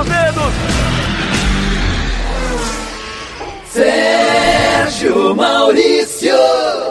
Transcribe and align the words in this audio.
dos 0.00 0.08
dedos. 0.08 0.54
Sérgio 3.70 5.34
Maurício. 5.34 6.34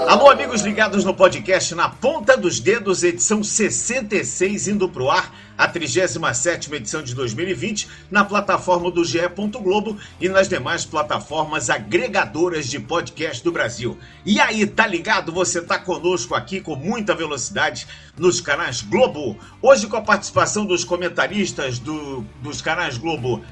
Alô, 0.07 0.29
amigos 0.29 0.61
ligados 0.61 1.03
no 1.03 1.13
podcast 1.13 1.73
Na 1.75 1.89
Ponta 1.89 2.37
dos 2.37 2.59
Dedos, 2.59 3.03
edição 3.03 3.43
66, 3.43 4.67
indo 4.67 4.87
pro 4.87 5.09
ar, 5.09 5.33
a 5.59 5.67
37 5.67 6.73
edição 6.73 7.03
de 7.03 7.13
2020, 7.13 7.89
na 8.09 8.23
plataforma 8.23 8.89
do 8.89 9.03
GE. 9.03 9.19
Globo 9.61 9.97
e 10.21 10.29
nas 10.29 10.47
demais 10.47 10.85
plataformas 10.85 11.69
agregadoras 11.69 12.67
de 12.67 12.79
podcast 12.79 13.43
do 13.43 13.51
Brasil. 13.51 13.97
E 14.25 14.39
aí, 14.39 14.65
tá 14.65 14.87
ligado? 14.87 15.33
Você 15.33 15.61
tá 15.61 15.77
conosco 15.77 16.33
aqui 16.33 16.61
com 16.61 16.77
muita 16.77 17.13
velocidade 17.13 17.85
nos 18.17 18.39
canais 18.39 18.81
Globo. 18.81 19.37
Hoje 19.61 19.85
com 19.87 19.97
a 19.97 20.01
participação 20.01 20.65
dos 20.65 20.85
comentaristas 20.85 21.77
do, 21.77 22.23
dos 22.41 22.61
canais 22.61 22.97
Globo, 22.97 23.43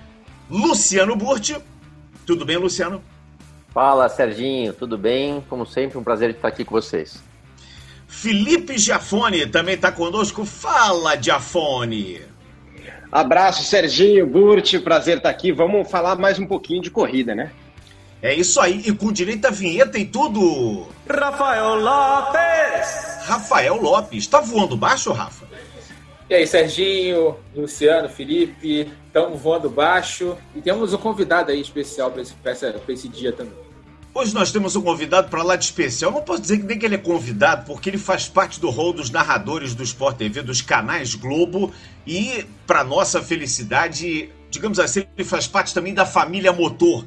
Luciano 0.49 1.13
Burti. 1.13 1.57
Tudo 2.25 2.45
bem, 2.45 2.55
Luciano? 2.55 3.03
Fala, 3.73 4.07
Serginho, 4.07 4.71
tudo 4.71 4.97
bem? 4.97 5.43
Como 5.49 5.65
sempre, 5.65 5.97
um 5.97 6.03
prazer 6.03 6.29
estar 6.29 6.47
aqui 6.47 6.63
com 6.63 6.71
vocês. 6.71 7.26
Felipe 8.07 8.77
Giafone 8.77 9.45
também 9.47 9.75
está 9.75 9.91
conosco. 9.91 10.45
Fala, 10.45 11.21
Giafone! 11.21 12.21
Abraço, 13.11 13.63
Serginho, 13.63 14.25
Burti, 14.25 14.79
prazer 14.79 15.17
estar 15.17 15.29
aqui. 15.29 15.51
Vamos 15.51 15.89
falar 15.89 16.17
mais 16.17 16.39
um 16.39 16.47
pouquinho 16.47 16.81
de 16.81 16.89
corrida, 16.89 17.35
né? 17.35 17.51
É 18.21 18.33
isso 18.33 18.59
aí, 18.59 18.81
e 18.85 18.91
com 18.93 19.11
direito 19.11 19.45
a 19.45 19.51
vinheta 19.51 19.99
e 19.99 20.05
tudo. 20.05 20.87
Rafael 21.07 21.75
Lopes! 21.75 23.25
Rafael 23.25 23.75
Lopes, 23.79 24.25
tá 24.25 24.39
voando 24.41 24.75
baixo, 24.75 25.11
Rafa? 25.11 25.45
E 26.29 26.33
aí, 26.33 26.47
Serginho, 26.47 27.37
Luciano, 27.55 28.09
Felipe, 28.09 28.91
estamos 29.05 29.39
voando 29.39 29.69
baixo 29.69 30.35
e 30.55 30.61
temos 30.61 30.93
um 30.93 30.97
convidado 30.97 31.51
aí 31.51 31.61
especial 31.61 32.11
para 32.11 32.21
esse, 32.21 32.33
esse 32.89 33.07
dia 33.07 33.31
também. 33.31 33.66
Hoje 34.19 34.33
nós 34.33 34.51
temos 34.51 34.75
um 34.75 34.81
convidado 34.81 35.29
para 35.29 35.43
lá 35.43 35.55
de 35.55 35.65
especial. 35.65 36.11
Não 36.11 36.23
posso 36.23 36.41
dizer 36.41 36.57
que 36.57 36.63
nem 36.63 36.79
que 36.79 36.83
ele 36.87 36.95
é 36.95 36.97
convidado, 36.97 37.67
porque 37.67 37.87
ele 37.87 37.99
faz 37.99 38.27
parte 38.27 38.59
do 38.59 38.71
rol 38.71 38.91
dos 38.91 39.11
narradores 39.11 39.75
do 39.75 39.83
Sport 39.83 40.17
TV, 40.17 40.41
dos 40.41 40.59
canais 40.59 41.13
Globo. 41.13 41.71
E, 42.03 42.43
para 42.65 42.83
nossa 42.83 43.21
felicidade, 43.21 44.31
digamos 44.49 44.79
assim, 44.79 45.05
ele 45.15 45.23
faz 45.23 45.45
parte 45.45 45.71
também 45.71 45.93
da 45.93 46.03
família 46.03 46.51
Motor, 46.51 47.05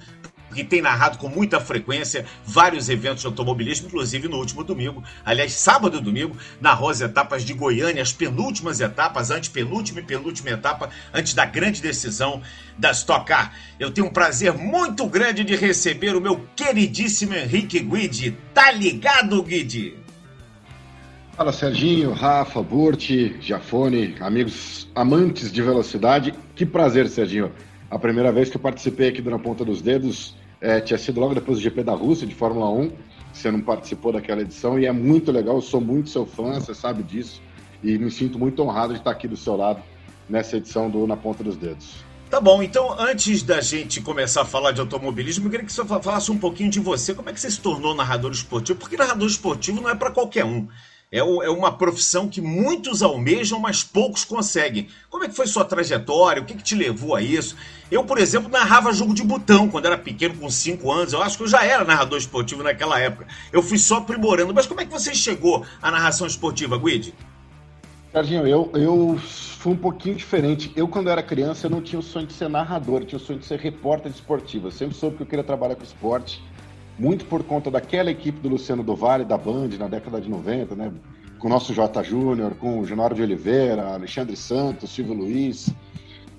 que 0.55 0.65
tem 0.65 0.83
narrado 0.83 1.19
com 1.19 1.29
muita 1.29 1.61
frequência 1.61 2.25
vários 2.45 2.89
eventos 2.89 3.21
de 3.21 3.27
automobilismo, 3.27 3.87
inclusive 3.87 4.29
no 4.29 4.37
último 4.37 4.65
domingo, 4.65 5.03
aliás, 5.25 5.53
sábado 5.53 5.99
e 5.99 6.01
domingo, 6.01 6.37
narrou 6.61 6.91
as 6.91 7.01
etapas 7.01 7.45
de 7.45 7.53
Goiânia, 7.55 8.03
as 8.03 8.13
penúltimas 8.13 8.81
etapas, 8.81 9.31
antepenúltima 9.31 10.01
e 10.01 10.05
penúltima 10.05 10.51
etapa, 10.51 10.91
antes 11.13 11.35
da 11.35 11.45
grande 11.45 11.81
decisão 11.81 12.43
da 12.77 12.91
Stock 12.91 13.27
Car. 13.27 13.55
Eu 13.79 13.91
tenho 13.91 14.07
um 14.07 14.13
prazer 14.13 14.53
muito 14.53 15.07
grande 15.07 15.45
de 15.45 15.55
receber 15.55 16.17
o 16.17 16.21
meu 16.21 16.47
queridíssimo 16.57 17.35
Henrique 17.35 17.81
Guidi. 17.81 18.37
Tá 18.55 18.71
ligado, 18.71 19.43
Guidi? 19.43 19.97
Fala 21.41 21.53
Serginho, 21.53 22.13
Rafa, 22.13 22.63
Burti, 22.63 23.37
Jafone, 23.41 24.15
amigos 24.21 24.87
amantes 24.95 25.51
de 25.51 25.63
velocidade. 25.63 26.35
Que 26.55 26.67
prazer, 26.67 27.09
Serginho. 27.09 27.51
A 27.91 27.99
primeira 27.99 28.31
vez 28.31 28.51
que 28.51 28.57
eu 28.57 28.61
participei 28.61 29.09
aqui 29.09 29.23
do 29.23 29.31
Na 29.31 29.39
Ponta 29.39 29.65
dos 29.65 29.81
Dedos 29.81 30.37
é, 30.61 30.81
tinha 30.81 30.99
sido 30.99 31.21
logo 31.21 31.35
depois 31.35 31.59
do 31.59 31.63
GP 31.63 31.83
da 31.83 31.95
Rússia, 31.95 32.27
de 32.27 32.35
Fórmula 32.35 32.71
1. 32.71 32.93
Você 33.33 33.51
não 33.51 33.61
participou 33.61 34.13
daquela 34.13 34.43
edição 34.43 34.79
e 34.79 34.87
é 34.87 34.93
muito 34.93 35.33
legal. 35.33 35.57
Eu 35.57 35.63
sou 35.63 35.81
muito 35.81 36.11
seu 36.11 36.27
fã, 36.27 36.61
você 36.61 36.75
sabe 36.75 37.03
disso. 37.03 37.41
E 37.83 37.97
me 37.97 38.11
sinto 38.11 38.39
muito 38.39 38.63
honrado 38.63 38.93
de 38.93 38.99
estar 38.99 39.11
aqui 39.11 39.27
do 39.27 39.37
seu 39.37 39.57
lado 39.57 39.83
nessa 40.29 40.57
edição 40.57 40.91
do 40.91 41.07
Na 41.07 41.17
Ponta 41.17 41.43
dos 41.43 41.57
Dedos. 41.57 42.05
Tá 42.29 42.41
bom, 42.41 42.63
então 42.63 42.95
antes 43.01 43.43
da 43.43 43.61
gente 43.61 44.01
começar 44.01 44.43
a 44.43 44.45
falar 44.45 44.71
de 44.71 44.81
automobilismo, 44.81 45.47
eu 45.47 45.51
queria 45.51 45.67
que 45.67 45.73
você 45.73 45.85
falasse 45.85 46.31
um 46.31 46.39
pouquinho 46.39 46.71
de 46.71 46.79
você. 46.79 47.13
Como 47.13 47.29
é 47.29 47.33
que 47.33 47.41
você 47.41 47.51
se 47.51 47.61
tornou 47.61 47.93
narrador 47.93 48.31
esportivo? 48.31 48.79
Porque 48.79 48.97
narrador 48.97 49.27
esportivo 49.27 49.81
não 49.81 49.91
é 49.91 49.97
para 49.97 50.13
qualquer 50.13 50.45
um. 50.45 50.69
É, 51.13 51.19
é, 51.19 51.51
uma 51.51 51.73
profissão 51.73 52.29
que 52.29 52.41
muitos 52.41 53.03
almejam, 53.03 53.59
mas 53.59 53.83
poucos 53.83 54.25
conseguem. 54.25 54.87
Como 55.09 55.25
é 55.25 55.29
que 55.29 55.35
foi 55.35 55.49
sua 55.49 55.65
trajetória? 55.65 56.41
O 56.41 56.45
que, 56.45 56.55
que 56.55 56.63
te 56.63 56.77
levou 56.77 57.17
a 57.17 57.21
isso? 57.21 57.57
Eu, 57.91 58.05
por 58.05 58.17
exemplo, 58.17 58.49
narrava 58.49 58.93
jogo 58.93 59.13
de 59.13 59.25
botão 59.25 59.69
quando 59.69 59.87
era 59.87 59.99
pequeno, 59.99 60.37
com 60.37 60.49
5 60.49 60.93
anos. 60.93 61.13
Eu 61.13 61.21
acho 61.21 61.37
que 61.37 61.43
eu 61.43 61.49
já 61.49 61.65
era 61.65 61.85
narrador 61.85 62.17
esportivo 62.17 62.63
naquela 62.63 63.01
época. 63.01 63.27
Eu 63.53 63.61
fui 63.61 63.77
só 63.77 63.97
aprimorando. 63.97 64.55
Mas 64.55 64.69
como 64.69 64.83
é 64.83 64.85
que 64.85 64.93
você 64.93 65.13
chegou 65.13 65.67
à 65.83 65.91
narração 65.91 66.29
esportiva, 66.29 66.79
Guide? 66.79 67.13
Serginho, 68.13 68.47
eu, 68.47 68.71
eu 68.75 69.19
fui 69.19 69.73
um 69.73 69.77
pouquinho 69.77 70.15
diferente. 70.15 70.73
Eu, 70.77 70.87
quando 70.87 71.11
era 71.11 71.25
criança, 71.25 71.67
eu 71.67 71.71
não 71.71 71.83
tinha 71.83 71.99
o 71.99 72.03
sonho 72.03 72.27
de 72.29 72.35
ser 72.35 72.49
narrador, 72.49 73.01
eu 73.01 73.07
tinha 73.07 73.19
o 73.19 73.21
sonho 73.21 73.41
de 73.41 73.47
ser 73.47 73.59
repórter 73.59 74.13
esportivo. 74.13 74.69
Eu 74.69 74.73
sempre 74.73 74.97
soube 74.97 75.17
que 75.17 75.23
eu 75.25 75.27
queria 75.27 75.45
trabalhar 75.45 75.75
com 75.75 75.83
esporte 75.83 76.41
muito 77.01 77.25
por 77.25 77.43
conta 77.43 77.71
daquela 77.71 78.11
equipe 78.11 78.39
do 78.41 78.51
Luciano 78.51 78.83
do 78.83 78.95
Vale, 78.95 79.25
da 79.25 79.39
Band, 79.39 79.71
na 79.79 79.89
década 79.89 80.21
de 80.21 80.29
90, 80.29 80.75
né? 80.75 80.93
Com 81.39 81.47
o 81.47 81.51
nosso 81.51 81.73
J. 81.73 82.03
Júnior, 82.03 82.55
com 82.57 82.79
o 82.79 82.87
Genaro 82.87 83.15
de 83.15 83.23
Oliveira, 83.23 83.95
Alexandre 83.95 84.37
Santos, 84.37 84.91
Silvio 84.91 85.15
Luiz. 85.15 85.71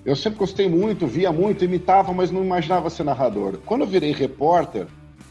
Eu 0.04 0.14
sempre 0.14 0.38
gostei 0.38 0.68
muito, 0.68 1.04
via 1.04 1.32
muito, 1.32 1.64
imitava, 1.64 2.12
mas 2.12 2.30
não 2.30 2.44
imaginava 2.44 2.88
ser 2.90 3.02
narrador. 3.02 3.58
Quando 3.66 3.80
eu 3.80 3.88
virei 3.88 4.12
repórter, 4.12 4.86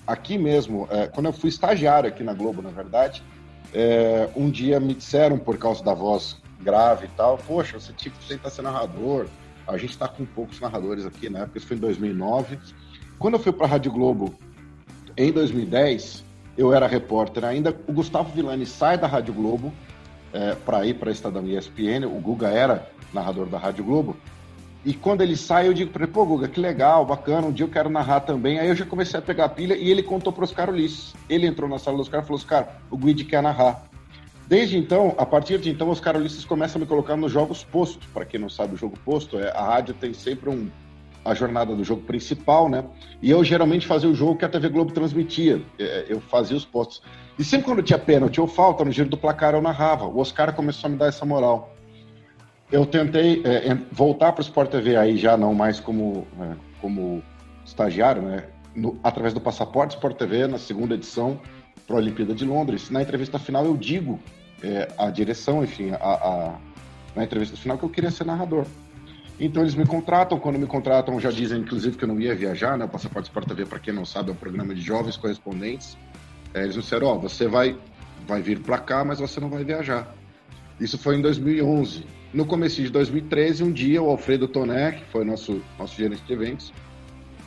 aqui 0.06 0.38
mesmo, 0.38 0.86
é, 0.92 1.08
quando 1.08 1.28
eu 1.28 1.34
fui 1.34 1.50
estagiário 1.50 2.10
aqui 2.10 2.24
na 2.24 2.34
Globo, 2.34 2.62
na 2.62 2.70
verdade, 2.70 3.24
é, 3.74 4.28
um 4.36 4.50
dia 4.50 4.82
me 4.82 4.94
disseram, 4.94 5.40
por 5.40 5.58
causa 5.58 5.82
da 5.82 5.94
voz 5.94 6.36
grave 6.60 7.06
e 7.06 7.10
tal, 7.16 7.38
poxa, 7.38 7.80
você 7.80 7.94
tinha 7.94 8.14
que 8.14 8.28
tentar 8.28 8.50
ser 8.50 8.64
narrador. 8.64 9.28
A 9.66 9.78
gente 9.78 9.92
está 9.92 10.10
com 10.10 10.26
poucos 10.26 10.60
narradores 10.60 11.06
aqui, 11.06 11.30
né? 11.30 11.46
Porque 11.46 11.60
isso 11.60 11.68
foi 11.68 11.78
em 11.78 11.80
2009. 11.80 12.60
Quando 13.18 13.36
eu 13.36 13.40
fui 13.40 13.54
para 13.54 13.66
a 13.66 13.70
Rádio 13.70 13.94
Globo 13.94 14.36
em 15.24 15.32
2010, 15.32 16.24
eu 16.58 16.74
era 16.74 16.88
repórter 16.88 17.46
ainda. 17.46 17.76
O 17.88 17.94
Gustavo 17.94 18.32
Villani 18.32 18.66
sai 18.66 18.98
da 18.98 19.08
Rádio 19.08 19.34
Globo 19.34 19.72
é, 20.34 20.56
para 20.56 20.86
ir 20.86 20.96
para 20.96 21.10
a 21.10 21.12
Estadão 21.12 21.46
ESPN. 21.46 22.06
O 22.06 22.20
Guga 22.20 22.48
era 22.48 22.90
narrador 23.14 23.48
da 23.48 23.58
Rádio 23.58 23.84
Globo. 23.84 24.18
E 24.84 24.94
quando 24.94 25.22
ele 25.22 25.38
sai, 25.38 25.68
eu 25.68 25.74
digo 25.74 25.92
para 25.92 26.04
ele: 26.04 26.12
pô, 26.12 26.26
Guga, 26.26 26.48
que 26.48 26.60
legal, 26.60 27.06
bacana, 27.06 27.48
um 27.48 27.52
dia 27.52 27.66
eu 27.66 27.70
quero 27.70 27.90
narrar 27.90 28.22
também. 28.22 28.60
Aí 28.60 28.68
eu 28.68 28.76
já 28.76 28.86
comecei 28.86 29.20
a 29.20 29.22
pegar 29.22 29.46
a 29.46 29.50
pilha 29.50 29.76
e 29.76 29.92
ele 29.92 30.02
contou 30.02 30.34
para 30.34 30.44
Oscar 30.44 30.70
Ulisses. 30.70 31.14
Ele 31.30 31.46
entrou 31.46 31.70
na 31.70 31.78
sala 31.78 31.98
dos 31.98 32.10
caras 32.10 32.26
e 32.26 32.28
falou: 32.28 32.40
Oscar, 32.40 32.82
o 32.90 32.98
Guide 32.98 33.24
quer 33.26 33.44
narrar. 33.44 33.84
Desde 34.48 34.78
então, 34.78 35.14
a 35.18 35.26
partir 35.26 35.60
de 35.60 35.70
então, 35.70 35.88
os 35.90 36.00
Oscar 36.00 36.18
Ulisses 36.18 36.44
começa 36.44 36.78
a 36.78 36.82
me 36.82 36.88
colocar 36.88 37.16
nos 37.16 37.32
jogos 37.32 37.64
postos. 37.64 38.06
Para 38.08 38.26
quem 38.26 38.40
não 38.40 38.50
sabe, 38.50 38.74
o 38.74 38.78
jogo 38.78 38.98
posto 39.06 39.40
é 39.40 39.52
a 39.52 39.64
rádio 39.64 39.94
tem 39.94 40.14
sempre 40.14 40.50
um, 40.50 40.68
a 41.24 41.34
jornada 41.34 41.76
do 41.76 41.84
jogo 41.84 42.02
principal, 42.02 42.68
né? 42.68 42.84
E 43.22 43.30
eu 43.30 43.44
geralmente 43.44 43.86
fazia 43.86 44.10
o 44.10 44.16
jogo 44.16 44.38
que 44.38 44.46
a 44.46 44.50
TV 44.50 44.70
Globo 44.70 44.92
transmitia. 44.92 45.62
É, 45.78 46.06
eu 46.10 46.20
fazia 46.20 46.58
os 46.58 46.66
postos. 46.66 47.02
E 47.38 47.44
sempre 47.44 47.68
quando 47.68 47.84
tinha 47.84 48.00
pênalti 48.00 48.42
ou 48.42 48.48
falta 48.48 48.84
no 48.84 48.92
giro 48.92 49.10
do 49.10 49.18
placar, 49.18 49.54
eu 49.54 49.62
narrava. 49.62 50.06
O 50.06 50.20
Oscar 50.20 50.54
começou 50.54 50.88
a 50.88 50.92
me 50.92 50.98
dar 50.98 51.08
essa 51.08 51.26
moral. 51.26 51.76
Eu 52.72 52.86
tentei 52.86 53.42
é, 53.46 53.76
voltar 53.92 54.32
para 54.32 54.42
o 54.42 54.44
Sport 54.44 54.72
TV 54.72 54.96
aí 54.96 55.18
já 55.18 55.36
não 55.36 55.54
mais 55.54 55.80
como, 55.80 56.26
é, 56.40 56.56
como 56.80 57.22
estagiário, 57.66 58.22
né? 58.22 58.46
No, 58.76 58.98
através 59.04 59.34
do 59.34 59.42
Passaporte 59.42 59.96
Sport 59.96 60.18
TV, 60.18 60.48
na 60.48 60.58
segunda 60.58 60.96
edição 60.96 61.40
para 61.86 61.98
a 61.98 62.00
Olimpíada 62.00 62.34
de 62.34 62.46
Londres. 62.46 62.90
Na 62.90 63.02
entrevista 63.02 63.38
final 63.38 63.66
eu 63.66 63.76
digo 63.76 64.20
é, 64.64 64.88
a 64.98 65.10
direção, 65.10 65.64
enfim, 65.64 65.92
a, 65.92 65.98
a, 65.98 66.56
na 67.16 67.24
entrevista 67.24 67.58
final 67.58 67.78
que 67.78 67.84
eu 67.84 67.90
queria 67.90 68.10
ser 68.10 68.26
narrador. 68.26 68.66
Então 69.44 69.64
eles 69.64 69.74
me 69.74 69.88
contratam, 69.88 70.40
quando 70.40 70.60
me 70.60 70.68
contratam 70.68 71.20
já 71.20 71.32
dizem 71.32 71.62
inclusive 71.62 71.98
que 71.98 72.04
eu 72.04 72.08
não 72.08 72.22
ia 72.22 72.36
viajar, 72.36 72.78
né? 72.78 72.86
O 72.86 72.88
Passaporte 72.88 73.28
Sport 73.28 73.48
TV, 73.48 73.66
para 73.66 73.80
quem 73.80 73.92
não 73.92 74.06
sabe, 74.06 74.30
é 74.30 74.34
um 74.34 74.36
programa 74.36 74.76
de 74.76 74.82
jovens 74.82 75.18
correspondentes. 75.18 75.98
É, 76.54 76.62
eles 76.62 76.76
disseram, 76.76 77.08
ó, 77.08 77.16
oh, 77.16 77.20
você 77.20 77.48
vai, 77.48 77.76
vai 78.28 78.40
vir 78.40 78.60
para 78.60 78.78
cá, 78.78 79.04
mas 79.04 79.18
você 79.18 79.40
não 79.40 79.50
vai 79.50 79.64
viajar. 79.64 80.14
Isso 80.80 80.96
foi 80.96 81.16
em 81.16 81.22
2011. 81.22 82.06
No 82.32 82.46
começo 82.46 82.84
de 82.84 82.90
2013, 82.92 83.64
um 83.64 83.72
dia, 83.72 84.00
o 84.00 84.12
Alfredo 84.12 84.48
Toné, 84.48 84.92
que 84.92 85.06
foi 85.06 85.26
nosso, 85.26 85.60
nosso 85.80 85.98
gerente 85.98 86.22
de 86.22 86.34
eventos, 86.34 86.72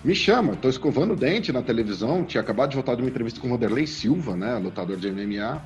me 0.03 0.17
chama, 0.17 0.55
estou 0.55 0.69
escovando 0.71 1.13
o 1.13 1.17
dente 1.17 1.53
na 1.53 1.63
televisão, 1.63 2.25
tinha 2.25 2.41
acabado 2.41 2.71
de 2.71 2.77
voltar 2.77 2.97
de 2.97 3.03
uma 3.03 3.09
entrevista 3.09 3.41
com 3.41 3.47
o 3.47 3.51
Vanderlei 3.51 3.87
Silva, 3.87 4.37
né, 4.37 4.59
lutador 4.59 4.97
de 4.97 5.11
MMA, 5.11 5.63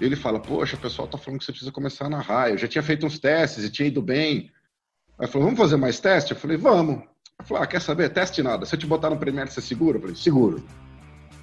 ele 0.00 0.14
fala, 0.14 0.38
poxa, 0.38 0.76
o 0.76 0.78
pessoal 0.78 1.08
tá 1.08 1.18
falando 1.18 1.40
que 1.40 1.44
você 1.44 1.52
precisa 1.52 1.72
começar 1.72 2.06
a 2.06 2.08
narrar, 2.08 2.50
eu 2.50 2.56
já 2.56 2.68
tinha 2.68 2.82
feito 2.82 3.04
uns 3.04 3.18
testes 3.18 3.64
e 3.64 3.70
tinha 3.70 3.88
ido 3.88 4.00
bem, 4.00 4.50
Aí 5.18 5.26
falou, 5.26 5.46
vamos 5.46 5.60
fazer 5.60 5.76
mais 5.76 5.98
teste? 5.98 6.32
Eu 6.32 6.38
falei, 6.38 6.56
vamos. 6.56 6.96
Ele 6.96 7.48
falou, 7.48 7.62
ah, 7.62 7.66
quer 7.66 7.80
saber? 7.80 8.10
Teste 8.10 8.42
nada. 8.42 8.64
Se 8.64 8.74
eu 8.74 8.78
te 8.78 8.86
botar 8.86 9.10
no 9.10 9.16
Premiere, 9.16 9.50
você 9.50 9.60
segura? 9.60 9.96
Eu 9.96 10.00
falei, 10.00 10.16
seguro. 10.16 10.62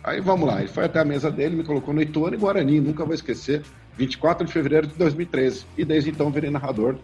Aí 0.04 0.22
vamos 0.22 0.48
lá. 0.48 0.60
Ele 0.60 0.68
foi 0.68 0.86
até 0.86 1.00
a 1.00 1.06
mesa 1.06 1.31
dele, 1.31 1.56
me 1.56 1.63
colocou 1.63 1.94
no 1.94 2.01
Ituano 2.01 2.36
e 2.36 2.39
Guarani, 2.39 2.80
nunca 2.80 3.04
vou 3.04 3.13
esquecer. 3.13 3.63
24 3.98 4.45
de 4.45 4.54
fevereiro 4.54 4.88
de 4.88 4.95
2013. 4.95 5.66
E 5.77 5.83
desde 5.83 6.10
então 6.10 6.31
virei 6.31 6.50
narrador. 6.50 6.95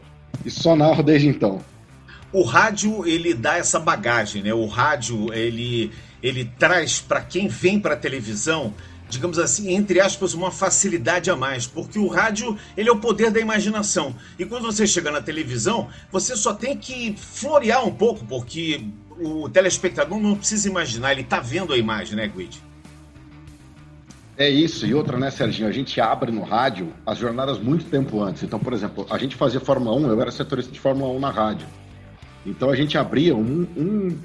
E 0.46 0.52
só 0.52 0.76
narro 0.76 1.04
desde 1.04 1.28
então. 1.28 1.62
O 2.32 2.44
rádio, 2.44 3.06
ele 3.06 3.34
dá 3.34 3.58
essa 3.58 3.80
bagagem, 3.80 4.42
né? 4.42 4.54
O 4.54 4.66
rádio, 4.66 5.34
ele, 5.34 5.92
ele 6.24 6.46
traz 6.58 7.02
para 7.02 7.22
quem 7.22 7.50
vem 7.50 7.80
para 7.80 7.96
a 7.96 7.98
televisão 7.98 8.74
digamos 9.12 9.38
assim, 9.38 9.74
entre 9.74 10.00
aspas, 10.00 10.34
uma 10.34 10.50
facilidade 10.50 11.30
a 11.30 11.36
mais, 11.36 11.68
porque 11.68 12.00
o 12.00 12.08
rádio 12.08 12.58
ele 12.76 12.90
é 12.90 12.92
o 12.92 12.98
poder 12.98 13.30
da 13.30 13.40
imaginação. 13.40 14.16
E 14.40 14.46
quando 14.46 14.64
você 14.64 14.88
chega 14.88 15.12
na 15.12 15.22
televisão, 15.22 15.90
você 16.12 16.36
só 16.36 16.54
tem 16.54 16.78
que 16.78 17.16
florear 17.18 17.86
um 17.86 17.94
pouco, 17.94 18.26
porque 18.26 18.86
o 19.20 19.50
telespectador 19.50 20.20
não 20.20 20.36
precisa 20.36 20.68
imaginar, 20.68 21.12
ele 21.12 21.22
está 21.22 21.40
vendo 21.40 21.74
a 21.74 21.78
imagem, 21.78 22.16
né, 22.16 22.28
Guide? 22.28 22.64
É 24.38 24.50
isso, 24.50 24.88
e 24.88 24.94
outra, 24.94 25.20
né, 25.20 25.30
Serginho? 25.30 25.68
A 25.68 25.72
gente 25.72 26.00
abre 26.02 26.32
no 26.32 26.42
rádio 26.42 26.92
as 27.06 27.18
jornadas 27.18 27.60
muito 27.60 27.86
tempo 27.86 28.24
antes. 28.24 28.42
Então, 28.42 28.58
por 28.58 28.74
exemplo, 28.74 29.06
a 29.10 29.18
gente 29.18 29.36
fazia 29.36 29.60
Fórmula 29.60 29.96
1, 29.96 30.08
eu 30.08 30.22
era 30.22 30.32
setorista 30.32 30.72
de 30.72 30.80
Fórmula 30.80 31.14
1 31.14 31.20
na 31.20 31.30
rádio. 31.30 31.68
Então 32.46 32.70
a 32.70 32.76
gente 32.76 32.98
abria 32.98 33.36
um, 33.36 33.68
um, 33.78 34.18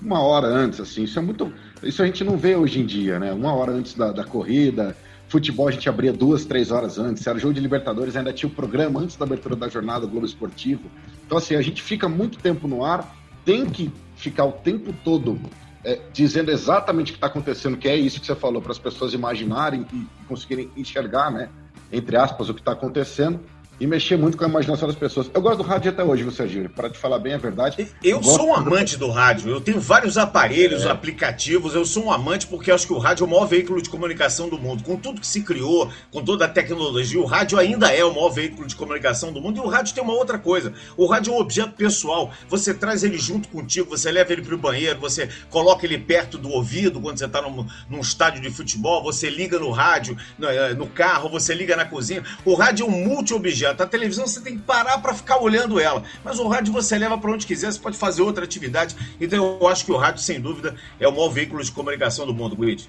uma 0.00 0.20
hora 0.20 0.46
antes, 0.46 0.80
assim. 0.80 1.02
Isso 1.02 1.18
é 1.18 1.22
muito. 1.22 1.52
Isso 1.82 2.02
a 2.02 2.06
gente 2.06 2.24
não 2.24 2.36
vê 2.36 2.56
hoje 2.56 2.80
em 2.80 2.86
dia, 2.86 3.18
né? 3.18 3.32
Uma 3.32 3.54
hora 3.54 3.72
antes 3.72 3.94
da, 3.94 4.12
da 4.12 4.24
corrida. 4.24 4.96
Futebol 5.28 5.68
a 5.68 5.70
gente 5.70 5.88
abria 5.88 6.12
duas, 6.12 6.44
três 6.44 6.70
horas 6.70 6.98
antes. 6.98 7.26
Era 7.26 7.38
jogo 7.38 7.54
de 7.54 7.60
Libertadores, 7.60 8.16
ainda 8.16 8.32
tinha 8.32 8.48
o 8.48 8.52
programa 8.52 9.00
antes 9.00 9.16
da 9.16 9.24
abertura 9.24 9.54
da 9.54 9.68
jornada 9.68 10.06
Globo 10.06 10.26
Esportivo. 10.26 10.90
Então, 11.26 11.38
assim, 11.38 11.54
a 11.54 11.62
gente 11.62 11.82
fica 11.82 12.08
muito 12.08 12.38
tempo 12.38 12.66
no 12.66 12.84
ar, 12.84 13.14
tem 13.44 13.66
que 13.66 13.92
ficar 14.16 14.44
o 14.44 14.52
tempo 14.52 14.92
todo 15.04 15.38
é, 15.84 16.00
dizendo 16.12 16.50
exatamente 16.50 17.10
o 17.10 17.12
que 17.12 17.18
está 17.18 17.28
acontecendo, 17.28 17.76
que 17.76 17.88
é 17.88 17.96
isso 17.96 18.20
que 18.20 18.26
você 18.26 18.34
falou, 18.34 18.60
para 18.60 18.72
as 18.72 18.78
pessoas 18.78 19.12
imaginarem 19.12 19.86
e 19.92 20.06
conseguirem 20.26 20.70
enxergar, 20.76 21.30
né, 21.30 21.48
entre 21.92 22.16
aspas, 22.16 22.48
o 22.48 22.54
que 22.54 22.60
está 22.60 22.72
acontecendo 22.72 23.40
e 23.80 23.86
mexer 23.86 24.16
muito 24.16 24.36
com 24.36 24.44
a 24.44 24.48
imaginação 24.48 24.88
das 24.88 24.96
pessoas. 24.96 25.30
Eu 25.32 25.40
gosto 25.40 25.58
do 25.58 25.62
rádio 25.62 25.90
até 25.90 26.02
hoje, 26.02 26.24
você, 26.24 26.38
Serginho, 26.38 26.68
para 26.70 26.88
te 26.88 26.98
falar 26.98 27.18
bem 27.18 27.34
a 27.34 27.38
verdade. 27.38 27.88
Eu 28.02 28.22
sou 28.22 28.48
um 28.48 28.54
amante 28.54 28.96
do 28.96 29.10
rádio, 29.10 29.50
eu 29.50 29.60
tenho 29.60 29.80
vários 29.80 30.16
aparelhos, 30.16 30.84
é. 30.84 30.90
aplicativos, 30.90 31.74
eu 31.74 31.84
sou 31.84 32.06
um 32.06 32.12
amante 32.12 32.46
porque 32.46 32.70
acho 32.70 32.86
que 32.86 32.92
o 32.92 32.98
rádio 32.98 33.24
é 33.24 33.26
o 33.26 33.30
maior 33.30 33.46
veículo 33.46 33.80
de 33.82 33.88
comunicação 33.88 34.48
do 34.48 34.58
mundo. 34.58 34.82
Com 34.82 34.96
tudo 34.96 35.20
que 35.20 35.26
se 35.26 35.42
criou, 35.42 35.90
com 36.10 36.24
toda 36.24 36.44
a 36.44 36.48
tecnologia, 36.48 37.20
o 37.20 37.26
rádio 37.26 37.58
ainda 37.58 37.92
é 37.92 38.04
o 38.04 38.14
maior 38.14 38.30
veículo 38.30 38.66
de 38.66 38.74
comunicação 38.74 39.32
do 39.32 39.40
mundo 39.40 39.58
e 39.58 39.60
o 39.60 39.68
rádio 39.68 39.94
tem 39.94 40.02
uma 40.02 40.14
outra 40.14 40.38
coisa. 40.38 40.72
O 40.96 41.06
rádio 41.06 41.32
é 41.32 41.36
um 41.36 41.40
objeto 41.40 41.72
pessoal, 41.72 42.32
você 42.48 42.72
traz 42.72 43.04
ele 43.04 43.18
junto 43.18 43.48
contigo, 43.48 43.90
você 43.90 44.10
leva 44.10 44.32
ele 44.32 44.42
para 44.42 44.54
o 44.54 44.58
banheiro, 44.58 44.98
você 44.98 45.28
coloca 45.50 45.84
ele 45.84 45.98
perto 45.98 46.38
do 46.38 46.50
ouvido 46.50 47.00
quando 47.00 47.18
você 47.18 47.26
está 47.26 47.42
num, 47.42 47.66
num, 47.88 48.00
estádio 48.00 48.40
de 48.40 48.50
futebol, 48.50 49.02
você 49.02 49.28
liga 49.28 49.58
no 49.58 49.70
rádio, 49.70 50.16
no, 50.38 50.48
eh, 50.48 50.74
no 50.74 50.86
carro, 50.86 51.28
você 51.28 51.54
liga 51.54 51.76
na 51.76 51.84
cozinha. 51.84 52.22
O 52.44 52.54
rádio 52.54 52.86
é 52.86 52.88
um 52.88 53.04
multi-objeto. 53.04 53.67
A 53.70 53.86
televisão 53.86 54.26
você 54.26 54.40
tem 54.40 54.56
que 54.56 54.62
parar 54.62 54.98
para 54.98 55.14
ficar 55.14 55.38
olhando 55.38 55.80
ela. 55.80 56.02
Mas 56.24 56.38
o 56.38 56.48
rádio 56.48 56.72
você 56.72 56.98
leva 56.98 57.18
para 57.18 57.30
onde 57.30 57.46
quiser, 57.46 57.72
você 57.72 57.78
pode 57.78 57.96
fazer 57.96 58.22
outra 58.22 58.44
atividade. 58.44 58.96
Então 59.20 59.58
eu 59.60 59.68
acho 59.68 59.84
que 59.84 59.92
o 59.92 59.96
rádio, 59.96 60.22
sem 60.22 60.40
dúvida, 60.40 60.74
é 60.98 61.06
o 61.08 61.12
maior 61.12 61.28
veículo 61.28 61.62
de 61.62 61.72
comunicação 61.72 62.26
do 62.26 62.34
mundo, 62.34 62.56
Guide. 62.56 62.88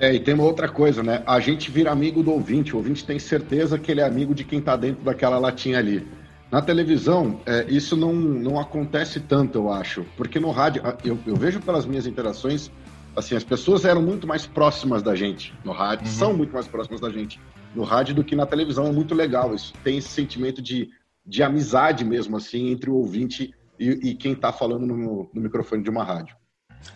É, 0.00 0.14
e 0.14 0.20
tem 0.20 0.34
uma 0.34 0.44
outra 0.44 0.68
coisa, 0.68 1.02
né? 1.02 1.22
A 1.26 1.40
gente 1.40 1.70
vira 1.70 1.90
amigo 1.90 2.22
do 2.22 2.30
ouvinte. 2.30 2.72
O 2.72 2.76
ouvinte 2.76 3.04
tem 3.04 3.18
certeza 3.18 3.78
que 3.78 3.90
ele 3.90 4.00
é 4.00 4.04
amigo 4.04 4.34
de 4.34 4.44
quem 4.44 4.60
está 4.60 4.76
dentro 4.76 5.02
daquela 5.02 5.38
latinha 5.38 5.78
ali. 5.78 6.06
Na 6.50 6.62
televisão, 6.62 7.40
é, 7.44 7.66
isso 7.68 7.96
não, 7.96 8.12
não 8.12 8.58
acontece 8.58 9.20
tanto, 9.20 9.58
eu 9.58 9.72
acho. 9.72 10.06
Porque 10.16 10.38
no 10.38 10.50
rádio, 10.50 10.82
eu, 11.04 11.18
eu, 11.26 11.36
vejo 11.36 11.60
pelas 11.60 11.84
minhas 11.84 12.06
interações, 12.06 12.70
assim, 13.14 13.34
as 13.34 13.44
pessoas 13.44 13.84
eram 13.84 14.00
muito 14.00 14.26
mais 14.26 14.46
próximas 14.46 15.02
da 15.02 15.14
gente 15.14 15.52
no 15.64 15.72
rádio, 15.72 16.06
uhum. 16.06 16.12
são 16.12 16.32
muito 16.32 16.54
mais 16.54 16.66
próximas 16.66 17.00
da 17.00 17.10
gente 17.10 17.38
no 17.78 17.84
rádio 17.84 18.16
do 18.16 18.24
que 18.24 18.34
na 18.34 18.44
televisão. 18.44 18.88
É 18.88 18.92
muito 18.92 19.14
legal. 19.14 19.54
Isso 19.54 19.72
tem 19.84 19.98
esse 19.98 20.08
sentimento 20.08 20.60
de, 20.60 20.90
de 21.24 21.44
amizade 21.44 22.04
mesmo, 22.04 22.36
assim, 22.36 22.70
entre 22.72 22.90
o 22.90 22.96
ouvinte 22.96 23.54
e, 23.78 24.10
e 24.10 24.14
quem 24.16 24.32
está 24.32 24.52
falando 24.52 24.84
no, 24.84 25.30
no 25.32 25.40
microfone 25.40 25.84
de 25.84 25.88
uma 25.88 26.02
rádio. 26.02 26.36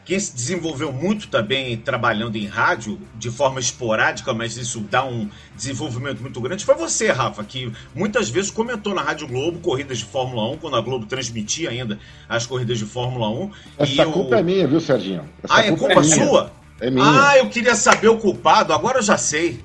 Quem 0.05 0.19
se 0.19 0.35
desenvolveu 0.35 0.93
muito 0.93 1.29
também 1.29 1.77
trabalhando 1.77 2.37
em 2.37 2.47
rádio, 2.47 3.01
de 3.17 3.31
forma 3.31 3.59
esporádica, 3.61 4.33
mas 4.33 4.57
isso 4.57 4.81
dá 4.81 5.05
um 5.05 5.29
desenvolvimento 5.57 6.21
muito 6.21 6.41
grande, 6.41 6.65
foi 6.65 6.77
você, 6.77 7.11
Rafa, 7.11 7.43
que 7.43 7.73
muitas 7.93 8.29
vezes 8.31 8.49
comentou 8.49 8.95
na 8.95 9.03
Rádio 9.03 9.27
Globo 9.27 9.59
corridas 9.59 9.99
de 9.99 10.05
Fórmula 10.05 10.51
1, 10.53 10.59
quando 10.59 10.77
a 10.77 10.81
Globo 10.81 11.07
transmitia 11.07 11.71
ainda 11.71 11.99
as 12.29 12.47
corridas 12.47 12.79
de 12.79 12.85
Fórmula 12.85 13.29
1. 13.29 13.51
Essa 13.79 14.07
culpa 14.07 14.37
é 14.37 14.43
minha, 14.43 14.69
viu, 14.69 14.81
Serginho? 14.81 15.29
Essa 15.43 15.55
ah, 15.55 15.67
é 15.67 15.77
culpa, 15.77 15.93
é 15.95 16.03
sua? 16.05 16.53
É 16.81 16.91
minha. 16.91 17.05
Ah, 17.05 17.39
eu 17.39 17.49
queria 17.49 17.75
saber 17.75 18.09
o 18.09 18.19
culpado, 18.19 18.73
agora 18.73 18.99
eu 18.99 19.03
já 19.03 19.19
sei. 19.19 19.61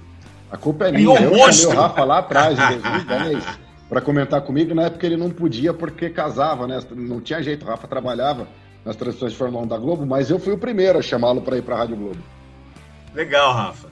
A 0.51 0.57
culpa 0.57 0.87
é 0.87 0.91
minha. 0.91 1.19
Eu 1.19 1.31
monstro. 1.31 1.53
chamei 1.53 1.77
o 1.77 1.81
Rafa 1.81 2.03
lá 2.03 2.19
atrás, 2.19 2.57
em 2.57 2.79
2010, 2.79 3.43
para 3.89 4.01
comentar 4.01 4.41
comigo. 4.41 4.73
Na 4.73 4.83
época 4.83 5.05
ele 5.05 5.17
não 5.17 5.29
podia 5.29 5.73
porque 5.73 6.09
casava, 6.09 6.67
né? 6.67 6.79
Não 6.91 7.19
tinha 7.19 7.41
jeito. 7.41 7.65
O 7.65 7.69
Rafa 7.69 7.87
trabalhava 7.87 8.47
nas 8.85 8.95
transmissões 8.95 9.33
de 9.33 9.37
Fórmula 9.37 9.63
1 9.65 9.67
da 9.67 9.77
Globo, 9.77 10.05
mas 10.05 10.29
eu 10.29 10.39
fui 10.39 10.53
o 10.53 10.57
primeiro 10.57 10.97
a 10.97 11.01
chamá-lo 11.01 11.41
para 11.41 11.57
ir 11.57 11.61
para 11.61 11.75
a 11.75 11.77
Rádio 11.79 11.97
Globo. 11.97 12.17
Legal, 13.13 13.53
Rafa. 13.53 13.89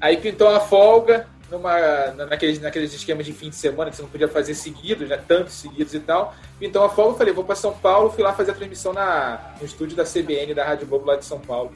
Aí 0.00 0.16
pintou 0.16 0.48
a 0.48 0.58
folga 0.58 1.28
numa, 1.48 2.08
naqueles, 2.28 2.60
naqueles 2.60 2.92
esquemas 2.92 3.24
de 3.24 3.32
fim 3.32 3.50
de 3.50 3.56
semana 3.56 3.90
que 3.90 3.96
você 3.96 4.02
não 4.02 4.08
podia 4.08 4.26
fazer 4.26 4.54
seguidos, 4.54 5.08
né? 5.08 5.16
Tantos 5.16 5.54
seguidos 5.54 5.94
e 5.94 6.00
tal. 6.00 6.34
Pintou 6.58 6.82
a 6.82 6.88
folga, 6.88 7.18
falei, 7.18 7.32
vou 7.32 7.44
para 7.44 7.54
São 7.54 7.72
Paulo, 7.72 8.10
fui 8.10 8.24
lá 8.24 8.32
fazer 8.32 8.50
a 8.50 8.54
transmissão 8.54 8.92
na, 8.92 9.54
no 9.60 9.66
estúdio 9.66 9.96
da 9.96 10.04
CBN, 10.04 10.54
da 10.54 10.64
Rádio 10.64 10.88
Globo 10.88 11.06
lá 11.06 11.16
de 11.16 11.24
São 11.24 11.38
Paulo. 11.38 11.72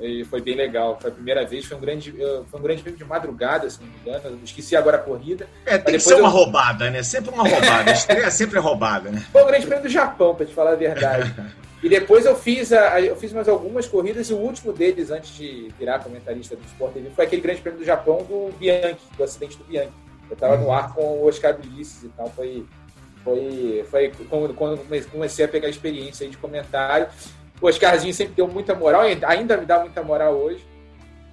E 0.00 0.24
foi 0.24 0.40
bem 0.40 0.54
legal. 0.54 0.98
Foi 1.00 1.10
a 1.10 1.14
primeira 1.14 1.46
vez, 1.46 1.64
foi 1.64 1.76
um 1.76 1.80
grande, 1.80 2.12
foi 2.50 2.60
um 2.60 2.62
grande 2.62 2.82
prêmio 2.82 2.98
de 2.98 3.04
madrugada, 3.04 3.68
se 3.68 3.80
não 3.80 3.88
me 3.88 3.94
engano. 4.00 4.36
Eu 4.36 4.44
esqueci 4.44 4.74
agora 4.74 4.96
a 4.96 5.00
corrida. 5.00 5.48
É, 5.66 5.78
tem 5.78 5.94
que 5.94 6.00
ser 6.00 6.14
uma 6.14 6.28
eu... 6.28 6.32
roubada, 6.32 6.90
né? 6.90 7.02
Sempre 7.02 7.32
uma 7.32 7.48
roubada. 7.48 7.90
a 7.90 7.92
estreia 7.92 8.30
sempre 8.30 8.58
é 8.58 8.60
roubada, 8.60 9.10
né? 9.10 9.24
Foi 9.32 9.42
um 9.42 9.46
grande 9.46 9.66
prêmio 9.66 9.84
do 9.84 9.88
Japão, 9.88 10.34
para 10.34 10.46
te 10.46 10.54
falar 10.54 10.72
a 10.72 10.76
verdade. 10.76 11.34
e 11.82 11.88
depois 11.88 12.26
eu 12.26 12.34
fiz, 12.34 12.72
a, 12.72 13.00
eu 13.00 13.16
fiz 13.16 13.32
mais 13.32 13.48
algumas 13.48 13.86
corridas 13.86 14.28
e 14.30 14.32
o 14.32 14.38
último 14.38 14.72
deles, 14.72 15.10
antes 15.10 15.34
de 15.36 15.72
virar 15.78 16.00
comentarista 16.00 16.56
do 16.56 16.64
Sport 16.64 16.94
TV, 16.94 17.10
foi 17.10 17.24
aquele 17.24 17.42
grande 17.42 17.60
prêmio 17.60 17.80
do 17.80 17.86
Japão 17.86 18.18
do 18.18 18.52
Bianchi, 18.58 19.00
do 19.16 19.24
acidente 19.24 19.56
do 19.56 19.64
Bianchi. 19.64 19.92
Eu 20.28 20.34
estava 20.34 20.56
no 20.56 20.72
ar 20.72 20.94
com 20.94 21.02
o 21.02 21.26
Oscar 21.26 21.56
Ulisses 21.60 22.04
e 22.04 22.08
tal. 22.08 22.30
Foi, 22.30 22.64
foi, 23.22 23.84
foi 23.90 24.12
quando, 24.30 24.54
quando 24.54 25.10
comecei 25.10 25.44
a 25.44 25.48
pegar 25.48 25.66
a 25.66 25.70
experiência 25.70 26.26
de 26.28 26.38
comentário. 26.38 27.06
O 27.62 27.68
Oscarzinho 27.68 28.12
sempre 28.12 28.34
deu 28.34 28.48
muita 28.48 28.74
moral, 28.74 29.02
ainda 29.02 29.56
me 29.56 29.64
dá 29.64 29.78
muita 29.78 30.02
moral 30.02 30.34
hoje. 30.34 30.66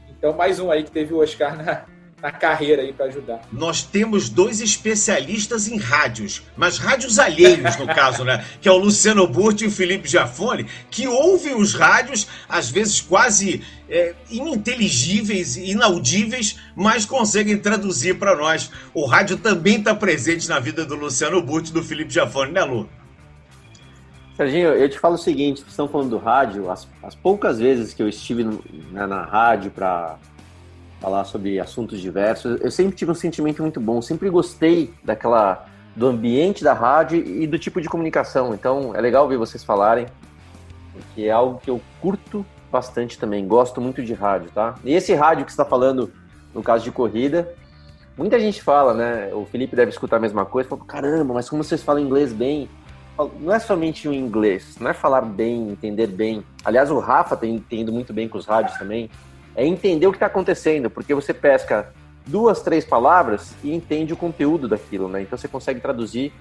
Então, 0.08 0.32
mais 0.32 0.60
um 0.60 0.70
aí 0.70 0.84
que 0.84 0.92
teve 0.92 1.12
o 1.12 1.18
Oscar 1.18 1.58
na, 1.58 1.86
na 2.22 2.32
carreira 2.32 2.84
aí 2.84 2.94
para 2.94 3.08
ajudar. 3.08 3.42
Nós 3.52 3.82
temos 3.82 4.30
dois 4.30 4.62
especialistas 4.62 5.68
em 5.68 5.78
rádios, 5.78 6.44
mas 6.56 6.78
rádios 6.78 7.18
alheios 7.18 7.76
no 7.78 7.88
caso, 7.88 8.24
né? 8.24 8.46
Que 8.62 8.70
é 8.70 8.72
o 8.72 8.78
Luciano 8.78 9.26
Burti 9.28 9.64
e 9.64 9.68
o 9.68 9.72
Felipe 9.72 10.08
Jafone, 10.08 10.68
que 10.92 11.08
ouvem 11.08 11.56
os 11.56 11.74
rádios, 11.74 12.28
às 12.48 12.70
vezes 12.70 13.02
quase 13.02 13.64
é, 13.90 14.14
ininteligíveis, 14.30 15.58
inaudíveis, 15.58 16.60
mas 16.76 17.06
conseguem 17.06 17.58
traduzir 17.58 18.20
para 18.20 18.36
nós. 18.36 18.70
O 18.94 19.08
rádio 19.08 19.38
também 19.38 19.78
está 19.78 19.96
presente 19.96 20.48
na 20.48 20.60
vida 20.60 20.86
do 20.86 20.94
Luciano 20.94 21.42
Burti 21.42 21.72
e 21.72 21.74
do 21.74 21.84
Felipe 21.84 22.14
Jafone, 22.14 22.52
né, 22.52 22.64
Lu? 22.64 22.88
Serginho, 24.40 24.70
eu 24.70 24.88
te 24.88 24.98
falo 24.98 25.16
o 25.16 25.18
seguinte, 25.18 25.60
vocês 25.60 25.72
estão 25.72 25.90
falando 25.90 26.12
do 26.12 26.18
rádio, 26.18 26.72
as, 26.72 26.88
as 27.04 27.14
poucas 27.14 27.60
vezes 27.60 27.94
que 27.94 28.02
eu 28.02 28.08
estive 28.08 28.46
na, 28.90 29.06
na 29.06 29.22
rádio 29.26 29.70
para 29.70 30.16
falar 31.02 31.26
sobre 31.26 31.60
assuntos 31.60 32.00
diversos, 32.00 32.58
eu 32.62 32.72
sempre 32.72 32.96
tive 32.96 33.12
um 33.12 33.16
sentimento 33.16 33.62
muito 33.62 33.82
bom, 33.82 34.02
sempre 34.02 34.30
gostei 34.30 34.94
daquela 35.04 35.66
do 35.94 36.08
ambiente 36.08 36.64
da 36.64 36.72
rádio 36.72 37.20
e 37.20 37.46
do 37.46 37.60
tipo 37.60 37.82
de 37.82 37.90
comunicação. 37.90 38.54
Então 38.54 38.96
é 38.96 39.02
legal 39.02 39.28
ver 39.28 39.36
vocês 39.36 39.62
falarem, 39.62 40.06
porque 40.94 41.24
é 41.24 41.32
algo 41.32 41.60
que 41.60 41.70
eu 41.70 41.82
curto 42.00 42.46
bastante 42.72 43.20
também, 43.20 43.46
gosto 43.46 43.82
muito 43.82 44.02
de 44.02 44.14
rádio, 44.14 44.52
tá? 44.56 44.76
E 44.86 44.94
esse 44.94 45.14
rádio 45.14 45.44
que 45.44 45.52
está 45.52 45.66
falando 45.66 46.14
no 46.54 46.64
caso 46.64 46.86
de 46.86 46.92
corrida, 46.92 47.54
muita 48.18 48.40
gente 48.40 48.64
fala, 48.64 48.94
né? 48.94 49.34
O 49.34 49.46
Felipe 49.46 49.76
deve 49.76 49.92
escutar 49.92 50.16
a 50.16 50.22
mesma 50.22 50.46
coisa, 50.46 50.70
fala, 50.70 50.86
caramba, 50.86 51.34
mas 51.34 51.50
como 51.50 51.62
vocês 51.62 51.84
falam 51.84 52.02
inglês 52.02 52.32
bem? 52.32 52.70
Não 53.40 53.54
é 53.54 53.60
somente 53.60 54.08
o 54.08 54.14
inglês, 54.14 54.78
não 54.80 54.90
é 54.90 54.94
falar 54.94 55.22
bem, 55.22 55.70
entender 55.70 56.08
bem. 56.08 56.44
Aliás, 56.64 56.90
o 56.92 57.00
Rafa 57.00 57.36
tem, 57.36 57.60
tem 57.60 57.82
ido 57.82 57.92
muito 57.92 58.14
bem 58.14 58.28
com 58.28 58.38
os 58.38 58.46
rádios 58.46 58.78
também. 58.78 59.10
É 59.56 59.66
entender 59.66 60.08
o 60.08 60.12
que 60.12 60.18
está 60.18 60.28
acontecendo, 60.28 60.90
porque 60.90 61.14
você 61.14 61.34
pesca 61.34 61.94
duas, 62.26 62.62
três 62.62 62.86
palavras 62.86 63.54
e 63.64 63.74
entende 63.74 64.14
o 64.14 64.18
conteúdo 64.18 64.68
daquilo, 64.68 65.08
né? 65.08 65.22
Então 65.22 65.38
você 65.38 65.48
consegue 65.48 65.80
traduzir 65.80 66.32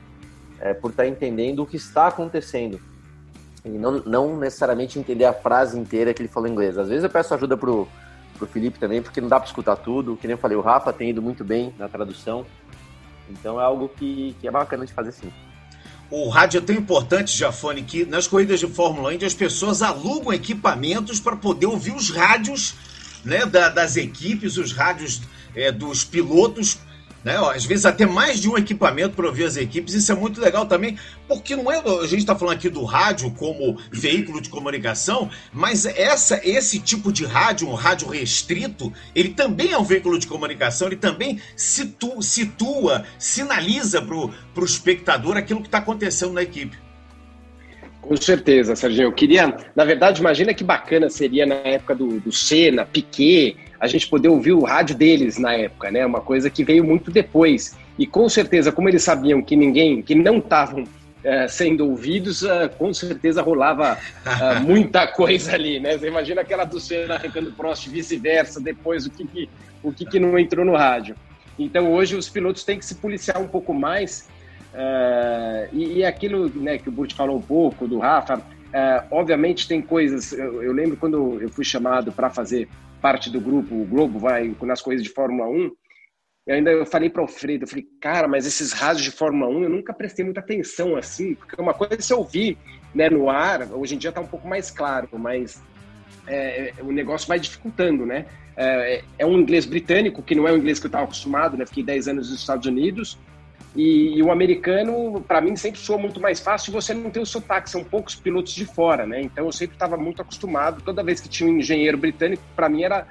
é, 0.60 0.74
por 0.74 0.90
estar 0.90 1.04
tá 1.04 1.08
entendendo 1.08 1.62
o 1.62 1.66
que 1.66 1.76
está 1.76 2.06
acontecendo. 2.06 2.80
E 3.64 3.70
não, 3.70 3.98
não 4.00 4.36
necessariamente 4.36 4.98
entender 4.98 5.24
a 5.24 5.32
frase 5.32 5.78
inteira 5.78 6.14
que 6.14 6.22
ele 6.22 6.28
falou 6.28 6.48
em 6.48 6.52
inglês. 6.52 6.78
Às 6.78 6.88
vezes 6.88 7.04
eu 7.04 7.10
peço 7.10 7.34
ajuda 7.34 7.56
pro, 7.56 7.88
pro 8.36 8.46
Felipe 8.46 8.78
também, 8.78 9.02
porque 9.02 9.20
não 9.20 9.28
dá 9.28 9.40
para 9.40 9.46
escutar 9.46 9.76
tudo. 9.76 10.16
Que 10.16 10.26
nem 10.26 10.34
eu 10.34 10.38
falei, 10.38 10.56
o 10.56 10.60
Rafa 10.60 10.92
tem 10.92 11.10
ido 11.10 11.20
muito 11.20 11.42
bem 11.42 11.74
na 11.78 11.88
tradução. 11.88 12.46
Então 13.28 13.60
é 13.60 13.64
algo 13.64 13.88
que, 13.88 14.36
que 14.40 14.46
é 14.46 14.50
bacana 14.50 14.86
de 14.86 14.92
fazer 14.92 15.12
sim. 15.12 15.32
O 16.10 16.30
rádio 16.30 16.58
é 16.58 16.60
tão 16.62 16.74
importante, 16.74 17.36
Jafone, 17.36 17.82
que 17.82 18.06
nas 18.06 18.26
corridas 18.26 18.60
de 18.60 18.66
Fórmula 18.66 19.12
1 19.12 19.26
as 19.26 19.34
pessoas 19.34 19.82
alugam 19.82 20.32
equipamentos 20.32 21.20
para 21.20 21.36
poder 21.36 21.66
ouvir 21.66 21.94
os 21.94 22.08
rádios 22.08 22.74
né, 23.22 23.44
da, 23.44 23.68
das 23.68 23.96
equipes, 23.96 24.56
os 24.56 24.72
rádios 24.72 25.20
é, 25.54 25.70
dos 25.70 26.04
pilotos. 26.04 26.78
Né? 27.24 27.36
Às 27.54 27.64
vezes 27.64 27.84
até 27.84 28.06
mais 28.06 28.40
de 28.40 28.48
um 28.48 28.56
equipamento 28.56 29.14
para 29.14 29.26
ouvir 29.26 29.44
as 29.44 29.56
equipes, 29.56 29.94
isso 29.94 30.10
é 30.12 30.14
muito 30.14 30.40
legal 30.40 30.66
também, 30.66 30.96
porque 31.26 31.56
não 31.56 31.70
é. 31.70 31.78
A 31.78 32.06
gente 32.06 32.20
está 32.20 32.34
falando 32.34 32.56
aqui 32.56 32.68
do 32.68 32.84
rádio 32.84 33.30
como 33.32 33.78
veículo 33.90 34.40
de 34.40 34.48
comunicação, 34.48 35.30
mas 35.52 35.84
essa, 35.86 36.40
esse 36.44 36.78
tipo 36.78 37.12
de 37.12 37.24
rádio, 37.24 37.68
um 37.68 37.74
rádio 37.74 38.08
restrito, 38.08 38.92
ele 39.14 39.30
também 39.30 39.72
é 39.72 39.78
um 39.78 39.84
veículo 39.84 40.18
de 40.18 40.26
comunicação, 40.26 40.88
ele 40.88 40.96
também 40.96 41.40
situa, 41.56 42.22
situa 42.22 43.04
sinaliza 43.18 44.00
para 44.00 44.14
o 44.16 44.64
espectador 44.64 45.36
aquilo 45.36 45.60
que 45.60 45.68
está 45.68 45.78
acontecendo 45.78 46.32
na 46.32 46.42
equipe. 46.42 46.76
Com 48.00 48.16
certeza, 48.16 48.74
Serginho. 48.74 49.08
Eu 49.08 49.12
queria, 49.12 49.54
na 49.76 49.84
verdade, 49.84 50.20
imagina 50.20 50.54
que 50.54 50.64
bacana 50.64 51.10
seria 51.10 51.44
na 51.44 51.56
época 51.56 51.94
do, 51.94 52.18
do 52.20 52.32
Senna, 52.32 52.86
Piquet, 52.86 53.56
a 53.80 53.86
gente 53.86 54.08
poder 54.08 54.28
ouvir 54.28 54.52
o 54.52 54.64
rádio 54.64 54.96
deles 54.96 55.38
na 55.38 55.54
época, 55.54 55.90
né? 55.90 56.04
Uma 56.04 56.20
coisa 56.20 56.50
que 56.50 56.64
veio 56.64 56.84
muito 56.84 57.10
depois. 57.10 57.76
E 57.98 58.06
com 58.06 58.28
certeza, 58.28 58.72
como 58.72 58.88
eles 58.88 59.02
sabiam 59.02 59.40
que 59.42 59.54
ninguém, 59.54 60.02
que 60.02 60.14
não 60.14 60.38
estavam 60.38 60.84
é, 61.22 61.46
sendo 61.48 61.88
ouvidos, 61.88 62.42
é, 62.42 62.68
com 62.68 62.92
certeza 62.92 63.42
rolava 63.42 63.98
é, 64.24 64.58
muita 64.60 65.06
coisa 65.06 65.54
ali, 65.54 65.78
né? 65.78 65.96
Você 65.96 66.08
imagina 66.08 66.40
aquela 66.40 66.64
do 66.64 66.80
Senna 66.80 67.14
arrancando 67.14 67.52
Prost 67.52 67.88
vice-versa, 67.88 68.60
depois 68.60 69.06
o 69.06 69.10
que, 69.10 69.26
que 69.26 69.48
o 69.82 69.92
que, 69.92 70.04
que, 70.04 70.18
não 70.18 70.36
entrou 70.38 70.64
no 70.64 70.74
rádio. 70.74 71.14
Então 71.58 71.92
hoje 71.92 72.16
os 72.16 72.28
pilotos 72.28 72.64
têm 72.64 72.78
que 72.78 72.84
se 72.84 72.96
policiar 72.96 73.40
um 73.40 73.46
pouco 73.46 73.72
mais. 73.72 74.28
É, 74.74 75.68
e, 75.72 75.98
e, 75.98 76.04
aquilo 76.04 76.48
né, 76.48 76.78
que 76.78 76.88
o 76.88 76.92
Burt 76.92 77.14
falou 77.14 77.36
um 77.36 77.42
pouco, 77.42 77.86
do 77.86 77.98
Rafa, 77.98 78.40
é, 78.72 79.02
obviamente 79.10 79.66
tem 79.66 79.80
coisas. 79.80 80.32
Eu, 80.32 80.62
eu 80.62 80.72
lembro 80.72 80.96
quando 80.96 81.40
eu 81.40 81.48
fui 81.48 81.64
chamado 81.64 82.12
para 82.12 82.28
fazer 82.28 82.68
parte 83.00 83.30
do 83.30 83.40
grupo, 83.40 83.74
o 83.74 83.84
Globo 83.84 84.18
vai 84.18 84.54
nas 84.62 84.82
coisas 84.82 85.02
de 85.02 85.10
Fórmula 85.10 85.48
1, 85.48 85.70
e 86.46 86.52
ainda 86.52 86.70
eu 86.70 86.86
falei 86.86 87.10
para 87.10 87.20
o 87.20 87.24
Alfredo, 87.24 87.64
eu 87.64 87.68
falei, 87.68 87.86
cara, 88.00 88.26
mas 88.26 88.46
esses 88.46 88.72
rádios 88.72 89.04
de 89.04 89.10
Fórmula 89.10 89.50
1 89.50 89.64
eu 89.64 89.68
nunca 89.68 89.92
prestei 89.92 90.24
muita 90.24 90.40
atenção 90.40 90.96
assim, 90.96 91.34
porque 91.34 91.60
uma 91.60 91.74
coisa 91.74 91.94
é 91.94 92.00
se 92.00 92.14
ouvir 92.14 92.56
né, 92.94 93.10
no 93.10 93.28
ar, 93.28 93.70
hoje 93.72 93.94
em 93.94 93.98
dia 93.98 94.08
está 94.08 94.20
um 94.20 94.26
pouco 94.26 94.48
mais 94.48 94.70
claro, 94.70 95.08
mas 95.12 95.62
é, 96.26 96.72
o 96.80 96.92
negócio 96.92 97.28
vai 97.28 97.38
dificultando, 97.38 98.06
né? 98.06 98.26
É, 98.56 99.02
é, 99.18 99.26
um 99.26 99.38
inglês 99.38 99.64
britânico, 99.64 100.22
que 100.22 100.34
não 100.34 100.48
é 100.48 100.52
o 100.52 100.56
inglês 100.56 100.78
que 100.78 100.86
eu 100.86 100.88
estava 100.88 101.04
acostumado, 101.04 101.56
né? 101.56 101.64
Fiquei 101.66 101.84
10 101.84 102.08
anos 102.08 102.30
nos 102.30 102.40
Estados 102.40 102.66
Unidos, 102.66 103.18
e, 103.76 104.16
e 104.16 104.22
o 104.22 104.30
americano, 104.30 105.20
para 105.20 105.40
mim, 105.40 105.54
sempre 105.56 105.80
soa 105.80 105.98
muito 105.98 106.20
mais 106.20 106.40
fácil 106.40 106.72
você 106.72 106.94
não 106.94 107.10
ter 107.10 107.20
o 107.20 107.26
sotaque, 107.26 107.70
são 107.70 107.84
poucos 107.84 108.14
pilotos 108.14 108.52
de 108.52 108.64
fora, 108.64 109.06
né? 109.06 109.20
Então 109.20 109.44
eu 109.46 109.52
sempre 109.52 109.76
estava 109.76 109.96
muito 109.96 110.22
acostumado, 110.22 110.82
toda 110.82 111.02
vez 111.02 111.20
que 111.20 111.28
tinha 111.28 111.48
um 111.48 111.58
engenheiro 111.58 111.98
britânico, 111.98 112.42
para 112.56 112.68
mim 112.68 112.82
era, 112.82 113.06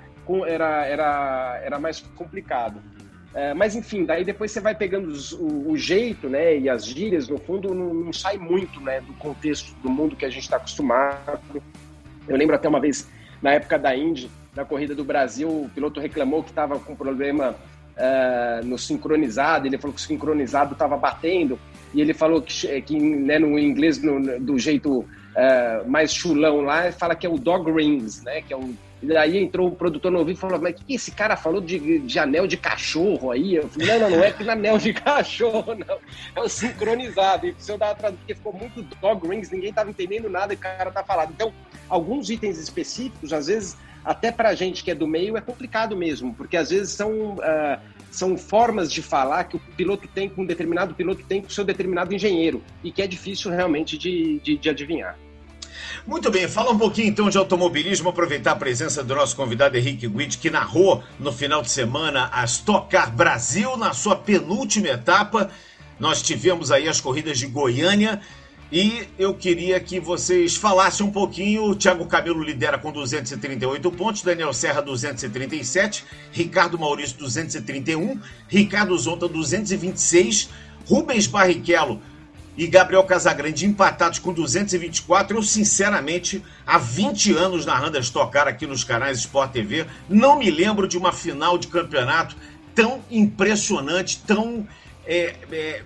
era, 0.47 0.85
era, 0.85 1.61
era 1.63 1.79
mais 1.79 1.99
complicado. 2.15 2.81
É, 3.33 3.53
mas 3.53 3.75
enfim, 3.75 4.03
daí 4.03 4.23
depois 4.25 4.51
você 4.51 4.59
vai 4.59 4.73
pegando 4.73 5.09
os, 5.09 5.31
o, 5.31 5.69
o, 5.69 5.77
jeito, 5.77 6.27
né? 6.27 6.57
E 6.57 6.69
as 6.69 6.85
gírias, 6.85 7.27
no 7.27 7.37
fundo, 7.37 7.73
não, 7.73 7.93
não, 7.93 8.13
sai 8.13 8.37
muito 8.37 8.81
né, 8.81 8.99
do 9.01 9.13
contexto 9.13 9.75
do 9.83 9.89
mundo 9.89 10.15
que 10.15 10.25
a 10.25 10.29
gente 10.29 10.43
está 10.43 10.57
acostumado. 10.57 11.61
Eu 12.27 12.35
lembro 12.35 12.55
até 12.55 12.67
uma 12.67 12.79
vez, 12.79 13.07
na 13.41 13.51
época 13.51 13.77
da 13.77 13.95
Indy, 13.95 14.31
na 14.55 14.65
corrida 14.65 14.95
do 14.95 15.03
Brasil, 15.03 15.47
o 15.47 15.69
piloto 15.69 15.99
reclamou 15.99 16.41
que 16.41 16.49
estava 16.49 16.79
com 16.79 16.95
problema 16.95 17.55
uh, 17.97 18.65
no 18.65 18.77
sincronizado, 18.77 19.67
ele 19.67 19.77
falou 19.77 19.93
que 19.93 20.01
o 20.01 20.03
sincronizado 20.03 20.73
estava 20.73 20.95
batendo, 20.95 21.59
e 21.93 22.01
ele 22.01 22.13
falou 22.13 22.41
que, 22.41 22.81
que 22.81 22.99
né, 22.99 23.39
no 23.39 23.57
inglês, 23.57 24.01
no, 24.01 24.39
do 24.39 24.59
jeito 24.59 24.99
uh, 24.99 25.89
mais 25.89 26.13
chulão 26.13 26.61
lá, 26.61 26.91
fala 26.91 27.15
que 27.15 27.25
é 27.25 27.29
o 27.29 27.37
dog 27.37 27.71
rings, 27.71 28.23
né? 28.23 28.41
Que 28.41 28.53
é 28.53 28.57
e 29.01 29.05
daí 29.05 29.37
entrou 29.37 29.67
o 29.67 29.75
produtor 29.75 30.11
no 30.11 30.19
ouvido 30.19 30.37
e 30.37 30.39
falou: 30.39 30.59
Mas 30.59 30.73
o 30.73 30.83
que 30.83 30.95
esse 30.95 31.11
cara 31.11 31.37
falou 31.37 31.61
de, 31.61 31.99
de 31.99 32.19
anel 32.19 32.47
de 32.47 32.57
cachorro 32.57 33.31
aí? 33.31 33.55
Eu 33.55 33.67
falei: 33.69 33.87
Não, 33.87 33.99
não, 33.99 34.17
não 34.17 34.23
é 34.23 34.31
que 34.31 34.49
anel 34.49 34.77
de 34.77 34.93
cachorro, 34.93 35.75
não. 35.75 35.99
É 36.35 36.41
o 36.41 36.49
sincronizado. 36.49 37.45
E 37.45 37.55
senhor 37.59 37.77
dava 37.77 37.93
tradução, 37.93 38.17
porque 38.17 38.33
ficou 38.33 38.53
muito 38.53 38.81
dog 38.99 39.27
rings, 39.27 39.51
ninguém 39.51 39.69
estava 39.69 39.89
entendendo 39.89 40.29
nada 40.29 40.53
e 40.53 40.55
o 40.55 40.59
cara 40.59 40.89
tá 40.89 41.03
falando. 41.03 41.29
Então, 41.31 41.53
alguns 41.87 42.29
itens 42.29 42.57
específicos, 42.57 43.31
às 43.31 43.47
vezes 43.47 43.77
até 44.07 44.31
para 44.31 44.47
a 44.47 44.55
gente 44.55 44.85
que 44.85 44.89
é 44.89 44.95
do 44.95 45.05
meio, 45.05 45.35
é 45.35 45.41
complicado 45.41 45.93
mesmo, 45.93 46.33
porque 46.33 46.55
às 46.55 46.69
vezes 46.69 46.93
são, 46.93 47.33
uh, 47.33 47.77
são 48.09 48.37
formas 48.37 48.89
de 48.89 49.01
falar 49.01 49.43
que 49.43 49.57
o 49.57 49.59
piloto 49.59 50.07
tem 50.07 50.29
com 50.29 50.43
um 50.43 50.45
determinado 50.45 50.95
piloto 50.95 51.23
tem 51.25 51.41
com 51.41 51.49
o 51.49 51.51
seu 51.51 51.65
determinado 51.65 52.15
engenheiro, 52.15 52.63
e 52.81 52.89
que 52.89 53.01
é 53.01 53.07
difícil 53.07 53.51
realmente 53.51 53.97
de, 53.97 54.39
de, 54.39 54.57
de 54.57 54.69
adivinhar. 54.69 55.19
Muito 56.05 56.31
bem, 56.31 56.47
fala 56.47 56.71
um 56.71 56.77
pouquinho 56.77 57.09
então 57.09 57.29
de 57.29 57.37
automobilismo, 57.37 58.07
aproveitar 58.07 58.53
a 58.53 58.55
presença 58.55 59.03
do 59.03 59.13
nosso 59.13 59.35
convidado 59.35 59.75
Henrique 59.75 60.07
Guide, 60.07 60.37
que 60.37 60.49
narrou 60.49 61.03
no 61.19 61.33
final 61.33 61.61
de 61.61 61.69
semana 61.69 62.29
a 62.31 62.45
Stock 62.45 62.89
Car 62.89 63.13
Brasil 63.13 63.75
na 63.75 63.91
sua 63.91 64.15
penúltima 64.15 64.87
etapa. 64.87 65.51
Nós 65.99 66.21
tivemos 66.21 66.71
aí 66.71 66.87
as 66.87 67.01
corridas 67.01 67.37
de 67.37 67.47
Goiânia 67.47 68.21
e 68.71 69.07
eu 69.17 69.33
queria 69.33 69.79
que 69.79 69.99
vocês 69.99 70.55
falassem 70.55 71.05
um 71.05 71.11
pouquinho. 71.11 71.63
O 71.65 71.75
Thiago 71.75 72.05
Camilo 72.05 72.43
lidera 72.43 72.77
com 72.77 72.91
238 72.91 73.91
pontos, 73.91 74.21
Daniel 74.21 74.51
Serra 74.51 74.81
237, 74.81 76.03
Ricardo 76.31 76.77
Maurício 76.77 77.17
231, 77.17 78.19
Ricardo 78.47 78.97
Zonta 78.97 79.27
226, 79.27 80.49
Rubens 80.85 81.27
Barrichello 81.27 82.01
e 82.57 82.67
Gabriel 82.67 83.03
Casagrande 83.03 83.65
empatados 83.65 84.19
com 84.19 84.33
224. 84.33 85.37
Eu, 85.37 85.43
sinceramente, 85.43 86.43
há 86.65 86.77
20 86.77 87.33
anos 87.33 87.65
narrando 87.65 87.97
a 87.97 88.01
Stock 88.01 88.33
Car 88.33 88.47
aqui 88.47 88.67
nos 88.67 88.83
canais 88.83 89.19
Sport 89.19 89.51
TV, 89.51 89.85
não 90.09 90.39
me 90.39 90.51
lembro 90.51 90.87
de 90.87 90.97
uma 90.97 91.13
final 91.13 91.57
de 91.57 91.67
campeonato 91.67 92.35
tão 92.75 93.01
impressionante, 93.09 94.21
tão, 94.27 94.67
é, 95.05 95.35
é, 95.51 95.83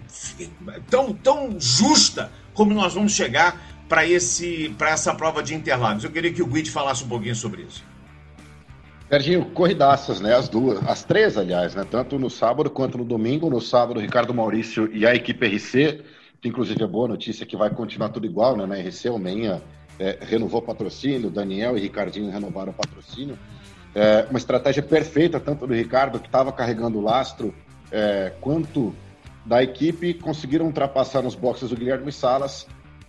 tão, 0.89 1.13
tão 1.13 1.57
justa 1.59 2.31
como 2.61 2.75
nós 2.75 2.93
vamos 2.93 3.13
chegar 3.13 3.59
para 3.89 4.07
essa 4.07 5.15
prova 5.15 5.41
de 5.41 5.55
Interlagos. 5.55 6.03
Eu 6.03 6.11
queria 6.11 6.31
que 6.31 6.43
o 6.43 6.45
Guide 6.45 6.69
falasse 6.69 7.03
um 7.03 7.07
pouquinho 7.07 7.35
sobre 7.35 7.63
isso. 7.63 7.83
Serginho, 9.09 9.45
corridaças, 9.45 10.21
né? 10.21 10.35
As 10.35 10.47
duas, 10.47 10.77
as 10.87 11.03
três, 11.03 11.39
aliás, 11.39 11.73
né? 11.73 11.83
Tanto 11.89 12.19
no 12.19 12.29
sábado 12.29 12.69
quanto 12.69 12.99
no 12.99 13.03
domingo. 13.03 13.49
No 13.49 13.59
sábado, 13.59 13.99
Ricardo 13.99 14.31
Maurício 14.31 14.87
e 14.93 15.07
a 15.07 15.15
equipe 15.15 15.43
RC, 15.47 16.03
que 16.39 16.49
inclusive 16.49 16.83
é 16.83 16.85
boa 16.85 17.07
notícia 17.07 17.47
que 17.47 17.57
vai 17.57 17.71
continuar 17.71 18.09
tudo 18.09 18.27
igual, 18.27 18.55
né? 18.55 18.67
Na 18.67 18.75
RC, 18.75 19.09
o 19.09 19.17
Menha 19.17 19.59
é, 19.97 20.19
renovou 20.21 20.61
patrocínio, 20.61 21.31
Daniel 21.31 21.75
e 21.75 21.81
Ricardinho 21.81 22.29
renovaram 22.29 22.71
patrocínio. 22.73 23.39
É, 23.95 24.27
uma 24.29 24.37
estratégia 24.37 24.83
perfeita, 24.83 25.39
tanto 25.39 25.65
do 25.65 25.73
Ricardo, 25.73 26.19
que 26.19 26.27
estava 26.27 26.51
carregando 26.51 26.99
o 26.99 27.01
lastro, 27.01 27.55
é, 27.91 28.31
quanto 28.39 28.93
da 29.45 29.63
equipe 29.63 30.13
conseguiram 30.13 30.67
ultrapassar 30.67 31.21
nos 31.21 31.35
boxes 31.35 31.71
o 31.71 31.75
Guilherme 31.75 32.11
Salas 32.11 32.67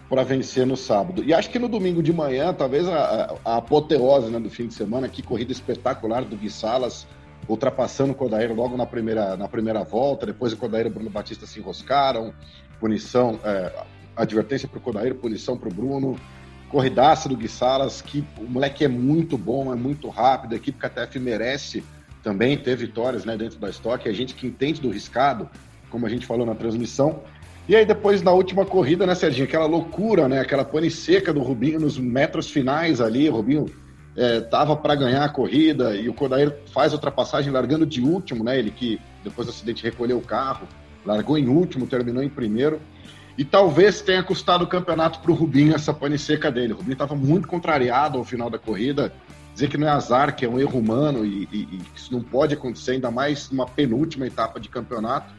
para 0.09 0.25
vencer 0.25 0.67
no 0.67 0.77
sábado. 0.77 1.25
E 1.25 1.33
acho 1.33 1.49
que 1.49 1.59
no 1.59 1.69
domingo 1.69 2.03
de 2.03 2.13
manhã, 2.13 2.53
talvez 2.53 2.87
a, 2.87 3.35
a, 3.45 3.57
apoteose 3.57 4.31
né, 4.31 4.39
do 4.39 4.51
fim 4.51 4.67
de 4.67 4.75
semana, 4.75 5.09
que 5.09 5.23
corrida 5.23 5.53
espetacular 5.53 6.23
do 6.25 6.37
Gui 6.37 6.51
Salas, 6.51 7.07
ultrapassando 7.49 8.13
o 8.13 8.15
Codair 8.15 8.55
logo 8.55 8.77
na 8.77 8.87
primeira, 8.87 9.37
na 9.37 9.49
primeira 9.49 9.83
volta, 9.83 10.27
depois 10.27 10.53
o 10.53 10.57
Codair 10.57 10.87
e 10.87 10.89
o 10.89 10.93
Bruno 10.93 11.11
Batista 11.11 11.47
se 11.47 11.59
enroscaram, 11.61 12.33
punição, 12.79 13.41
é, 13.43 13.73
advertência 14.15 14.69
para 14.69 14.79
o 14.79 14.81
Codair, 14.83 15.15
punição 15.15 15.57
para 15.57 15.69
o 15.69 15.73
Bruno, 15.73 16.17
corridaça 16.69 17.29
do 17.29 17.37
Gui 17.37 17.49
Salas, 17.49 18.03
que 18.03 18.25
o 18.39 18.45
moleque 18.45 18.85
é 18.85 18.89
muito 18.89 19.39
bom, 19.39 19.73
é 19.73 19.77
muito 19.77 20.09
rápido, 20.09 20.53
a 20.53 20.57
equipe 20.57 20.79
KTF 20.79 21.19
merece 21.19 21.83
também 22.23 22.57
ter 22.57 22.77
vitórias 22.77 23.25
né, 23.25 23.37
dentro 23.37 23.59
da 23.59 23.69
estoque, 23.69 24.09
a 24.09 24.13
gente 24.13 24.35
que 24.35 24.47
entende 24.47 24.81
do 24.81 24.91
riscado, 24.91 25.51
como 25.93 26.07
a 26.07 26.09
gente 26.09 26.27
falou 26.27 26.47
na 26.47 26.55
transmissão. 26.55 27.21
E 27.69 27.77
aí 27.77 27.87
depois 27.87 28.23
na 28.23 28.33
última 28.33 28.65
corrida, 28.65 29.07
né, 29.07 29.15
Serginho, 29.15 29.47
aquela 29.47 29.67
loucura, 29.67 30.27
né, 30.29 30.41
aquela 30.41 30.65
pane 30.65 30.91
seca 30.91 31.33
do 31.33 31.41
Rubinho 31.41 31.79
nos 31.79 31.97
metros 31.99 32.51
finais 32.51 33.01
ali, 33.01 33.29
o 33.29 33.33
Rubinho 33.35 33.67
é, 34.17 34.41
tava 34.41 34.75
para 34.75 34.97
ganhar 34.97 35.25
a 35.25 35.29
corrida 35.29 35.95
e 35.95 36.09
o 36.09 36.15
Kodair 36.15 36.57
faz 36.73 36.93
a 36.93 36.97
ultrapassagem 36.97 37.53
largando 37.53 37.87
de 37.87 38.01
último, 38.01 38.43
né, 38.43 38.59
ele 38.59 38.71
que 38.71 38.99
depois 39.23 39.47
do 39.47 39.51
acidente 39.51 39.85
recolheu 39.85 40.19
o 40.19 40.23
carro, 40.23 40.67
largou 41.07 41.39
em 41.39 41.47
último, 41.47 41.87
terminou 41.87 42.23
em 42.23 42.29
primeiro. 42.29 42.81
E 43.39 43.45
talvez 43.45 44.03
tenha 44.03 44.23
custado 44.23 44.65
o 44.65 44.67
campeonato 44.67 45.21
para 45.21 45.31
o 45.31 45.35
Rubinho 45.35 45.75
essa 45.75 45.95
pane 45.95 46.19
seca 46.19 46.51
dele. 46.51 46.75
O 46.75 46.77
Rubinho 46.77 46.93
estava 46.95 47.15
muito 47.15 47.49
contrariado 47.49 48.19
ao 48.19 48.25
final 48.25 48.51
da 48.51 48.59
corrida, 48.59 49.13
dizer 49.55 49.69
que 49.69 49.79
não 49.79 49.87
é 49.87 49.91
azar, 49.91 50.35
que 50.35 50.45
é 50.45 50.49
um 50.49 50.59
erro 50.59 50.79
humano 50.79 51.25
e, 51.25 51.49
e, 51.51 51.59
e 51.73 51.81
isso 51.95 52.13
não 52.13 52.21
pode 52.21 52.55
acontecer, 52.55 52.93
ainda 52.93 53.11
mais 53.11 53.51
numa 53.51 53.67
penúltima 53.67 54.27
etapa 54.27 54.61
de 54.61 54.69
campeonato. 54.69 55.33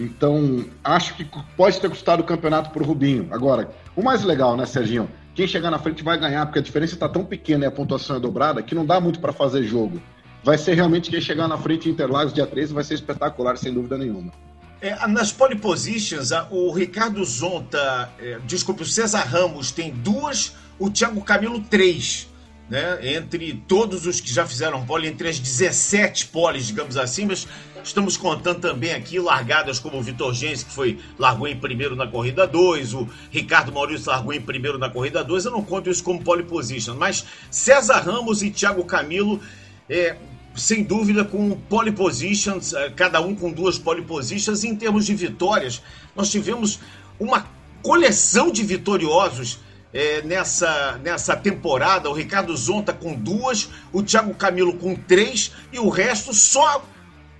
Então, 0.00 0.64
acho 0.82 1.14
que 1.14 1.28
pode 1.54 1.78
ter 1.78 1.90
custado 1.90 2.22
o 2.22 2.24
campeonato 2.24 2.70
para 2.70 2.82
o 2.82 2.86
Rubinho. 2.86 3.28
Agora, 3.30 3.70
o 3.94 4.02
mais 4.02 4.24
legal, 4.24 4.56
né, 4.56 4.64
Serginho? 4.64 5.10
Quem 5.34 5.46
chegar 5.46 5.70
na 5.70 5.78
frente 5.78 6.02
vai 6.02 6.18
ganhar, 6.18 6.46
porque 6.46 6.58
a 6.58 6.62
diferença 6.62 6.94
está 6.94 7.06
tão 7.06 7.22
pequena 7.22 7.64
e 7.64 7.68
a 7.68 7.70
pontuação 7.70 8.16
é 8.16 8.20
dobrada 8.20 8.62
que 8.62 8.74
não 8.74 8.86
dá 8.86 8.98
muito 8.98 9.20
para 9.20 9.30
fazer 9.30 9.62
jogo. 9.62 10.00
Vai 10.42 10.56
ser 10.56 10.72
realmente 10.72 11.10
quem 11.10 11.20
chegar 11.20 11.46
na 11.46 11.58
frente 11.58 11.88
em 11.88 11.92
Interlagos 11.92 12.32
dia 12.32 12.46
13 12.46 12.72
vai 12.72 12.82
ser 12.82 12.94
espetacular, 12.94 13.58
sem 13.58 13.74
dúvida 13.74 13.98
nenhuma. 13.98 14.32
É, 14.80 15.06
nas 15.06 15.30
pole 15.30 15.56
positions, 15.56 16.30
o 16.50 16.72
Ricardo 16.72 17.22
Zonta, 17.22 18.10
é, 18.18 18.38
desculpe, 18.46 18.82
o 18.82 18.86
César 18.86 19.24
Ramos 19.24 19.70
tem 19.70 19.92
duas, 19.92 20.54
o 20.78 20.90
Thiago 20.90 21.20
Camilo 21.20 21.60
três. 21.60 22.29
Né, 22.70 23.00
entre 23.16 23.60
todos 23.66 24.06
os 24.06 24.20
que 24.20 24.32
já 24.32 24.46
fizeram 24.46 24.86
pole, 24.86 25.08
entre 25.08 25.28
as 25.28 25.40
17 25.40 26.28
poles, 26.28 26.68
digamos 26.68 26.96
assim, 26.96 27.24
mas 27.26 27.48
estamos 27.82 28.16
contando 28.16 28.60
também 28.60 28.92
aqui 28.92 29.18
largadas 29.18 29.80
como 29.80 29.98
o 29.98 30.02
Vitor 30.02 30.32
Gens, 30.32 30.62
que 30.62 30.72
foi 30.72 31.00
largou 31.18 31.48
em 31.48 31.56
primeiro 31.56 31.96
na 31.96 32.06
corrida 32.06 32.46
2, 32.46 32.94
o 32.94 33.08
Ricardo 33.30 33.72
Maurício 33.72 34.08
largou 34.08 34.32
em 34.32 34.40
primeiro 34.40 34.78
na 34.78 34.88
corrida 34.88 35.24
2, 35.24 35.46
eu 35.46 35.50
não 35.50 35.64
conto 35.64 35.90
isso 35.90 36.04
como 36.04 36.22
pole 36.22 36.44
position, 36.44 36.94
mas 36.94 37.26
César 37.50 37.98
Ramos 38.02 38.40
e 38.40 38.50
Thiago 38.50 38.84
Camilo, 38.84 39.40
é, 39.88 40.14
sem 40.54 40.84
dúvida 40.84 41.24
com 41.24 41.50
pole 41.68 41.90
positions, 41.90 42.72
é, 42.72 42.88
cada 42.90 43.20
um 43.20 43.34
com 43.34 43.50
duas 43.50 43.78
pole 43.78 44.02
positions, 44.02 44.62
em 44.62 44.76
termos 44.76 45.06
de 45.06 45.14
vitórias, 45.16 45.82
nós 46.14 46.30
tivemos 46.30 46.78
uma 47.18 47.44
coleção 47.82 48.52
de 48.52 48.62
vitoriosos 48.62 49.58
é, 49.92 50.22
nessa, 50.22 50.98
nessa 51.02 51.36
temporada. 51.36 52.08
O 52.08 52.12
Ricardo 52.12 52.56
Zonta 52.56 52.92
com 52.92 53.14
duas, 53.14 53.68
o 53.92 54.02
Thiago 54.02 54.34
Camilo 54.34 54.74
com 54.74 54.94
três 54.94 55.52
e 55.72 55.78
o 55.78 55.88
resto 55.88 56.32
só. 56.32 56.84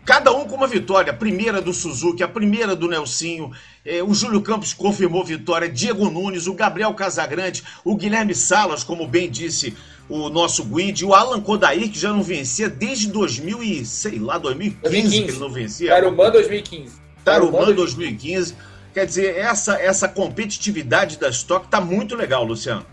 Cada 0.04 0.32
um 0.32 0.46
com 0.46 0.56
uma 0.56 0.66
vitória. 0.66 1.12
A 1.12 1.16
primeira 1.16 1.60
do 1.60 1.72
Suzuki, 1.72 2.22
a 2.22 2.28
primeira 2.28 2.74
do 2.74 2.88
Nelsinho. 2.88 3.52
É, 3.84 4.02
o 4.02 4.12
Júlio 4.12 4.40
Campos 4.40 4.72
confirmou 4.72 5.24
vitória. 5.24 5.68
Diego 5.68 6.10
Nunes, 6.10 6.46
o 6.46 6.54
Gabriel 6.54 6.92
Casagrande, 6.94 7.62
o 7.84 7.94
Guilherme 7.94 8.34
Salas, 8.34 8.82
como 8.82 9.06
bem 9.06 9.30
disse 9.30 9.76
o 10.08 10.28
nosso 10.28 10.64
Guide, 10.64 11.04
o 11.04 11.14
Alan 11.14 11.40
Kodair, 11.40 11.88
que 11.88 11.98
já 11.98 12.12
não 12.12 12.22
vencia 12.22 12.68
desde 12.68 13.06
2000 13.08 13.62
e, 13.62 13.84
sei 13.84 14.18
lá, 14.18 14.36
2015, 14.38 14.82
2015. 14.82 15.22
que 15.22 15.30
ele 15.30 15.38
não 15.38 15.50
vencia. 15.50 15.90
Tarumã 15.90 16.30
2015. 16.30 16.94
Tarumã 17.24 17.72
2015. 17.72 18.56
Quer 18.92 19.06
dizer, 19.06 19.36
essa, 19.36 19.80
essa 19.80 20.08
competitividade 20.08 21.16
da 21.18 21.28
Stock 21.28 21.66
está 21.66 21.80
muito 21.80 22.16
legal, 22.16 22.44
Luciano. 22.44 22.84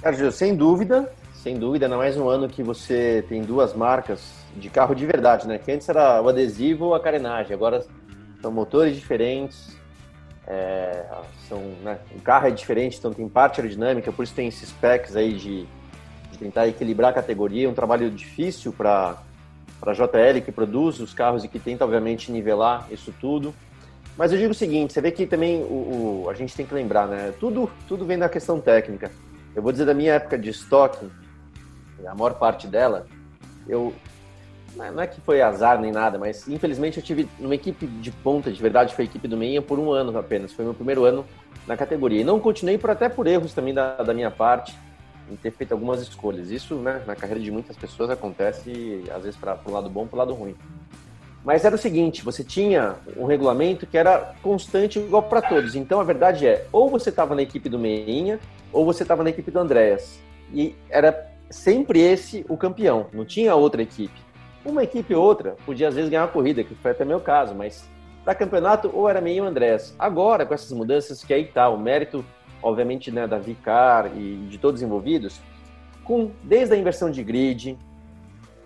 Sérgio, 0.00 0.30
sem 0.30 0.54
dúvida, 0.54 1.12
sem 1.34 1.58
dúvida, 1.58 1.86
é 1.86 1.88
mais 1.88 2.16
um 2.16 2.28
ano 2.28 2.48
que 2.48 2.62
você 2.62 3.24
tem 3.28 3.42
duas 3.42 3.74
marcas 3.74 4.20
de 4.56 4.70
carro 4.70 4.94
de 4.94 5.04
verdade, 5.04 5.46
né? 5.46 5.58
Que 5.58 5.72
antes 5.72 5.88
era 5.88 6.22
o 6.22 6.28
adesivo 6.28 6.86
ou 6.86 6.94
a 6.94 7.00
carenagem, 7.00 7.52
agora 7.52 7.84
são 8.40 8.52
motores 8.52 8.94
diferentes, 8.94 9.76
é, 10.46 11.04
são, 11.48 11.58
né? 11.82 11.98
o 12.16 12.20
carro 12.20 12.46
é 12.46 12.50
diferente, 12.50 12.96
então 12.98 13.12
tem 13.12 13.28
parte 13.28 13.60
aerodinâmica, 13.60 14.10
por 14.12 14.22
isso 14.22 14.34
tem 14.34 14.48
esses 14.48 14.68
specs 14.68 15.16
aí 15.16 15.34
de, 15.34 15.66
de 16.30 16.38
tentar 16.38 16.66
equilibrar 16.66 17.10
a 17.10 17.14
categoria, 17.14 17.68
um 17.68 17.74
trabalho 17.74 18.10
difícil 18.10 18.72
para 18.72 19.18
a 19.82 19.92
JL 19.92 20.40
que 20.44 20.52
produz 20.52 21.00
os 21.00 21.12
carros 21.12 21.44
e 21.44 21.48
que 21.48 21.58
tenta, 21.58 21.84
obviamente, 21.84 22.32
nivelar 22.32 22.86
isso 22.90 23.12
tudo. 23.20 23.54
Mas 24.20 24.32
eu 24.32 24.38
digo 24.38 24.50
o 24.50 24.54
seguinte, 24.54 24.92
você 24.92 25.00
vê 25.00 25.10
que 25.10 25.26
também 25.26 25.62
o, 25.62 26.24
o, 26.24 26.28
a 26.28 26.34
gente 26.34 26.54
tem 26.54 26.66
que 26.66 26.74
lembrar, 26.74 27.08
né? 27.08 27.32
Tudo, 27.40 27.70
tudo 27.88 28.04
vem 28.04 28.18
da 28.18 28.28
questão 28.28 28.60
técnica. 28.60 29.10
Eu 29.56 29.62
vou 29.62 29.72
dizer 29.72 29.86
da 29.86 29.94
minha 29.94 30.12
época 30.12 30.36
de 30.36 30.50
estoque, 30.50 31.10
a 32.06 32.14
maior 32.14 32.34
parte 32.34 32.66
dela, 32.66 33.06
eu 33.66 33.94
não 34.76 35.00
é 35.00 35.06
que 35.06 35.22
foi 35.22 35.40
azar 35.40 35.80
nem 35.80 35.90
nada, 35.90 36.18
mas 36.18 36.46
infelizmente 36.46 36.98
eu 36.98 37.02
tive 37.02 37.26
numa 37.38 37.54
equipe 37.54 37.86
de 37.86 38.10
ponta, 38.10 38.52
de 38.52 38.60
verdade, 38.60 38.94
foi 38.94 39.06
a 39.06 39.08
equipe 39.08 39.26
do 39.26 39.38
Meinha 39.38 39.62
por 39.62 39.78
um 39.78 39.90
ano 39.90 40.18
apenas. 40.18 40.52
Foi 40.52 40.66
meu 40.66 40.74
primeiro 40.74 41.06
ano 41.06 41.24
na 41.66 41.74
categoria. 41.74 42.20
E 42.20 42.24
não 42.24 42.38
continuei 42.38 42.76
por 42.76 42.90
até 42.90 43.08
por 43.08 43.26
erros 43.26 43.54
também 43.54 43.72
da, 43.72 43.96
da 44.02 44.12
minha 44.12 44.30
parte 44.30 44.78
em 45.30 45.36
ter 45.36 45.50
feito 45.50 45.72
algumas 45.72 46.02
escolhas. 46.02 46.50
Isso, 46.50 46.74
né, 46.74 47.02
na 47.06 47.16
carreira 47.16 47.40
de 47.40 47.50
muitas 47.50 47.74
pessoas 47.74 48.10
acontece, 48.10 49.02
às 49.16 49.22
vezes 49.22 49.40
para 49.40 49.58
o 49.64 49.70
lado 49.70 49.88
bom, 49.88 50.06
para 50.06 50.16
o 50.16 50.18
lado 50.18 50.34
ruim. 50.34 50.54
Mas 51.44 51.64
era 51.64 51.74
o 51.74 51.78
seguinte, 51.78 52.22
você 52.22 52.44
tinha 52.44 52.96
um 53.16 53.24
regulamento 53.24 53.86
que 53.86 53.96
era 53.96 54.34
constante 54.42 54.98
igual 54.98 55.22
para 55.22 55.40
todos. 55.40 55.74
Então 55.74 55.98
a 55.98 56.04
verdade 56.04 56.46
é, 56.46 56.66
ou 56.70 56.90
você 56.90 57.08
estava 57.08 57.34
na 57.34 57.42
equipe 57.42 57.68
do 57.68 57.78
Meinha, 57.78 58.38
ou 58.72 58.84
você 58.84 59.02
estava 59.02 59.24
na 59.24 59.30
equipe 59.30 59.50
do 59.50 59.58
Andréas. 59.58 60.20
E 60.52 60.74
era 60.90 61.28
sempre 61.48 62.00
esse 62.00 62.44
o 62.48 62.56
campeão, 62.56 63.06
não 63.12 63.24
tinha 63.24 63.54
outra 63.54 63.82
equipe. 63.82 64.20
Uma 64.64 64.84
equipe 64.84 65.14
ou 65.14 65.24
outra 65.24 65.56
podia 65.64 65.88
às 65.88 65.94
vezes 65.94 66.10
ganhar 66.10 66.24
uma 66.24 66.28
corrida, 66.32 66.62
que 66.62 66.74
foi 66.74 66.90
até 66.90 67.04
meu 67.04 67.20
caso, 67.20 67.54
mas 67.54 67.88
para 68.22 68.34
campeonato 68.34 68.90
ou 68.92 69.08
era 69.08 69.20
Meinha 69.20 69.42
ou 69.42 69.48
Andréas. 69.48 69.94
Agora, 69.98 70.44
com 70.44 70.52
essas 70.52 70.70
mudanças, 70.72 71.24
que 71.24 71.32
aí 71.32 71.46
tá, 71.46 71.70
o 71.70 71.78
mérito, 71.78 72.22
obviamente, 72.62 73.10
né, 73.10 73.26
da 73.26 73.38
Vicar 73.38 74.14
e 74.14 74.46
de 74.50 74.58
todos 74.58 74.82
os 74.82 74.86
envolvidos, 74.86 75.40
com 76.04 76.30
desde 76.42 76.74
a 76.74 76.76
inversão 76.76 77.10
de 77.10 77.22
grid, 77.22 77.78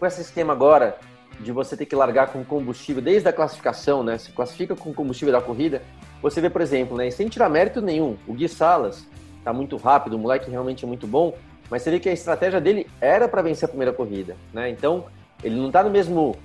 com 0.00 0.07
esse 0.07 0.23
esquema 0.23 0.52
agora 0.52 0.99
de 1.41 1.53
você 1.53 1.76
ter 1.76 1.87
que 1.87 1.97
largar 1.97 2.29
com 2.29 2.45
combustível 2.45 3.03
desde 3.03 3.29
a 3.29 3.33
classificação, 3.33 4.03
né? 4.03 4.19
Se 4.19 4.33
classifica 4.33 4.75
com 4.75 4.93
combustível 4.93 5.33
da 5.33 5.41
corrida, 5.41 5.83
você 6.23 6.41
vê, 6.41 6.49
por 6.49 6.61
exemplo, 6.61 6.97
né? 6.97 7.11
Sem 7.11 7.29
tirar 7.29 7.49
mérito 7.49 7.81
nenhum, 7.81 8.17
o 8.26 8.33
Gui 8.33 8.49
Salas 8.49 9.07
tá 9.44 9.53
muito 9.53 9.77
rápido, 9.77 10.14
o 10.14 10.18
moleque 10.18 10.51
realmente 10.51 10.85
é 10.85 10.88
muito 10.88 11.07
bom, 11.07 11.37
mas 11.70 11.83
você 11.83 11.90
vê 11.90 12.01
que 12.01 12.09
a 12.09 12.12
estratégia 12.12 12.61
dele 12.61 12.87
era 13.01 13.29
para 13.29 13.42
vencer 13.42 13.66
a 13.66 13.68
primeira 13.68 13.92
corrida, 13.92 14.37
né? 14.53 14.70
Então, 14.70 15.05
ele 15.42 15.57
não 15.57 15.70
tá 15.70 15.83
no 15.83 15.90
mesmo 15.90 16.37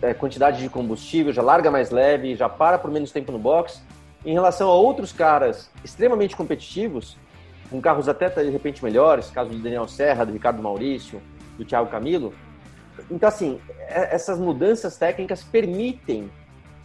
é, 0.00 0.14
quantidade 0.14 0.60
de 0.60 0.68
combustível, 0.68 1.32
já 1.32 1.42
larga 1.42 1.70
mais 1.70 1.90
leve, 1.90 2.34
já 2.34 2.48
para 2.48 2.78
por 2.78 2.90
menos 2.90 3.12
tempo 3.12 3.30
no 3.30 3.38
box. 3.38 3.82
Em 4.24 4.32
relação 4.32 4.70
a 4.70 4.74
outros 4.74 5.12
caras 5.12 5.70
extremamente 5.84 6.36
competitivos, 6.36 7.16
com 7.70 7.80
carros 7.80 8.08
até 8.08 8.28
de 8.28 8.50
repente 8.50 8.84
melhores, 8.84 9.30
caso 9.30 9.50
do 9.50 9.58
Daniel 9.58 9.88
Serra, 9.88 10.24
do 10.24 10.32
Ricardo 10.32 10.62
Maurício, 10.62 11.20
do 11.56 11.64
Thiago 11.64 11.90
Camilo, 11.90 12.32
então, 13.10 13.28
assim, 13.28 13.60
é, 13.78 14.14
essas 14.14 14.38
mudanças 14.38 14.96
técnicas 14.96 15.42
permitem 15.42 16.30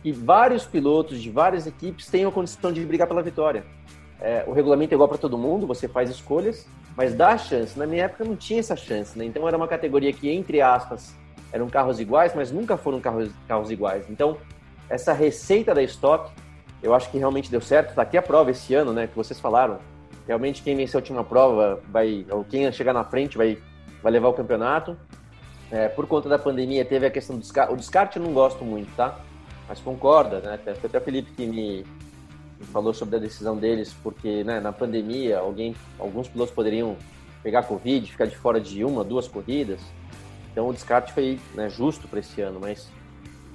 que 0.02 0.12
vários 0.12 0.66
pilotos 0.66 1.22
de 1.22 1.30
várias 1.30 1.68
equipes 1.68 2.08
tenham 2.08 2.30
a 2.30 2.34
condição 2.34 2.72
de 2.72 2.86
brigar 2.86 3.08
pela 3.08 3.22
vitória. 3.22 3.64
É, 4.20 4.44
o 4.48 4.52
regulamento 4.52 4.94
é 4.94 4.96
igual 4.96 5.08
para 5.08 5.18
todo 5.18 5.38
mundo, 5.38 5.68
você 5.68 5.88
faz 5.88 6.10
escolhas, 6.10 6.66
mas 6.96 7.14
dá 7.14 7.38
chance. 7.38 7.78
Na 7.78 7.86
minha 7.86 8.06
época 8.06 8.24
não 8.24 8.36
tinha 8.36 8.60
essa 8.60 8.76
chance, 8.76 9.18
né? 9.18 9.26
Então 9.26 9.48
era 9.48 9.56
uma 9.56 9.68
categoria 9.68 10.12
que, 10.12 10.30
entre 10.30 10.62
aspas, 10.62 11.14
eram 11.52 11.70
carros 11.70 12.00
iguais, 12.00 12.34
mas 12.36 12.52
nunca 12.52 12.78
foram 12.78 13.00
carros, 13.00 13.32
carros 13.48 13.70
iguais. 13.70 14.06
Então, 14.10 14.38
essa 14.90 15.14
receita 15.14 15.74
da 15.74 15.84
Stock, 15.84 16.32
eu 16.82 16.94
acho 16.94 17.10
que 17.12 17.18
realmente 17.18 17.52
deu 17.52 17.62
certo. 17.62 17.94
Tá 17.94 18.02
aqui 18.02 18.18
a 18.18 18.22
prova 18.22 18.52
esse 18.52 18.74
ano, 18.74 18.94
né? 18.94 19.08
Que 19.08 19.16
vocês 19.16 19.40
falaram. 19.40 19.80
Realmente, 20.28 20.62
quem 20.62 20.76
vencer 20.76 20.96
a 20.96 21.00
última 21.00 21.24
prova 21.24 21.80
vai, 21.90 22.26
ou 22.30 22.44
quem 22.44 22.70
chegar 22.72 22.94
na 22.94 23.04
frente 23.04 23.38
vai, 23.38 23.58
vai 24.02 24.12
levar 24.12 24.28
o 24.30 24.34
campeonato. 24.34 24.98
É, 25.72 25.88
por 25.90 26.08
conta 26.08 26.30
da 26.30 26.40
pandemia, 26.40 26.86
teve 26.86 27.06
a 27.06 27.12
questão 27.12 27.36
do 27.36 27.42
descarte. 27.42 27.74
O 27.74 27.78
descarte 27.78 28.18
eu 28.18 28.24
não 28.24 28.34
gosto 28.34 28.64
muito, 28.64 28.94
tá? 28.96 29.20
Mas 29.68 29.80
concorda, 29.80 30.40
né? 30.40 30.60
Foi 30.64 30.88
até 30.90 30.98
o 30.98 31.02
Felipe 31.02 31.32
que 31.32 31.46
me, 31.46 31.86
falou 32.66 32.94
sobre 32.94 33.18
a 33.18 33.20
decisão 33.20 33.56
deles, 33.56 33.96
porque 34.02 34.44
né, 34.44 34.60
na 34.60 34.72
pandemia 34.72 35.40
alguém, 35.40 35.76
alguns 36.00 36.28
pilotos 36.28 36.54
poderiam 36.54 36.96
pegar 37.44 37.64
Covid, 37.64 38.12
ficar 38.12 38.26
de 38.26 38.36
fora 38.36 38.60
de 38.60 38.84
uma, 38.84 39.04
duas 39.04 39.28
corridas. 39.28 39.80
Então 40.52 40.68
o 40.68 40.74
descarte 40.74 41.14
foi 41.14 41.40
né, 41.54 41.70
justo 41.70 42.08
para 42.08 42.20
esse 42.20 42.42
ano, 42.42 42.60
mas 42.60 42.90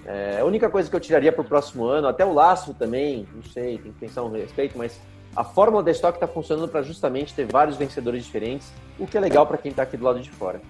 é, 0.07 0.39
a 0.41 0.45
única 0.45 0.71
coisa 0.71 0.89
que 0.89 0.95
eu 0.95 1.01
tiraria 1.01 1.33
para 1.33 1.43
o 1.43 1.45
próximo 1.45 1.85
ano, 1.85 2.07
até 2.07 2.25
o 2.25 2.33
laço 2.33 2.75
também, 2.75 3.27
não 3.35 3.43
sei, 3.43 3.79
tem 3.79 3.93
que 3.93 3.99
pensar 3.99 4.23
um 4.23 4.31
respeito, 4.31 4.79
mas 4.79 5.01
a 5.35 5.43
fórmula 5.43 5.83
da 5.83 5.91
Stock 5.91 6.17
está 6.17 6.29
funcionando 6.29 6.69
para 6.69 6.83
justamente 6.83 7.35
ter 7.35 7.47
vários 7.47 7.77
vencedores 7.77 8.25
diferentes, 8.25 8.73
o 8.99 9.07
que 9.07 9.17
é 9.17 9.21
legal 9.21 9.47
para 9.47 9.59
quem 9.59 9.71
está 9.71 9.83
aqui 9.83 9.97
do 9.97 10.05
lado 10.05 10.21
de 10.21 10.31
fora. 10.31 10.61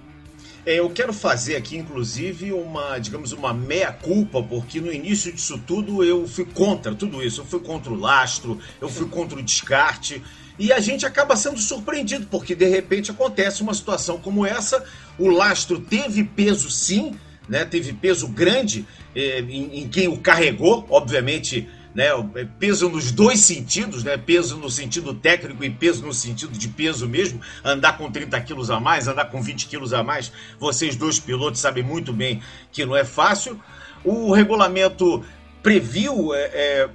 É, 0.64 0.78
eu 0.78 0.88
quero 0.90 1.12
fazer 1.12 1.56
aqui, 1.56 1.76
inclusive, 1.76 2.52
uma, 2.52 2.96
digamos, 2.98 3.32
uma 3.32 3.52
meia-culpa, 3.52 4.40
porque 4.42 4.80
no 4.80 4.92
início 4.92 5.32
disso 5.32 5.60
tudo 5.66 6.04
eu 6.04 6.26
fui 6.28 6.44
contra 6.44 6.94
tudo 6.94 7.22
isso. 7.22 7.40
Eu 7.40 7.44
fui 7.44 7.58
contra 7.60 7.92
o 7.92 7.98
lastro, 7.98 8.58
eu 8.80 8.88
fui 8.88 9.08
contra 9.08 9.38
o 9.38 9.42
descarte. 9.42 10.22
E 10.56 10.72
a 10.72 10.78
gente 10.78 11.04
acaba 11.04 11.34
sendo 11.34 11.58
surpreendido, 11.58 12.28
porque 12.30 12.54
de 12.54 12.68
repente 12.68 13.10
acontece 13.10 13.60
uma 13.60 13.74
situação 13.74 14.18
como 14.18 14.46
essa. 14.46 14.84
O 15.18 15.28
lastro 15.28 15.80
teve 15.80 16.22
peso 16.22 16.70
sim, 16.70 17.18
né? 17.48 17.64
Teve 17.64 17.92
peso 17.92 18.28
grande 18.28 18.86
eh, 19.16 19.40
em, 19.40 19.80
em 19.80 19.88
quem 19.88 20.06
o 20.06 20.18
carregou, 20.18 20.86
obviamente 20.88 21.68
né? 21.94 22.06
É 22.34 22.44
peso 22.58 22.88
nos 22.88 23.10
dois 23.12 23.40
sentidos, 23.40 24.02
né? 24.04 24.16
Peso 24.16 24.56
no 24.56 24.70
sentido 24.70 25.14
técnico 25.14 25.62
e 25.64 25.70
peso 25.70 26.04
no 26.04 26.12
sentido 26.12 26.56
de 26.56 26.68
peso 26.68 27.08
mesmo. 27.08 27.40
Andar 27.64 27.98
com 27.98 28.10
30 28.10 28.40
quilos 28.40 28.70
a 28.70 28.80
mais, 28.80 29.08
andar 29.08 29.26
com 29.26 29.42
20 29.42 29.66
quilos 29.66 29.92
a 29.92 30.02
mais, 30.02 30.32
vocês 30.58 30.96
dois 30.96 31.18
pilotos 31.18 31.60
sabem 31.60 31.82
muito 31.82 32.12
bem 32.12 32.42
que 32.70 32.84
não 32.84 32.96
é 32.96 33.04
fácil. 33.04 33.60
O 34.04 34.32
regulamento 34.32 35.24
previu 35.62 36.34
é, 36.34 36.40
é, 36.40 36.90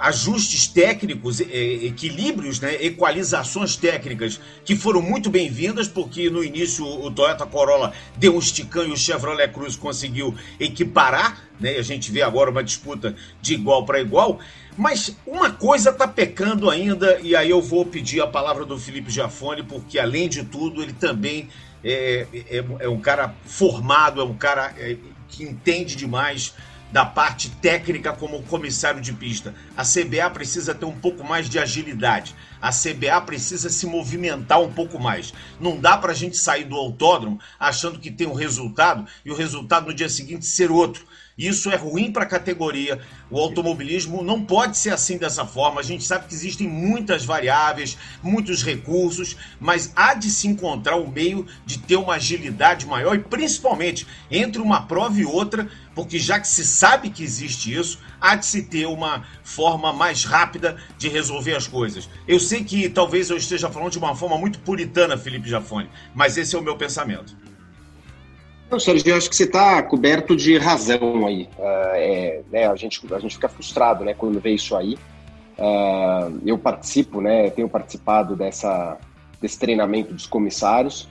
ajustes 0.00 0.66
técnicos, 0.66 1.40
é, 1.40 1.46
equilíbrios, 1.46 2.60
né, 2.60 2.76
equalizações 2.84 3.76
técnicas 3.76 4.38
que 4.64 4.76
foram 4.76 5.00
muito 5.00 5.30
bem-vindas, 5.30 5.88
porque 5.88 6.28
no 6.28 6.44
início 6.44 6.84
o 6.84 7.10
Toyota 7.10 7.46
Corolla 7.46 7.92
deu 8.18 8.36
um 8.36 8.38
esticão 8.38 8.86
e 8.86 8.92
o 8.92 8.96
Chevrolet 8.96 9.48
Cruz 9.48 9.74
conseguiu 9.74 10.34
equiparar, 10.58 11.42
né, 11.58 11.78
a 11.78 11.82
gente 11.82 12.12
vê 12.12 12.20
agora 12.20 12.50
uma 12.50 12.62
disputa 12.62 13.16
de 13.40 13.54
igual 13.54 13.86
para 13.86 14.00
igual, 14.00 14.38
mas 14.76 15.16
uma 15.26 15.50
coisa 15.50 15.88
está 15.88 16.06
pecando 16.06 16.68
ainda, 16.68 17.18
e 17.22 17.34
aí 17.34 17.48
eu 17.48 17.62
vou 17.62 17.86
pedir 17.86 18.20
a 18.20 18.26
palavra 18.26 18.66
do 18.66 18.78
Felipe 18.78 19.10
Giafone, 19.10 19.62
porque 19.62 19.98
além 19.98 20.28
de 20.28 20.44
tudo 20.44 20.82
ele 20.82 20.92
também 20.92 21.48
é, 21.82 22.26
é, 22.50 22.64
é 22.80 22.88
um 22.88 23.00
cara 23.00 23.34
formado, 23.46 24.20
é 24.20 24.24
um 24.24 24.34
cara 24.34 24.74
é, 24.78 24.96
que 25.28 25.42
entende 25.44 25.96
demais 25.96 26.54
da 26.92 27.04
parte 27.04 27.50
técnica 27.50 28.12
como 28.12 28.42
comissário 28.42 29.00
de 29.00 29.12
pista. 29.12 29.54
A 29.76 29.82
CBA 29.82 30.28
precisa 30.30 30.74
ter 30.74 30.84
um 30.84 30.98
pouco 30.98 31.24
mais 31.24 31.48
de 31.48 31.58
agilidade. 31.58 32.34
A 32.60 32.70
CBA 32.70 33.20
precisa 33.24 33.70
se 33.70 33.86
movimentar 33.86 34.60
um 34.60 34.72
pouco 34.72 34.98
mais. 34.98 35.32
Não 35.60 35.78
dá 35.78 35.96
para 35.96 36.12
a 36.12 36.14
gente 36.14 36.36
sair 36.36 36.64
do 36.64 36.76
autódromo 36.76 37.40
achando 37.58 37.98
que 37.98 38.10
tem 38.10 38.26
um 38.26 38.34
resultado 38.34 39.06
e 39.24 39.30
o 39.30 39.36
resultado 39.36 39.86
no 39.86 39.94
dia 39.94 40.08
seguinte 40.08 40.46
ser 40.46 40.70
outro. 40.70 41.04
Isso 41.40 41.70
é 41.70 41.76
ruim 41.76 42.12
para 42.12 42.24
a 42.24 42.28
categoria. 42.28 43.00
O 43.30 43.38
automobilismo 43.38 44.22
não 44.22 44.44
pode 44.44 44.76
ser 44.76 44.90
assim 44.90 45.16
dessa 45.16 45.46
forma. 45.46 45.80
A 45.80 45.82
gente 45.82 46.04
sabe 46.04 46.26
que 46.26 46.34
existem 46.34 46.68
muitas 46.68 47.24
variáveis, 47.24 47.96
muitos 48.22 48.62
recursos, 48.62 49.34
mas 49.58 49.90
há 49.96 50.12
de 50.12 50.28
se 50.30 50.46
encontrar 50.46 50.96
o 50.96 51.04
um 51.04 51.10
meio 51.10 51.46
de 51.64 51.78
ter 51.78 51.96
uma 51.96 52.16
agilidade 52.16 52.86
maior 52.86 53.14
e 53.14 53.20
principalmente 53.20 54.06
entre 54.30 54.60
uma 54.60 54.82
prova 54.82 55.18
e 55.18 55.24
outra, 55.24 55.66
porque 56.00 56.18
já 56.18 56.40
que 56.40 56.48
se 56.48 56.64
sabe 56.64 57.10
que 57.10 57.22
existe 57.22 57.74
isso, 57.74 57.98
há 58.18 58.34
de 58.34 58.46
se 58.46 58.62
ter 58.62 58.86
uma 58.86 59.22
forma 59.42 59.92
mais 59.92 60.24
rápida 60.24 60.78
de 60.96 61.10
resolver 61.10 61.54
as 61.54 61.66
coisas. 61.66 62.08
Eu 62.26 62.40
sei 62.40 62.64
que 62.64 62.88
talvez 62.88 63.28
eu 63.28 63.36
esteja 63.36 63.68
falando 63.68 63.92
de 63.92 63.98
uma 63.98 64.16
forma 64.16 64.38
muito 64.38 64.58
puritana, 64.60 65.18
Felipe 65.18 65.46
Jafone, 65.46 65.90
mas 66.14 66.38
esse 66.38 66.56
é 66.56 66.58
o 66.58 66.62
meu 66.62 66.74
pensamento. 66.74 67.36
Não, 68.70 68.80
Sérgio, 68.80 69.10
eu 69.10 69.16
acho 69.16 69.28
que 69.28 69.36
você 69.36 69.44
está 69.44 69.82
coberto 69.82 70.34
de 70.34 70.56
razão 70.56 71.26
aí. 71.26 71.50
Uh, 71.58 71.94
é, 71.94 72.40
né, 72.50 72.66
a, 72.66 72.76
gente, 72.76 73.00
a 73.12 73.18
gente 73.18 73.34
fica 73.34 73.48
frustrado 73.48 74.02
né, 74.02 74.14
quando 74.14 74.40
vê 74.40 74.52
isso 74.52 74.74
aí. 74.74 74.94
Uh, 75.58 76.40
eu 76.46 76.56
participo, 76.56 77.20
né, 77.20 77.50
tenho 77.50 77.68
participado 77.68 78.34
dessa, 78.34 78.96
desse 79.38 79.58
treinamento 79.58 80.14
dos 80.14 80.26
comissários, 80.26 81.10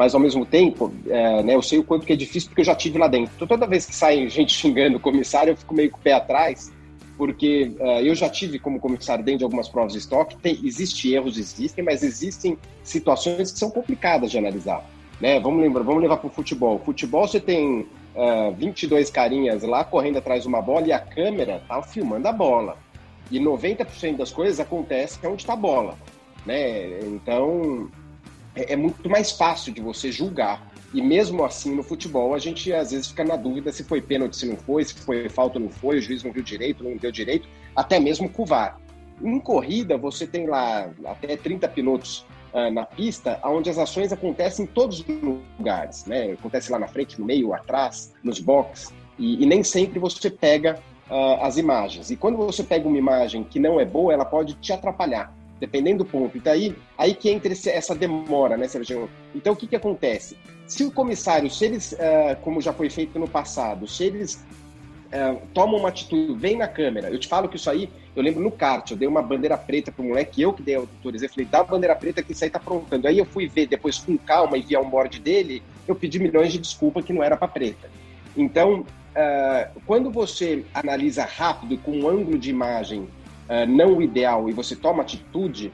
mas 0.00 0.14
ao 0.14 0.20
mesmo 0.20 0.46
tempo, 0.46 0.90
é, 1.10 1.42
né, 1.42 1.54
eu 1.54 1.60
sei 1.60 1.78
o 1.78 1.84
quanto 1.84 2.06
que 2.06 2.12
é 2.14 2.16
difícil 2.16 2.48
porque 2.48 2.62
eu 2.62 2.64
já 2.64 2.74
tive 2.74 2.96
lá 2.96 3.06
dentro. 3.06 3.34
Então, 3.36 3.46
toda 3.46 3.66
vez 3.66 3.84
que 3.84 3.94
sai 3.94 4.30
gente 4.30 4.54
xingando 4.54 4.96
o 4.96 5.00
comissário, 5.00 5.50
eu 5.50 5.56
fico 5.58 5.74
meio 5.74 5.90
com 5.90 5.98
o 5.98 6.00
pé 6.00 6.14
atrás, 6.14 6.72
porque 7.18 7.72
uh, 7.78 8.00
eu 8.00 8.14
já 8.14 8.26
tive 8.30 8.58
como 8.58 8.80
comissário 8.80 9.22
dentro 9.22 9.40
de 9.40 9.44
algumas 9.44 9.68
provas 9.68 9.92
de 9.92 9.98
estoque. 9.98 10.38
Tem, 10.38 10.58
existe 10.64 11.12
erros, 11.12 11.36
existem, 11.36 11.84
mas 11.84 12.02
existem 12.02 12.56
situações 12.82 13.52
que 13.52 13.58
são 13.58 13.70
complicadas 13.70 14.30
de 14.30 14.38
analisar. 14.38 14.82
Né? 15.20 15.38
Vamos 15.38 15.60
lembrar, 15.60 15.82
vamos 15.82 16.00
levar 16.00 16.16
para 16.16 16.28
o 16.28 16.30
futebol. 16.30 16.78
Futebol 16.78 17.28
você 17.28 17.38
tem 17.38 17.80
uh, 18.16 18.54
22 18.56 19.10
carinhas 19.10 19.62
lá 19.64 19.84
correndo 19.84 20.16
atrás 20.16 20.44
de 20.44 20.48
uma 20.48 20.62
bola 20.62 20.86
e 20.86 20.92
a 20.94 20.98
câmera 20.98 21.62
tá 21.68 21.82
filmando 21.82 22.26
a 22.26 22.32
bola. 22.32 22.78
E 23.30 23.38
90% 23.38 24.16
das 24.16 24.32
coisas 24.32 24.58
acontecem 24.60 25.28
onde 25.28 25.42
está 25.42 25.52
a 25.52 25.56
bola. 25.56 25.98
Né? 26.46 27.00
Então 27.00 27.90
é, 28.60 28.72
é 28.72 28.76
muito 28.76 29.08
mais 29.08 29.32
fácil 29.32 29.72
de 29.72 29.80
você 29.80 30.10
julgar. 30.12 30.70
E 30.92 31.00
mesmo 31.00 31.44
assim, 31.44 31.74
no 31.74 31.82
futebol, 31.82 32.34
a 32.34 32.38
gente 32.38 32.72
às 32.72 32.90
vezes 32.90 33.08
fica 33.08 33.24
na 33.24 33.36
dúvida 33.36 33.70
se 33.72 33.84
foi 33.84 34.02
pênalti, 34.02 34.36
se 34.36 34.46
não 34.46 34.56
foi, 34.56 34.84
se 34.84 34.94
foi 34.94 35.28
falta 35.28 35.58
ou 35.58 35.64
não 35.64 35.70
foi, 35.70 35.98
o 35.98 36.02
juiz 36.02 36.24
não 36.24 36.32
viu 36.32 36.42
direito, 36.42 36.82
não 36.82 36.96
deu 36.96 37.12
direito, 37.12 37.48
até 37.76 38.00
mesmo 38.00 38.28
com 38.28 38.42
o 38.42 38.46
VAR. 38.46 38.78
Em 39.22 39.38
corrida, 39.38 39.96
você 39.96 40.26
tem 40.26 40.46
lá 40.46 40.90
até 41.04 41.36
30 41.36 41.68
pilotos 41.68 42.26
uh, 42.52 42.70
na 42.72 42.84
pista, 42.84 43.38
onde 43.44 43.70
as 43.70 43.78
ações 43.78 44.12
acontecem 44.12 44.64
em 44.64 44.68
todos 44.68 45.00
os 45.00 45.06
lugares, 45.58 46.06
né? 46.06 46.32
Acontece 46.32 46.72
lá 46.72 46.78
na 46.78 46.88
frente, 46.88 47.20
no 47.20 47.26
meio, 47.26 47.52
atrás, 47.52 48.12
nos 48.24 48.40
boxes, 48.40 48.92
e, 49.18 49.42
e 49.42 49.46
nem 49.46 49.62
sempre 49.62 49.98
você 49.98 50.30
pega 50.30 50.80
uh, 51.08 51.44
as 51.44 51.56
imagens. 51.56 52.10
E 52.10 52.16
quando 52.16 52.36
você 52.36 52.64
pega 52.64 52.88
uma 52.88 52.98
imagem 52.98 53.44
que 53.44 53.60
não 53.60 53.78
é 53.78 53.84
boa, 53.84 54.12
ela 54.12 54.24
pode 54.24 54.54
te 54.54 54.72
atrapalhar, 54.72 55.32
dependendo 55.60 56.02
do 56.02 56.10
ponto. 56.10 56.36
E 56.36 56.40
daí, 56.40 56.74
aí 56.96 57.14
que 57.14 57.30
entra 57.30 57.52
essa 57.52 57.94
demora, 57.94 58.56
né, 58.56 58.66
Sérgio? 58.66 59.08
Então, 59.34 59.52
o 59.52 59.56
que 59.56 59.66
que 59.66 59.76
acontece? 59.76 60.36
Se 60.66 60.82
o 60.84 60.90
comissário, 60.90 61.50
se 61.50 61.64
eles, 61.64 61.92
uh, 61.92 62.36
como 62.42 62.60
já 62.60 62.72
foi 62.72 62.88
feito 62.88 63.18
no 63.18 63.28
passado, 63.28 63.86
se 63.86 64.04
eles 64.04 64.44
é, 65.12 65.36
toma 65.52 65.76
uma 65.76 65.88
atitude, 65.88 66.38
vem 66.38 66.56
na 66.56 66.68
câmera. 66.68 67.10
Eu 67.10 67.18
te 67.18 67.26
falo 67.26 67.48
que 67.48 67.56
isso 67.56 67.68
aí, 67.68 67.90
eu 68.14 68.22
lembro 68.22 68.40
no 68.40 68.50
kart, 68.50 68.88
eu 68.90 68.96
dei 68.96 69.08
uma 69.08 69.20
bandeira 69.20 69.56
preta 69.58 69.90
pro 69.90 70.04
moleque, 70.04 70.40
eu 70.40 70.52
que 70.52 70.62
dei 70.62 70.76
autorizei, 70.76 71.28
falei, 71.28 71.46
dá 71.50 71.60
a 71.60 71.64
bandeira 71.64 71.96
preta 71.96 72.22
que 72.22 72.30
isso 72.32 72.44
aí 72.44 72.50
tá 72.50 72.58
aprontando. 72.58 73.08
Aí 73.08 73.18
eu 73.18 73.24
fui 73.24 73.48
ver 73.48 73.66
depois 73.66 73.98
com 73.98 74.16
calma 74.16 74.56
e 74.56 74.62
vi 74.62 74.76
a 74.76 74.82
board 74.82 75.18
dele, 75.18 75.62
eu 75.88 75.96
pedi 75.96 76.20
milhões 76.20 76.52
de 76.52 76.58
desculpas 76.58 77.04
que 77.04 77.12
não 77.12 77.24
era 77.24 77.36
para 77.36 77.48
preta. 77.48 77.90
Então, 78.36 78.80
uh, 78.82 79.80
quando 79.84 80.12
você 80.12 80.64
analisa 80.72 81.24
rápido, 81.24 81.76
com 81.78 81.90
um 81.90 82.08
ângulo 82.08 82.38
de 82.38 82.50
imagem 82.50 83.08
uh, 83.50 83.66
não 83.68 84.00
ideal 84.00 84.48
e 84.48 84.52
você 84.52 84.76
toma 84.76 85.02
atitude, 85.02 85.72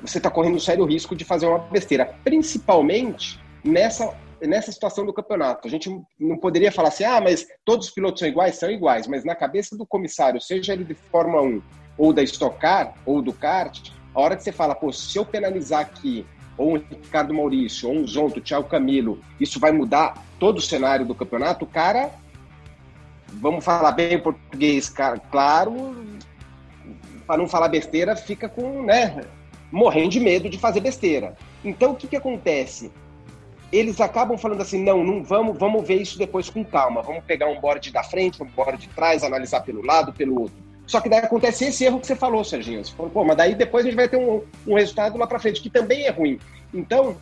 você 0.00 0.18
está 0.18 0.30
correndo 0.30 0.56
um 0.56 0.60
sério 0.60 0.84
risco 0.84 1.14
de 1.14 1.24
fazer 1.24 1.46
uma 1.46 1.58
besteira, 1.58 2.14
principalmente 2.24 3.40
nessa 3.64 4.16
nessa 4.48 4.72
situação 4.72 5.06
do 5.06 5.12
campeonato. 5.12 5.68
A 5.68 5.70
gente 5.70 5.88
não 6.18 6.36
poderia 6.36 6.72
falar 6.72 6.88
assim, 6.88 7.04
ah, 7.04 7.20
mas 7.20 7.46
todos 7.64 7.86
os 7.86 7.94
pilotos 7.94 8.18
são 8.18 8.28
iguais? 8.28 8.56
São 8.56 8.68
iguais, 8.70 9.06
mas 9.06 9.24
na 9.24 9.36
cabeça 9.36 9.76
do 9.76 9.86
comissário, 9.86 10.40
seja 10.40 10.72
ele 10.72 10.82
de 10.82 10.94
Fórmula 10.94 11.42
1 11.42 11.62
ou 11.96 12.12
da 12.12 12.24
Stock 12.24 12.58
Car 12.58 12.94
ou 13.06 13.22
do 13.22 13.32
kart, 13.32 13.92
a 14.14 14.20
hora 14.20 14.36
que 14.36 14.42
você 14.42 14.50
fala, 14.50 14.74
pô, 14.74 14.92
se 14.92 15.16
eu 15.16 15.24
penalizar 15.24 15.80
aqui 15.80 16.26
ou 16.56 16.74
um 16.74 16.76
Ricardo 16.76 17.32
Maurício, 17.32 17.88
ou 17.88 17.96
um 17.96 18.06
Zonto, 18.06 18.40
Thiago 18.40 18.68
Camilo, 18.68 19.20
isso 19.40 19.58
vai 19.58 19.72
mudar 19.72 20.22
todo 20.38 20.58
o 20.58 20.62
cenário 20.62 21.06
do 21.06 21.14
campeonato, 21.14 21.64
o 21.64 21.68
cara, 21.68 22.10
vamos 23.28 23.64
falar 23.64 23.92
bem 23.92 24.18
português, 24.20 24.88
cara, 24.88 25.18
claro, 25.18 25.96
para 27.26 27.38
não 27.38 27.48
falar 27.48 27.68
besteira, 27.68 28.14
fica 28.16 28.48
com, 28.48 28.82
né, 28.82 29.22
morrendo 29.70 30.10
de 30.10 30.20
medo 30.20 30.48
de 30.48 30.58
fazer 30.58 30.80
besteira. 30.80 31.36
Então, 31.64 31.92
o 31.92 31.96
que 31.96 32.06
que 32.06 32.16
acontece? 32.16 32.90
eles 33.72 34.00
acabam 34.02 34.36
falando 34.36 34.60
assim, 34.60 34.84
não, 34.84 35.02
não 35.02 35.24
vamos, 35.24 35.56
vamos 35.58 35.88
ver 35.88 36.02
isso 36.02 36.18
depois 36.18 36.50
com 36.50 36.62
calma, 36.62 37.00
vamos 37.00 37.24
pegar 37.24 37.46
um 37.48 37.58
board 37.58 37.90
da 37.90 38.02
frente, 38.02 38.42
um 38.42 38.46
board 38.46 38.76
de 38.76 38.88
trás, 38.88 39.24
analisar 39.24 39.62
pelo 39.62 39.84
lado, 39.84 40.12
pelo 40.12 40.42
outro. 40.42 40.54
Só 40.86 41.00
que 41.00 41.08
daí 41.08 41.20
acontece 41.20 41.64
esse 41.64 41.84
erro 41.84 41.98
que 41.98 42.06
você 42.06 42.14
falou, 42.14 42.44
Serginho. 42.44 42.84
Você 42.84 42.92
falou, 42.92 43.10
pô, 43.10 43.24
mas 43.24 43.36
daí 43.36 43.54
depois 43.54 43.86
a 43.86 43.88
gente 43.88 43.96
vai 43.96 44.08
ter 44.08 44.18
um, 44.18 44.42
um 44.66 44.74
resultado 44.74 45.16
lá 45.16 45.26
para 45.26 45.38
frente, 45.38 45.62
que 45.62 45.70
também 45.70 46.04
é 46.04 46.10
ruim. 46.10 46.38
Então, 46.74 47.16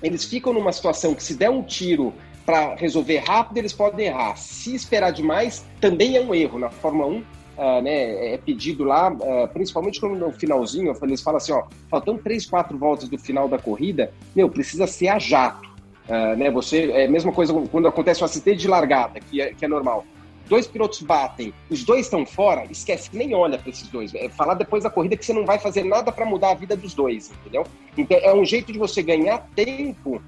eles 0.00 0.24
ficam 0.24 0.52
numa 0.52 0.70
situação 0.70 1.12
que 1.12 1.22
se 1.22 1.34
der 1.34 1.50
um 1.50 1.62
tiro 1.62 2.14
para 2.46 2.76
resolver 2.76 3.18
rápido, 3.18 3.58
eles 3.58 3.72
podem 3.72 4.06
errar. 4.06 4.36
Se 4.36 4.74
esperar 4.74 5.10
demais, 5.10 5.64
também 5.80 6.16
é 6.16 6.20
um 6.20 6.32
erro. 6.32 6.58
Na 6.58 6.70
Fórmula 6.70 7.08
1, 7.08 7.24
uh, 7.60 7.82
né, 7.82 8.34
é 8.34 8.38
pedido 8.38 8.84
lá, 8.84 9.12
uh, 9.12 9.46
principalmente 9.52 10.00
quando 10.00 10.16
no 10.16 10.32
finalzinho, 10.32 10.96
eles 11.02 11.20
falam 11.20 11.36
assim, 11.36 11.52
ó, 11.52 11.64
faltando 11.90 12.22
três, 12.22 12.46
quatro 12.46 12.78
voltas 12.78 13.08
do 13.08 13.18
final 13.18 13.48
da 13.48 13.58
corrida, 13.58 14.12
meu, 14.34 14.48
precisa 14.48 14.86
ser 14.86 15.08
a 15.08 15.18
jato. 15.18 15.68
Uh, 16.08 16.36
né, 16.36 16.50
você, 16.50 16.90
é 16.90 17.04
a 17.04 17.10
mesma 17.10 17.30
coisa 17.30 17.52
quando 17.70 17.86
acontece 17.86 18.22
um 18.22 18.24
acidente 18.24 18.60
de 18.60 18.68
largada, 18.68 19.20
que 19.20 19.40
é, 19.40 19.52
que 19.52 19.64
é 19.64 19.68
normal. 19.68 20.04
Dois 20.48 20.66
pilotos 20.66 21.00
batem, 21.02 21.54
os 21.70 21.84
dois 21.84 22.06
estão 22.06 22.26
fora, 22.26 22.64
esquece, 22.68 23.10
nem 23.12 23.32
olha 23.34 23.56
para 23.56 23.70
esses 23.70 23.86
dois. 23.86 24.12
É 24.16 24.28
falar 24.28 24.54
depois 24.54 24.82
da 24.82 24.90
corrida 24.90 25.16
que 25.16 25.24
você 25.24 25.32
não 25.32 25.46
vai 25.46 25.60
fazer 25.60 25.84
nada 25.84 26.10
para 26.10 26.26
mudar 26.26 26.50
a 26.50 26.54
vida 26.54 26.76
dos 26.76 26.92
dois, 26.92 27.30
entendeu? 27.30 27.64
Então 27.96 28.18
é 28.20 28.34
um 28.34 28.44
jeito 28.44 28.72
de 28.72 28.78
você 28.78 29.00
ganhar 29.00 29.46
tempo 29.54 30.20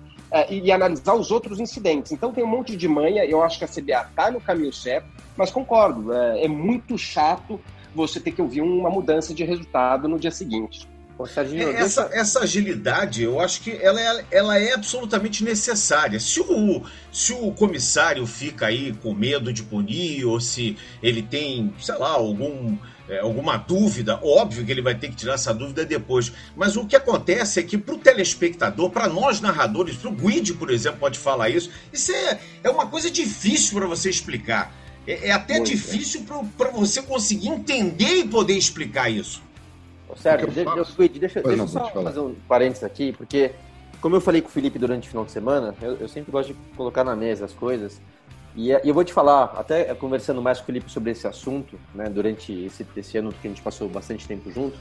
e, 0.50 0.60
e, 0.60 0.72
analisar 0.72 1.14
os 1.14 1.30
outros 1.30 1.60
incidentes. 1.60 2.12
Então 2.12 2.32
tem 2.32 2.42
um 2.42 2.48
monte 2.48 2.76
de 2.76 2.88
manha, 2.88 3.24
eu 3.24 3.42
acho 3.42 3.58
que 3.58 3.64
a 3.64 3.68
CBA 3.68 4.08
está 4.10 4.30
no 4.30 4.40
caminho 4.40 4.72
certo, 4.72 5.06
mas 5.36 5.50
concordo, 5.50 6.12
é, 6.12 6.44
é 6.44 6.48
muito 6.48 6.96
chato 6.96 7.60
você 7.94 8.18
ter 8.18 8.32
que 8.32 8.40
ouvir 8.40 8.62
uma 8.62 8.90
mudança 8.90 9.34
de 9.34 9.44
resultado 9.44 10.08
no 10.08 10.18
dia 10.18 10.30
seguinte. 10.30 10.88
É, 11.54 11.82
essa, 11.82 12.08
essa 12.12 12.40
agilidade, 12.40 13.22
eu 13.22 13.38
acho 13.38 13.60
que 13.60 13.70
ela 13.70 14.00
é, 14.00 14.24
ela 14.30 14.58
é 14.58 14.72
absolutamente 14.72 15.44
necessária. 15.44 16.18
Se 16.18 16.40
o, 16.40 16.82
se 17.12 17.32
o 17.32 17.52
comissário 17.52 18.26
fica 18.26 18.66
aí 18.66 18.92
com 18.94 19.14
medo 19.14 19.52
de 19.52 19.62
punir, 19.62 20.24
ou 20.24 20.40
se 20.40 20.76
ele 21.02 21.22
tem, 21.22 21.72
sei 21.80 21.96
lá, 21.96 22.10
algum, 22.10 22.76
é, 23.08 23.18
alguma 23.18 23.56
dúvida, 23.56 24.18
óbvio 24.22 24.64
que 24.64 24.70
ele 24.70 24.82
vai 24.82 24.94
ter 24.94 25.08
que 25.08 25.16
tirar 25.16 25.34
essa 25.34 25.52
dúvida 25.52 25.84
depois. 25.84 26.32
Mas 26.56 26.76
o 26.76 26.86
que 26.86 26.96
acontece 26.96 27.60
é 27.60 27.62
que 27.62 27.76
para 27.76 27.94
o 27.94 27.98
telespectador, 27.98 28.90
para 28.90 29.08
nós 29.08 29.40
narradores, 29.40 29.96
para 29.96 30.10
o 30.10 30.12
Guide, 30.12 30.54
por 30.54 30.70
exemplo, 30.70 31.00
pode 31.00 31.18
falar 31.18 31.48
isso, 31.48 31.70
isso 31.92 32.12
é, 32.12 32.40
é 32.62 32.70
uma 32.70 32.86
coisa 32.86 33.10
difícil 33.10 33.78
para 33.78 33.86
você 33.86 34.08
explicar. 34.08 34.72
É, 35.06 35.28
é 35.28 35.32
até 35.32 35.54
Muito 35.54 35.70
difícil 35.70 36.24
para 36.56 36.70
você 36.70 37.02
conseguir 37.02 37.48
entender 37.48 38.18
e 38.18 38.28
poder 38.28 38.54
explicar 38.54 39.10
isso. 39.10 39.42
Sérgio, 40.16 40.50
deixa, 40.50 40.70
eu, 40.70 41.08
deixa, 41.08 41.40
deixa 41.40 41.62
eu 41.62 41.68
só 41.68 41.90
fazer 41.90 42.20
um 42.20 42.34
parênteses 42.46 42.84
aqui, 42.84 43.12
porque, 43.12 43.52
como 44.00 44.14
eu 44.14 44.20
falei 44.20 44.42
com 44.42 44.48
o 44.48 44.50
Felipe 44.50 44.78
durante 44.78 45.08
o 45.08 45.10
final 45.10 45.24
de 45.24 45.32
semana, 45.32 45.74
eu, 45.80 45.96
eu 45.96 46.08
sempre 46.08 46.30
gosto 46.30 46.52
de 46.52 46.58
colocar 46.76 47.02
na 47.02 47.16
mesa 47.16 47.46
as 47.46 47.54
coisas. 47.54 47.98
E, 48.54 48.70
eu 48.70 48.92
vou 48.92 49.04
te 49.04 49.12
falar, 49.12 49.54
até 49.56 49.94
conversando 49.94 50.42
mais 50.42 50.58
com 50.58 50.64
o 50.64 50.66
Felipe 50.66 50.90
sobre 50.90 51.10
esse 51.10 51.26
assunto, 51.26 51.78
né, 51.94 52.08
durante 52.08 52.52
esse, 52.52 52.86
esse 52.96 53.18
ano 53.18 53.32
que 53.32 53.46
a 53.46 53.50
gente 53.50 53.62
passou 53.62 53.88
bastante 53.88 54.28
tempo 54.28 54.50
junto, 54.50 54.76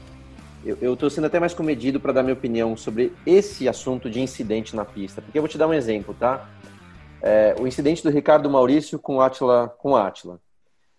eu 0.64 0.94
estou 0.94 1.10
sendo 1.10 1.26
até 1.26 1.40
mais 1.40 1.52
comedido 1.52 1.98
para 1.98 2.12
dar 2.12 2.22
minha 2.22 2.34
opinião 2.34 2.76
sobre 2.76 3.12
esse 3.26 3.68
assunto 3.68 4.08
de 4.08 4.20
incidente 4.20 4.76
na 4.76 4.84
pista. 4.84 5.20
Porque 5.20 5.36
eu 5.36 5.42
vou 5.42 5.48
te 5.48 5.58
dar 5.58 5.66
um 5.66 5.74
exemplo, 5.74 6.14
tá? 6.14 6.48
É, 7.20 7.56
o 7.58 7.66
incidente 7.66 8.02
do 8.02 8.10
Ricardo 8.10 8.48
Maurício 8.48 8.96
com 8.98 9.20
Atila. 9.20 9.68
Com 9.78 9.96
Atila. 9.96 10.38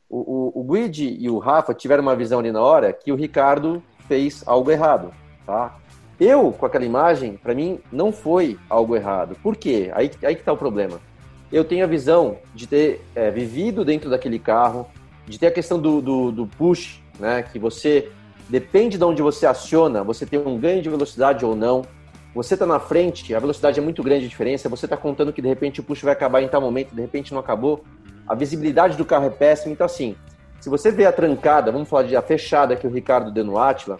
O, 0.09 0.51
o, 0.57 0.61
o 0.61 0.73
Guide 0.73 1.17
e 1.17 1.29
o 1.29 1.39
Rafa 1.39 1.73
tiveram 1.73 2.03
uma 2.03 2.15
visão 2.15 2.39
ali 2.39 2.51
na 2.51 2.61
hora 2.61 2.91
que 2.91 3.11
o 3.11 3.15
Ricardo 3.15 3.81
fez 4.05 4.43
algo 4.45 4.69
errado, 4.69 5.13
tá? 5.45 5.77
Eu, 6.19 6.51
com 6.51 6.65
aquela 6.65 6.85
imagem, 6.85 7.37
para 7.37 7.55
mim, 7.55 7.79
não 7.91 8.11
foi 8.11 8.59
algo 8.69 8.95
errado. 8.95 9.35
Por 9.41 9.55
quê? 9.55 9.91
Aí, 9.93 10.11
aí 10.23 10.35
que 10.35 10.43
tá 10.43 10.51
o 10.51 10.57
problema. 10.57 10.99
Eu 11.53 11.63
tenho 11.63 11.83
a 11.83 11.87
visão 11.87 12.37
de 12.55 12.65
ter 12.65 13.05
é, 13.13 13.29
vivido 13.29 13.85
dentro 13.85 14.09
daquele 14.09 14.39
carro, 14.39 14.87
de 15.27 15.37
ter 15.37 15.47
a 15.47 15.51
questão 15.51 15.79
do, 15.79 16.01
do, 16.01 16.31
do 16.31 16.47
push, 16.47 16.99
né? 17.19 17.43
Que 17.43 17.59
você 17.59 18.09
depende 18.49 18.97
de 18.97 19.03
onde 19.03 19.21
você 19.21 19.45
aciona, 19.45 20.03
você 20.03 20.25
tem 20.25 20.39
um 20.39 20.57
ganho 20.57 20.81
de 20.81 20.89
velocidade 20.89 21.45
ou 21.45 21.55
não. 21.55 21.83
Você 22.33 22.55
está 22.55 22.65
na 22.65 22.79
frente, 22.79 23.35
a 23.35 23.39
velocidade 23.39 23.79
é 23.79 23.83
muito 23.83 24.01
grande 24.01 24.25
a 24.25 24.27
diferença. 24.27 24.67
Você 24.67 24.87
está 24.87 24.97
contando 24.97 25.31
que 25.31 25.43
de 25.43 25.47
repente 25.47 25.79
o 25.79 25.83
push 25.83 26.01
vai 26.01 26.13
acabar 26.13 26.41
em 26.41 26.47
tal 26.47 26.59
momento, 26.59 26.95
de 26.95 27.01
repente 27.01 27.31
não 27.31 27.39
acabou. 27.39 27.83
A 28.27 28.33
visibilidade 28.33 28.97
do 28.97 29.05
carro 29.05 29.27
é 29.27 29.29
péssima. 29.29 29.71
Então, 29.71 29.85
assim, 29.85 30.15
se 30.59 30.69
você 30.69 30.91
vê 30.91 31.05
a 31.05 31.11
trancada, 31.11 31.71
vamos 31.71 31.87
falar 31.87 32.03
de 32.03 32.15
a 32.15 32.21
fechada 32.23 32.75
que 32.75 32.87
o 32.87 32.89
Ricardo 32.89 33.31
deu 33.31 33.43
no 33.43 33.59
Atila, 33.59 33.99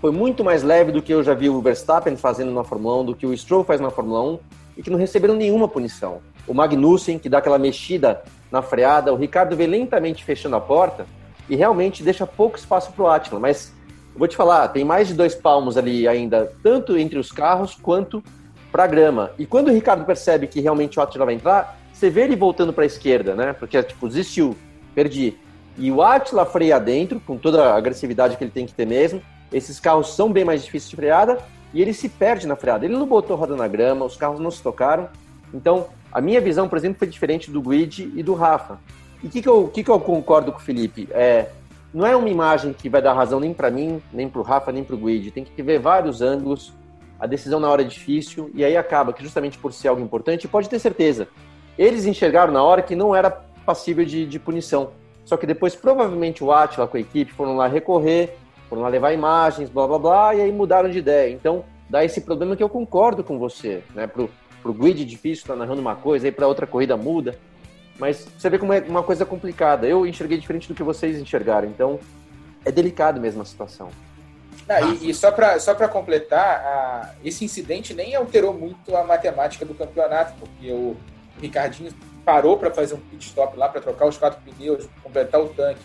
foi 0.00 0.10
muito 0.10 0.42
mais 0.42 0.62
leve 0.62 0.90
do 0.90 1.02
que 1.02 1.12
eu 1.12 1.22
já 1.22 1.34
vi 1.34 1.50
o 1.50 1.60
Verstappen 1.60 2.16
fazendo 2.16 2.50
na 2.50 2.64
Fórmula 2.64 3.02
1, 3.02 3.04
do 3.04 3.14
que 3.14 3.26
o 3.26 3.36
Stroll 3.36 3.62
faz 3.62 3.78
na 3.78 3.90
Fórmula 3.90 4.22
1, 4.22 4.38
e 4.80 4.82
que 4.82 4.88
não 4.88 4.98
receberam 4.98 5.34
nenhuma 5.34 5.68
punição. 5.68 6.22
O 6.48 6.54
Magnussen, 6.54 7.18
que 7.18 7.28
dá 7.28 7.36
aquela 7.36 7.58
mexida 7.58 8.22
na 8.50 8.62
freada, 8.62 9.12
o 9.12 9.16
Ricardo 9.16 9.54
vem 9.54 9.66
lentamente 9.66 10.24
fechando 10.24 10.56
a 10.56 10.60
porta 10.60 11.04
e 11.50 11.54
realmente 11.54 12.02
deixa 12.02 12.26
pouco 12.26 12.56
espaço 12.56 12.90
para 12.92 13.04
o 13.04 13.06
Atila. 13.06 13.38
Mas 13.38 13.74
vou 14.16 14.26
te 14.26 14.34
falar, 14.34 14.68
tem 14.68 14.82
mais 14.82 15.06
de 15.06 15.12
dois 15.12 15.34
palmos 15.34 15.76
ali 15.76 16.08
ainda, 16.08 16.50
tanto 16.62 16.96
entre 16.96 17.18
os 17.18 17.30
carros 17.30 17.74
quanto 17.74 18.24
para 18.72 18.84
a 18.84 18.86
grama. 18.86 19.32
E 19.38 19.44
quando 19.44 19.68
o 19.68 19.70
Ricardo 19.70 20.02
percebe 20.06 20.46
que 20.46 20.62
realmente 20.62 20.98
o 20.98 21.02
Atila 21.02 21.26
vai 21.26 21.34
entrar, 21.34 21.78
você 21.92 22.08
vê 22.08 22.22
ele 22.22 22.34
voltando 22.34 22.72
para 22.72 22.84
a 22.84 22.86
esquerda, 22.86 23.34
né? 23.34 23.52
Porque, 23.52 23.82
tipo, 23.82 24.08
desistiu, 24.08 24.56
perdi. 24.94 25.36
E 25.76 25.92
o 25.92 26.00
Atila 26.00 26.46
freia 26.46 26.80
dentro, 26.80 27.20
com 27.20 27.36
toda 27.36 27.64
a 27.64 27.76
agressividade 27.76 28.38
que 28.38 28.44
ele 28.44 28.50
tem 28.50 28.64
que 28.64 28.72
ter 28.72 28.86
mesmo. 28.86 29.20
Esses 29.52 29.78
carros 29.78 30.16
são 30.16 30.32
bem 30.32 30.42
mais 30.42 30.64
difíceis 30.64 30.88
de 30.88 30.96
freada 30.96 31.38
e 31.72 31.80
ele 31.80 31.92
se 31.92 32.08
perde 32.08 32.46
na 32.46 32.56
freada. 32.56 32.84
Ele 32.84 32.96
não 32.96 33.06
botou 33.06 33.36
roda 33.36 33.56
na 33.56 33.68
grama, 33.68 34.04
os 34.04 34.16
carros 34.16 34.40
não 34.40 34.50
se 34.50 34.62
tocaram. 34.62 35.08
Então, 35.52 35.86
a 36.12 36.20
minha 36.20 36.40
visão, 36.40 36.68
por 36.68 36.76
exemplo, 36.76 36.98
foi 36.98 37.08
diferente 37.08 37.50
do 37.50 37.62
Grid 37.62 38.12
e 38.14 38.22
do 38.22 38.34
Rafa. 38.34 38.78
E 39.22 39.26
o 39.26 39.30
que, 39.30 39.42
que, 39.42 39.48
eu, 39.48 39.68
que, 39.68 39.84
que 39.84 39.90
eu 39.90 40.00
concordo 40.00 40.52
com 40.52 40.58
o 40.58 40.62
Felipe? 40.62 41.08
É, 41.12 41.48
não 41.92 42.06
é 42.06 42.16
uma 42.16 42.28
imagem 42.28 42.72
que 42.72 42.88
vai 42.88 43.02
dar 43.02 43.12
razão 43.12 43.38
nem 43.38 43.52
para 43.52 43.70
mim, 43.70 44.02
nem 44.12 44.28
para 44.28 44.40
o 44.40 44.44
Rafa, 44.44 44.72
nem 44.72 44.82
para 44.82 44.94
o 44.94 44.98
Grid. 44.98 45.30
Tem 45.30 45.44
que 45.44 45.62
ver 45.62 45.78
vários 45.78 46.22
ângulos, 46.22 46.72
a 47.18 47.26
decisão 47.26 47.60
na 47.60 47.68
hora 47.68 47.82
é 47.82 47.84
difícil, 47.84 48.50
e 48.54 48.64
aí 48.64 48.76
acaba 48.76 49.12
que 49.12 49.22
justamente 49.22 49.58
por 49.58 49.72
ser 49.72 49.88
algo 49.88 50.02
importante, 50.02 50.48
pode 50.48 50.68
ter 50.68 50.78
certeza. 50.78 51.28
Eles 51.78 52.06
enxergaram 52.06 52.52
na 52.52 52.62
hora 52.62 52.80
que 52.80 52.96
não 52.96 53.14
era 53.14 53.30
passível 53.64 54.04
de, 54.04 54.26
de 54.26 54.38
punição. 54.38 54.90
Só 55.24 55.36
que 55.36 55.46
depois, 55.46 55.76
provavelmente, 55.76 56.42
o 56.42 56.50
Atila 56.50 56.88
com 56.88 56.96
a 56.96 57.00
equipe 57.00 57.32
foram 57.32 57.56
lá 57.56 57.66
recorrer, 57.66 58.36
foram 58.70 58.82
lá 58.82 58.88
levar 58.88 59.12
imagens, 59.12 59.68
blá 59.68 59.86
blá 59.88 59.98
blá, 59.98 60.34
e 60.34 60.40
aí 60.40 60.52
mudaram 60.52 60.88
de 60.88 60.98
ideia. 60.98 61.32
Então, 61.32 61.64
dá 61.88 62.04
esse 62.04 62.20
problema 62.20 62.54
que 62.54 62.62
eu 62.62 62.68
concordo 62.68 63.24
com 63.24 63.36
você, 63.36 63.82
né? 63.92 64.06
Pro, 64.06 64.30
pro 64.62 64.72
grid 64.72 65.04
difícil, 65.04 65.44
tá 65.44 65.56
narrando 65.56 65.80
uma 65.80 65.96
coisa, 65.96 66.28
aí 66.28 66.32
para 66.32 66.46
outra 66.46 66.68
corrida 66.68 66.96
muda. 66.96 67.36
Mas 67.98 68.28
você 68.38 68.48
vê 68.48 68.58
como 68.58 68.72
é 68.72 68.78
uma 68.88 69.02
coisa 69.02 69.26
complicada. 69.26 69.88
Eu 69.88 70.06
enxerguei 70.06 70.38
diferente 70.38 70.68
do 70.68 70.74
que 70.74 70.84
vocês 70.84 71.18
enxergaram, 71.18 71.68
então 71.68 71.98
é 72.64 72.70
delicado 72.70 73.20
mesmo 73.20 73.42
a 73.42 73.44
situação. 73.44 73.88
Ah, 74.68 74.80
e, 74.82 75.10
e, 75.10 75.14
só 75.14 75.32
para 75.32 75.58
só 75.58 75.74
completar, 75.88 76.60
a, 76.64 77.14
esse 77.24 77.44
incidente 77.44 77.92
nem 77.92 78.14
alterou 78.14 78.54
muito 78.54 78.94
a 78.94 79.02
matemática 79.02 79.64
do 79.64 79.74
campeonato, 79.74 80.34
porque 80.38 80.70
o 80.70 80.96
Ricardinho 81.40 81.92
parou 82.24 82.56
para 82.56 82.70
fazer 82.70 82.94
um 82.94 83.00
pit 83.00 83.26
stop 83.26 83.56
lá, 83.58 83.68
para 83.68 83.80
trocar 83.80 84.06
os 84.06 84.16
quatro 84.16 84.40
pneus, 84.42 84.88
completar 85.02 85.40
o 85.40 85.48
tanque 85.48 85.80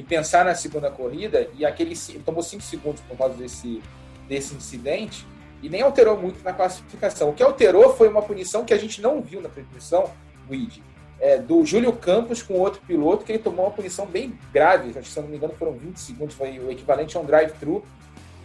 e 0.00 0.02
pensar 0.02 0.46
na 0.46 0.54
segunda 0.54 0.90
corrida, 0.90 1.46
e 1.58 1.66
aquele 1.66 1.94
tomou 2.24 2.42
cinco 2.42 2.62
segundos 2.62 3.02
por 3.02 3.18
causa 3.18 3.34
desse, 3.34 3.82
desse 4.26 4.54
incidente, 4.54 5.26
e 5.62 5.68
nem 5.68 5.82
alterou 5.82 6.16
muito 6.16 6.42
na 6.42 6.54
classificação. 6.54 7.28
O 7.28 7.32
que 7.34 7.42
alterou 7.42 7.94
foi 7.94 8.08
uma 8.08 8.22
punição 8.22 8.64
que 8.64 8.72
a 8.72 8.78
gente 8.78 9.02
não 9.02 9.20
viu 9.20 9.42
na 9.42 9.50
transmissão, 9.50 10.10
Weed, 10.50 10.82
é, 11.20 11.36
do 11.36 11.66
Júlio 11.66 11.92
Campos 11.92 12.42
com 12.42 12.54
outro 12.54 12.80
piloto, 12.86 13.26
que 13.26 13.32
ele 13.32 13.40
tomou 13.40 13.66
uma 13.66 13.72
punição 13.72 14.06
bem 14.06 14.38
grave, 14.50 14.94
se 15.04 15.20
não 15.20 15.28
me 15.28 15.36
engano 15.36 15.52
foram 15.58 15.72
20 15.72 16.00
segundos, 16.00 16.34
foi 16.34 16.58
o 16.58 16.70
equivalente 16.70 17.14
a 17.18 17.20
um 17.20 17.24
drive-thru. 17.26 17.84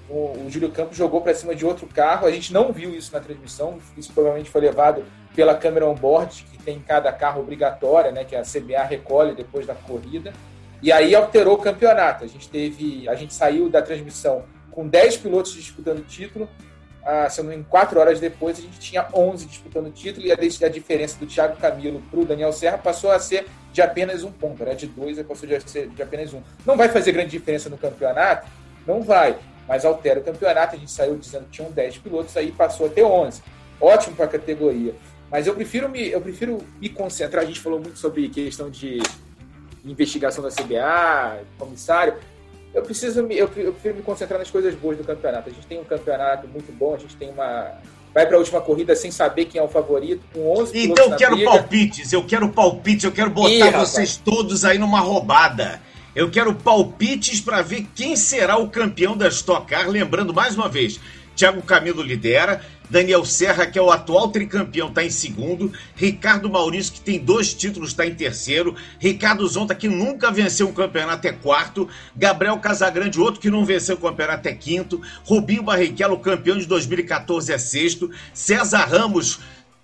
O, 0.09 0.45
o 0.45 0.47
Júlio 0.49 0.69
Campos 0.71 0.97
jogou 0.97 1.21
para 1.21 1.33
cima 1.33 1.55
de 1.55 1.65
outro 1.65 1.87
carro, 1.87 2.27
a 2.27 2.31
gente 2.31 2.51
não 2.51 2.73
viu 2.73 2.93
isso 2.93 3.13
na 3.13 3.21
transmissão, 3.21 3.79
isso 3.97 4.11
provavelmente 4.11 4.49
foi 4.49 4.59
levado 4.59 5.05
pela 5.33 5.55
câmera 5.55 5.87
on-board, 5.87 6.45
que 6.51 6.57
tem 6.61 6.75
em 6.75 6.81
cada 6.81 7.13
carro 7.13 7.39
obrigatória, 7.39 8.11
né, 8.11 8.25
que 8.25 8.35
a 8.35 8.41
CBA 8.41 8.83
recolhe 8.83 9.33
depois 9.33 9.65
da 9.65 9.73
corrida. 9.73 10.33
E 10.81 10.91
aí 10.91 11.15
alterou 11.15 11.55
o 11.55 11.57
campeonato. 11.57 12.23
A 12.23 12.27
gente 12.27 12.49
teve, 12.49 13.07
a 13.07 13.15
gente 13.15 13.33
saiu 13.33 13.69
da 13.69 13.81
transmissão 13.81 14.43
com 14.71 14.87
10 14.87 15.17
pilotos 15.17 15.53
disputando 15.53 15.99
o 15.99 16.03
título. 16.03 16.49
Ah, 17.03 17.29
se 17.29 17.41
não 17.41 17.51
engano, 17.51 17.67
quatro 17.69 17.99
horas 17.99 18.19
depois 18.19 18.57
a 18.57 18.61
gente 18.61 18.79
tinha 18.79 19.07
11 19.13 19.45
disputando 19.45 19.87
o 19.87 19.91
título 19.91 20.25
e 20.25 20.31
a, 20.31 20.35
a 20.35 20.69
diferença 20.69 21.19
do 21.19 21.27
Thiago 21.27 21.55
Camilo 21.57 22.01
para 22.09 22.19
o 22.19 22.25
Daniel 22.25 22.51
Serra 22.51 22.79
passou 22.79 23.11
a 23.11 23.19
ser 23.19 23.45
de 23.71 23.79
apenas 23.79 24.23
um 24.23 24.31
ponto, 24.31 24.63
era 24.63 24.73
de 24.73 24.87
dois, 24.87 25.21
passou 25.21 25.47
de, 25.47 25.69
ser 25.69 25.87
de 25.89 26.01
apenas 26.01 26.33
um. 26.33 26.41
Não 26.65 26.75
vai 26.75 26.89
fazer 26.89 27.11
grande 27.11 27.29
diferença 27.29 27.69
no 27.69 27.77
campeonato? 27.77 28.47
Não 28.87 29.03
vai, 29.03 29.37
mas 29.67 29.85
altera 29.85 30.19
o 30.19 30.23
campeonato. 30.23 30.75
A 30.75 30.79
gente 30.79 30.91
saiu 30.91 31.15
dizendo 31.15 31.45
que 31.45 31.51
tinham 31.51 31.71
10 31.71 31.99
pilotos, 31.99 32.35
aí 32.37 32.51
passou 32.51 32.87
a 32.87 32.89
ter 32.89 33.03
11. 33.03 33.41
Ótimo 33.79 34.15
para 34.15 34.25
a 34.25 34.29
categoria. 34.29 34.95
Mas 35.29 35.45
eu 35.45 35.53
prefiro 35.53 35.89
me, 35.89 36.09
eu 36.09 36.21
prefiro 36.21 36.59
me 36.79 36.89
concentrar. 36.89 37.43
A 37.43 37.45
gente 37.45 37.59
falou 37.59 37.79
muito 37.79 37.99
sobre 37.99 38.29
questão 38.29 38.69
de 38.69 38.99
investigação 39.91 40.43
da 40.43 40.49
CBA, 40.49 41.43
comissário. 41.57 42.15
Eu 42.73 42.81
preciso 42.81 43.23
me, 43.23 43.35
eu, 43.37 43.49
eu 43.55 43.71
prefiro 43.71 43.95
me 43.95 44.01
concentrar 44.01 44.39
nas 44.39 44.51
coisas 44.51 44.73
boas 44.75 44.97
do 44.97 45.03
campeonato. 45.03 45.49
A 45.49 45.53
gente 45.53 45.65
tem 45.65 45.79
um 45.79 45.85
campeonato 45.85 46.47
muito 46.47 46.71
bom, 46.71 46.95
a 46.95 46.97
gente 46.97 47.15
tem 47.15 47.29
uma 47.29 47.71
vai 48.13 48.25
para 48.25 48.37
a 48.37 48.39
última 48.39 48.61
corrida 48.61 48.95
sem 48.95 49.11
saber 49.11 49.43
quem 49.43 49.59
é 49.59 49.63
o 49.63 49.67
favorito, 49.67 50.23
com 50.33 50.49
11 50.61 50.85
Então 50.85 51.11
eu 51.11 51.17
quero 51.17 51.35
briga. 51.35 51.51
palpites, 51.51 52.13
eu 52.13 52.23
quero 52.23 52.47
palpites, 52.47 53.03
eu 53.03 53.11
quero 53.11 53.29
botar 53.29 53.49
Ih, 53.49 53.71
vocês 53.71 54.15
todos 54.15 54.63
aí 54.63 54.77
numa 54.77 55.01
roubada. 55.01 55.81
Eu 56.15 56.31
quero 56.31 56.55
palpites 56.55 57.41
para 57.41 57.61
ver 57.61 57.85
quem 57.93 58.15
será 58.15 58.57
o 58.57 58.69
campeão 58.69 59.17
da 59.17 59.27
Stock 59.27 59.67
Car. 59.67 59.89
Lembrando 59.89 60.33
mais 60.33 60.55
uma 60.55 60.69
vez, 60.69 60.97
Thiago 61.35 61.61
Camilo 61.61 62.01
lidera, 62.01 62.61
Daniel 62.89 63.25
Serra, 63.25 63.65
que 63.65 63.77
é 63.77 63.81
o 63.81 63.91
atual 63.91 64.29
tricampeão, 64.29 64.89
está 64.89 65.03
em 65.03 65.09
segundo. 65.09 65.71
Ricardo 65.95 66.49
Maurício, 66.49 66.93
que 66.93 67.01
tem 67.01 67.19
dois 67.19 67.53
títulos, 67.53 67.89
está 67.89 68.05
em 68.05 68.13
terceiro. 68.13 68.75
Ricardo 68.99 69.47
Zonta, 69.47 69.73
que 69.73 69.87
nunca 69.87 70.31
venceu 70.31 70.67
um 70.67 70.73
campeonato, 70.73 71.27
é 71.27 71.31
quarto. 71.31 71.87
Gabriel 72.15 72.57
Casagrande, 72.59 73.19
outro 73.19 73.41
que 73.41 73.49
não 73.49 73.65
venceu 73.65 73.95
o 73.95 73.99
campeonato, 73.99 74.47
é 74.47 74.53
quinto. 74.53 75.01
Rubinho 75.23 75.63
Barrichello, 75.63 76.19
campeão 76.19 76.57
de 76.57 76.65
2014, 76.65 77.51
é 77.51 77.57
sexto. 77.57 78.09
César 78.33 78.85
Ramos, 78.85 79.39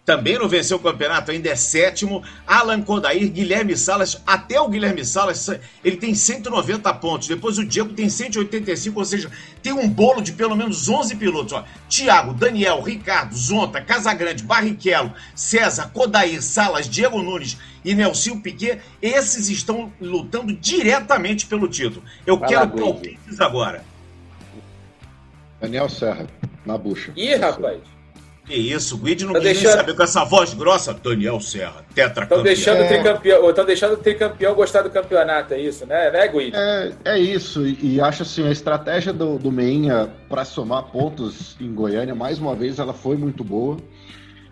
também 0.05 0.37
não 0.37 0.49
venceu 0.49 0.77
o 0.77 0.79
campeonato, 0.79 1.31
ainda 1.31 1.49
é 1.49 1.55
sétimo. 1.55 2.23
Alan 2.47 2.81
Kodair, 2.81 3.29
Guilherme 3.29 3.77
Salas, 3.77 4.21
até 4.25 4.59
o 4.59 4.67
Guilherme 4.67 5.05
Salas, 5.05 5.47
ele 5.83 5.97
tem 5.97 6.15
190 6.15 6.91
pontos. 6.95 7.27
Depois 7.27 7.57
o 7.59 7.65
Diego 7.65 7.93
tem 7.93 8.09
185, 8.09 8.97
ou 8.97 9.05
seja, 9.05 9.31
tem 9.61 9.71
um 9.71 9.87
bolo 9.87 10.21
de 10.21 10.31
pelo 10.33 10.55
menos 10.55 10.89
11 10.89 11.15
pilotos. 11.15 11.53
Ó. 11.53 11.63
Tiago, 11.87 12.33
Daniel, 12.33 12.81
Ricardo, 12.81 13.35
Zonta, 13.35 13.79
Casagrande, 13.79 14.43
Barrichello, 14.43 15.13
César, 15.35 15.91
Kodair, 15.93 16.41
Salas, 16.41 16.89
Diego 16.89 17.21
Nunes 17.21 17.57
e 17.85 17.93
Nelson 17.93 18.39
Piquet, 18.39 18.79
esses 19.01 19.49
estão 19.49 19.93
lutando 20.01 20.51
diretamente 20.53 21.45
pelo 21.45 21.67
título. 21.67 22.03
Eu 22.25 22.37
Vai 22.37 22.49
quero 22.49 22.69
palpites 22.69 23.39
agora. 23.39 23.83
Daniel 25.59 25.87
Serra, 25.89 26.25
na 26.65 26.75
bucha. 26.75 27.13
Ih, 27.15 27.35
rapaz. 27.35 28.00
Que 28.45 28.55
isso, 28.55 28.95
o 28.95 28.97
Guide 28.97 29.25
não 29.25 29.33
tá 29.33 29.39
quis 29.39 29.53
deixando... 29.53 29.77
saber 29.77 29.95
com 29.95 30.03
essa 30.03 30.23
voz 30.25 30.53
grossa. 30.53 30.93
Daniel 30.93 31.39
Serra, 31.39 31.85
tetracampeão. 31.93 32.39
Estão 32.39 32.43
deixando, 32.43 32.81
é... 32.81 32.87
tricampeão, 32.87 33.65
deixando 33.65 33.93
o 33.93 33.97
tricampeão 33.97 34.55
gostar 34.55 34.81
do 34.81 34.89
campeonato, 34.89 35.53
é 35.53 35.59
isso, 35.59 35.85
né, 35.85 36.09
né 36.11 36.27
Guide? 36.27 36.55
É, 36.55 36.91
é 37.05 37.19
isso, 37.19 37.65
e, 37.65 37.95
e 37.95 38.01
acho 38.01 38.23
assim, 38.23 38.47
a 38.47 38.51
estratégia 38.51 39.13
do, 39.13 39.37
do 39.37 39.51
Meinha 39.51 40.09
para 40.27 40.43
somar 40.43 40.83
pontos 40.83 41.55
em 41.61 41.73
Goiânia, 41.73 42.15
mais 42.15 42.39
uma 42.39 42.55
vez, 42.55 42.79
ela 42.79 42.93
foi 42.93 43.15
muito 43.15 43.43
boa. 43.43 43.77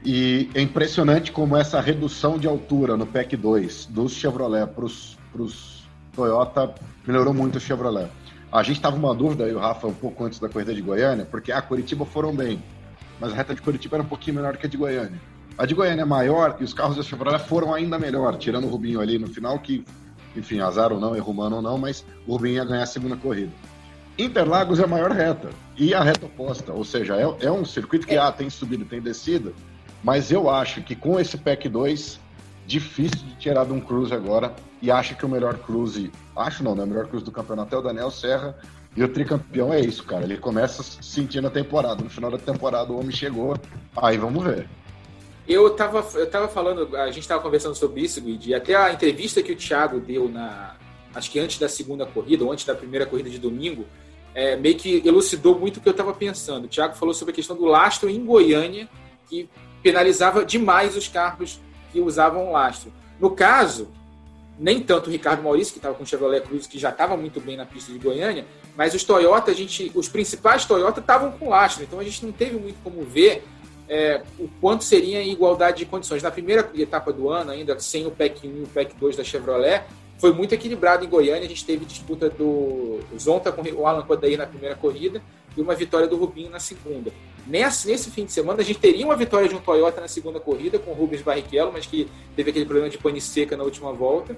E 0.05 0.49
é 0.53 0.61
impressionante 0.61 1.31
como 1.31 1.57
essa 1.57 1.81
redução 1.81 2.37
de 2.37 2.47
altura 2.47 2.95
no 2.95 3.05
PEC 3.05 3.35
2 3.35 3.87
dos 3.87 4.13
Chevrolet 4.13 4.65
para 4.67 4.85
os 4.85 5.79
Toyota 6.15 6.73
melhorou 7.05 7.33
muito 7.33 7.57
o 7.57 7.59
Chevrolet. 7.59 8.09
A 8.51 8.63
gente 8.63 8.77
estava 8.77 8.95
uma 8.95 9.13
dúvida, 9.13 9.45
aí 9.45 9.53
o 9.53 9.59
Rafa, 9.59 9.87
um 9.87 9.93
pouco 9.93 10.23
antes 10.23 10.39
da 10.39 10.49
corrida 10.49 10.73
de 10.73 10.81
Goiânia, 10.81 11.25
porque 11.29 11.51
a 11.51 11.61
Curitiba 11.61 12.05
foram 12.05 12.35
bem 12.35 12.61
mas 13.19 13.31
a 13.31 13.35
reta 13.35 13.53
de 13.53 13.61
Curitiba 13.61 13.97
era 13.97 14.03
um 14.03 14.07
pouquinho 14.07 14.37
menor 14.37 14.57
que 14.57 14.65
a 14.65 14.69
de 14.69 14.77
Goiânia. 14.77 15.19
A 15.57 15.65
de 15.65 15.73
Goiânia 15.73 16.03
é 16.03 16.05
maior 16.05 16.55
e 16.59 16.63
os 16.63 16.73
carros 16.73 16.95
da 16.95 17.03
Chevrolet 17.03 17.39
foram 17.39 17.73
ainda 17.73 17.99
melhor, 17.99 18.37
tirando 18.37 18.65
o 18.65 18.69
Rubinho 18.69 19.01
ali 19.01 19.19
no 19.19 19.27
final, 19.27 19.59
que, 19.59 19.83
enfim, 20.35 20.59
azar 20.59 20.93
ou 20.93 20.99
não, 20.99 21.15
erro 21.15 21.31
humano 21.31 21.57
ou 21.57 21.61
não, 21.61 21.77
mas 21.77 22.05
o 22.25 22.33
Rubinho 22.33 22.55
ia 22.55 22.65
ganhar 22.65 22.83
a 22.83 22.87
segunda 22.87 23.17
corrida. 23.17 23.51
Interlagos 24.17 24.79
é 24.79 24.83
a 24.83 24.87
maior 24.87 25.11
reta, 25.11 25.49
e 25.77 25.93
a 25.93 26.01
reta 26.01 26.25
oposta, 26.25 26.73
ou 26.73 26.83
seja, 26.83 27.15
é, 27.15 27.45
é 27.45 27.51
um 27.51 27.65
circuito 27.65 28.05
que 28.05 28.17
ah, 28.17 28.31
tem 28.31 28.49
subida 28.49 28.85
tem 28.85 29.01
descida, 29.01 29.53
mas 30.03 30.31
eu 30.31 30.49
acho 30.49 30.81
que 30.81 30.95
com 30.95 31.19
esse 31.19 31.37
PEC 31.37 31.69
2, 31.69 32.19
difícil 32.65 33.19
de 33.19 33.35
tirar 33.35 33.65
de 33.65 33.73
um 33.73 33.79
cruze 33.79 34.13
agora, 34.13 34.53
e 34.81 34.91
acho 34.91 35.15
que 35.15 35.25
o 35.25 35.29
melhor 35.29 35.57
cruze, 35.57 36.11
acho 36.35 36.63
não, 36.63 36.75
né? 36.75 36.83
O 36.83 36.87
melhor 36.87 37.07
cruze 37.07 37.25
do 37.25 37.31
campeonato 37.31 37.75
é 37.75 37.79
o 37.79 37.81
Daniel 37.81 38.11
Serra, 38.11 38.57
e 38.99 39.03
o 39.03 39.07
tricampeão 39.07 39.73
é 39.73 39.79
isso, 39.79 40.03
cara. 40.03 40.25
Ele 40.25 40.35
começa 40.35 40.83
sentindo 40.83 41.47
a 41.47 41.49
temporada. 41.49 42.03
No 42.03 42.09
final 42.09 42.29
da 42.29 42.37
temporada 42.37 42.91
o 42.91 42.99
homem 42.99 43.15
chegou. 43.15 43.57
Aí 43.95 44.17
vamos 44.17 44.43
ver. 44.43 44.67
Eu 45.47 45.67
estava 45.67 46.05
eu 46.19 46.29
tava 46.29 46.49
falando, 46.49 46.93
a 46.97 47.05
gente 47.05 47.21
estava 47.21 47.41
conversando 47.41 47.75
sobre 47.75 48.01
isso, 48.01 48.19
Guide, 48.19 48.49
e 48.49 48.53
até 48.53 48.75
a 48.75 48.91
entrevista 48.91 49.41
que 49.41 49.53
o 49.53 49.55
Thiago 49.55 50.01
deu 50.01 50.27
na. 50.27 50.75
Acho 51.15 51.31
que 51.31 51.39
antes 51.39 51.57
da 51.57 51.69
segunda 51.69 52.05
corrida, 52.05 52.43
ou 52.43 52.51
antes 52.51 52.65
da 52.65 52.75
primeira 52.75 53.05
corrida 53.05 53.29
de 53.29 53.39
domingo, 53.39 53.85
é, 54.35 54.57
meio 54.57 54.75
que 54.75 55.01
elucidou 55.05 55.57
muito 55.57 55.77
o 55.77 55.81
que 55.81 55.87
eu 55.87 55.91
estava 55.91 56.13
pensando. 56.13 56.65
O 56.65 56.67
Thiago 56.67 56.93
falou 56.93 57.13
sobre 57.13 57.31
a 57.31 57.35
questão 57.35 57.55
do 57.55 57.63
lastro 57.63 58.09
em 58.09 58.25
Goiânia, 58.25 58.89
que 59.29 59.49
penalizava 59.81 60.43
demais 60.43 60.97
os 60.97 61.07
carros 61.07 61.61
que 61.93 62.01
usavam 62.01 62.51
lastro. 62.51 62.91
No 63.17 63.31
caso, 63.31 63.87
nem 64.59 64.81
tanto 64.81 65.07
o 65.07 65.11
Ricardo 65.11 65.41
Maurício, 65.41 65.71
que 65.71 65.79
estava 65.79 65.95
com 65.95 66.03
o 66.03 66.05
Chevrolet 66.05 66.41
Cruze, 66.41 66.67
que 66.67 66.77
já 66.77 66.89
estava 66.89 67.15
muito 67.15 67.39
bem 67.39 67.55
na 67.55 67.65
pista 67.65 67.93
de 67.93 67.97
Goiânia, 67.97 68.45
mas 68.75 68.93
os 68.93 69.03
Toyota, 69.03 69.51
a 69.51 69.53
gente, 69.53 69.91
os 69.95 70.07
principais 70.07 70.65
Toyota 70.65 70.99
estavam 70.99 71.31
com 71.31 71.49
lastro, 71.49 71.83
então 71.83 71.99
a 71.99 72.03
gente 72.03 72.25
não 72.25 72.31
teve 72.31 72.57
muito 72.57 72.77
como 72.83 73.03
ver 73.03 73.43
é, 73.89 74.21
o 74.37 74.47
quanto 74.61 74.83
seria 74.83 75.21
em 75.21 75.31
igualdade 75.31 75.79
de 75.79 75.85
condições. 75.85 76.21
Na 76.21 76.29
primeira 76.29 76.69
etapa 76.75 77.11
do 77.11 77.29
ano, 77.29 77.51
ainda 77.51 77.77
sem 77.79 78.05
o 78.05 78.11
PEC 78.11 78.47
1 78.47 78.57
e 78.57 78.63
o 78.63 78.67
PEC 78.67 78.95
2 78.95 79.17
da 79.17 79.23
Chevrolet, 79.23 79.83
foi 80.19 80.31
muito 80.31 80.53
equilibrado 80.53 81.03
em 81.03 81.09
Goiânia. 81.09 81.45
A 81.45 81.49
gente 81.49 81.65
teve 81.65 81.85
disputa 81.85 82.29
do 82.29 82.99
Zonta 83.17 83.51
com 83.51 83.61
o 83.61 83.87
Alan 83.87 84.03
Kodair 84.03 84.37
na 84.37 84.45
primeira 84.45 84.75
corrida 84.75 85.21
e 85.57 85.61
uma 85.61 85.73
vitória 85.73 86.07
do 86.07 86.17
Rubinho 86.17 86.49
na 86.49 86.59
segunda. 86.59 87.11
Nesse, 87.47 87.87
nesse 87.87 88.11
fim 88.11 88.25
de 88.25 88.31
semana, 88.31 88.61
a 88.61 88.63
gente 88.63 88.79
teria 88.79 89.03
uma 89.03 89.15
vitória 89.15 89.49
de 89.49 89.55
um 89.55 89.59
Toyota 89.59 89.99
na 89.99 90.07
segunda 90.07 90.39
corrida 90.39 90.77
com 90.77 90.91
o 90.91 90.93
Rubens 90.93 91.23
Barrichello, 91.23 91.71
mas 91.71 91.87
que 91.87 92.07
teve 92.35 92.51
aquele 92.51 92.65
problema 92.65 92.89
de 92.89 92.97
pane 92.97 93.19
seca 93.19 93.57
na 93.57 93.63
última 93.63 93.91
volta. 93.91 94.37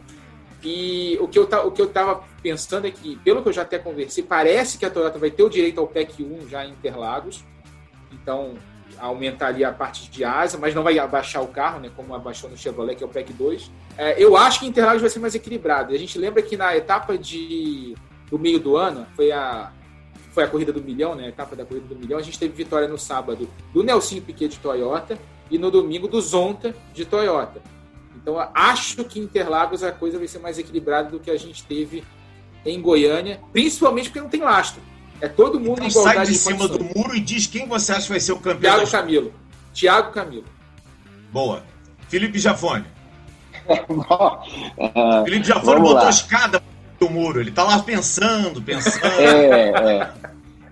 E 0.63 1.17
o 1.19 1.27
que 1.27 1.39
eu 1.39 1.43
o 1.43 1.71
que 1.71 1.81
eu 1.81 1.87
estava 1.87 2.23
pensando 2.41 2.85
é 2.85 2.91
que, 2.91 3.15
pelo 3.17 3.41
que 3.41 3.49
eu 3.49 3.53
já 3.53 3.63
até 3.63 3.79
conversei, 3.79 4.23
parece 4.23 4.77
que 4.77 4.85
a 4.85 4.89
Toyota 4.89 5.17
vai 5.17 5.31
ter 5.31 5.43
o 5.43 5.49
direito 5.49 5.79
ao 5.79 5.87
PEC 5.87 6.23
1 6.23 6.49
já 6.49 6.65
em 6.65 6.71
Interlagos. 6.71 7.43
Então, 8.11 8.55
aumentaria 8.99 9.67
a 9.67 9.71
parte 9.71 10.09
de 10.09 10.23
asa, 10.23 10.57
mas 10.57 10.75
não 10.75 10.83
vai 10.83 10.97
abaixar 10.99 11.41
o 11.41 11.47
carro, 11.47 11.79
né, 11.79 11.89
como 11.95 12.13
abaixou 12.13 12.49
no 12.49 12.57
Chevrolet, 12.57 12.95
que 12.95 13.03
é 13.03 13.07
o 13.07 13.09
PEC 13.09 13.33
2. 13.33 13.71
É, 13.97 14.23
eu 14.23 14.37
acho 14.37 14.59
que 14.59 14.67
Interlagos 14.67 15.01
vai 15.01 15.09
ser 15.09 15.19
mais 15.19 15.33
equilibrado. 15.33 15.93
A 15.93 15.97
gente 15.97 16.17
lembra 16.17 16.41
que 16.41 16.55
na 16.55 16.75
etapa 16.75 17.17
de, 17.17 17.95
do 18.29 18.37
meio 18.37 18.59
do 18.59 18.77
ano, 18.77 19.07
foi 19.15 19.31
a, 19.31 19.71
foi 20.31 20.43
a 20.43 20.47
corrida 20.47 20.71
do 20.71 20.81
milhão, 20.81 21.15
né, 21.15 21.25
a 21.25 21.29
etapa 21.29 21.55
da 21.55 21.65
corrida 21.65 21.87
do 21.87 21.95
milhão, 21.95 22.19
a 22.19 22.21
gente 22.21 22.37
teve 22.37 22.53
vitória 22.53 22.87
no 22.87 22.97
sábado 22.97 23.49
do 23.73 23.83
Nelson 23.83 24.21
Piquet 24.21 24.49
de 24.49 24.59
Toyota 24.59 25.17
e 25.49 25.57
no 25.57 25.71
domingo 25.71 26.07
do 26.07 26.21
Zonta 26.21 26.75
de 26.93 27.05
Toyota. 27.05 27.61
Então, 28.21 28.37
acho 28.53 29.03
que 29.03 29.19
em 29.19 29.23
Interlagos 29.23 29.83
a 29.83 29.91
coisa 29.91 30.17
vai 30.17 30.27
ser 30.27 30.39
mais 30.39 30.59
equilibrada 30.59 31.09
do 31.09 31.19
que 31.19 31.31
a 31.31 31.37
gente 31.37 31.63
teve 31.63 32.03
em 32.65 32.79
Goiânia, 32.79 33.39
principalmente 33.51 34.09
porque 34.09 34.21
não 34.21 34.29
tem 34.29 34.41
lastro. 34.41 34.81
É 35.19 35.27
todo 35.27 35.59
mundo 35.59 35.83
então, 35.83 35.85
em 35.85 35.89
igualdade 35.89 36.15
sai 36.15 36.25
de, 36.25 36.31
de 36.31 36.37
cima 36.37 36.67
do 36.67 36.83
muro 36.83 37.15
e 37.15 37.19
diz 37.19 37.47
quem 37.47 37.67
você 37.67 37.91
acha 37.91 38.03
que 38.03 38.09
vai 38.09 38.19
ser 38.19 38.31
o 38.31 38.39
campeão. 38.39 38.75
Thiago 38.75 38.91
Camilo. 38.91 39.33
Thiago 39.73 40.11
Camilo. 40.11 40.45
Boa. 41.31 41.63
Felipe 42.09 42.39
Jafone. 42.39 42.85
Felipe 45.25 45.47
Jafone 45.47 45.79
botou 45.79 45.95
lá. 45.95 46.07
a 46.07 46.09
escada 46.09 46.61
do 46.99 47.09
muro. 47.09 47.39
Ele 47.39 47.51
tá 47.51 47.63
lá 47.63 47.79
pensando, 47.79 48.61
pensando. 48.61 49.05
É, 49.05 49.69
é. 49.69 50.13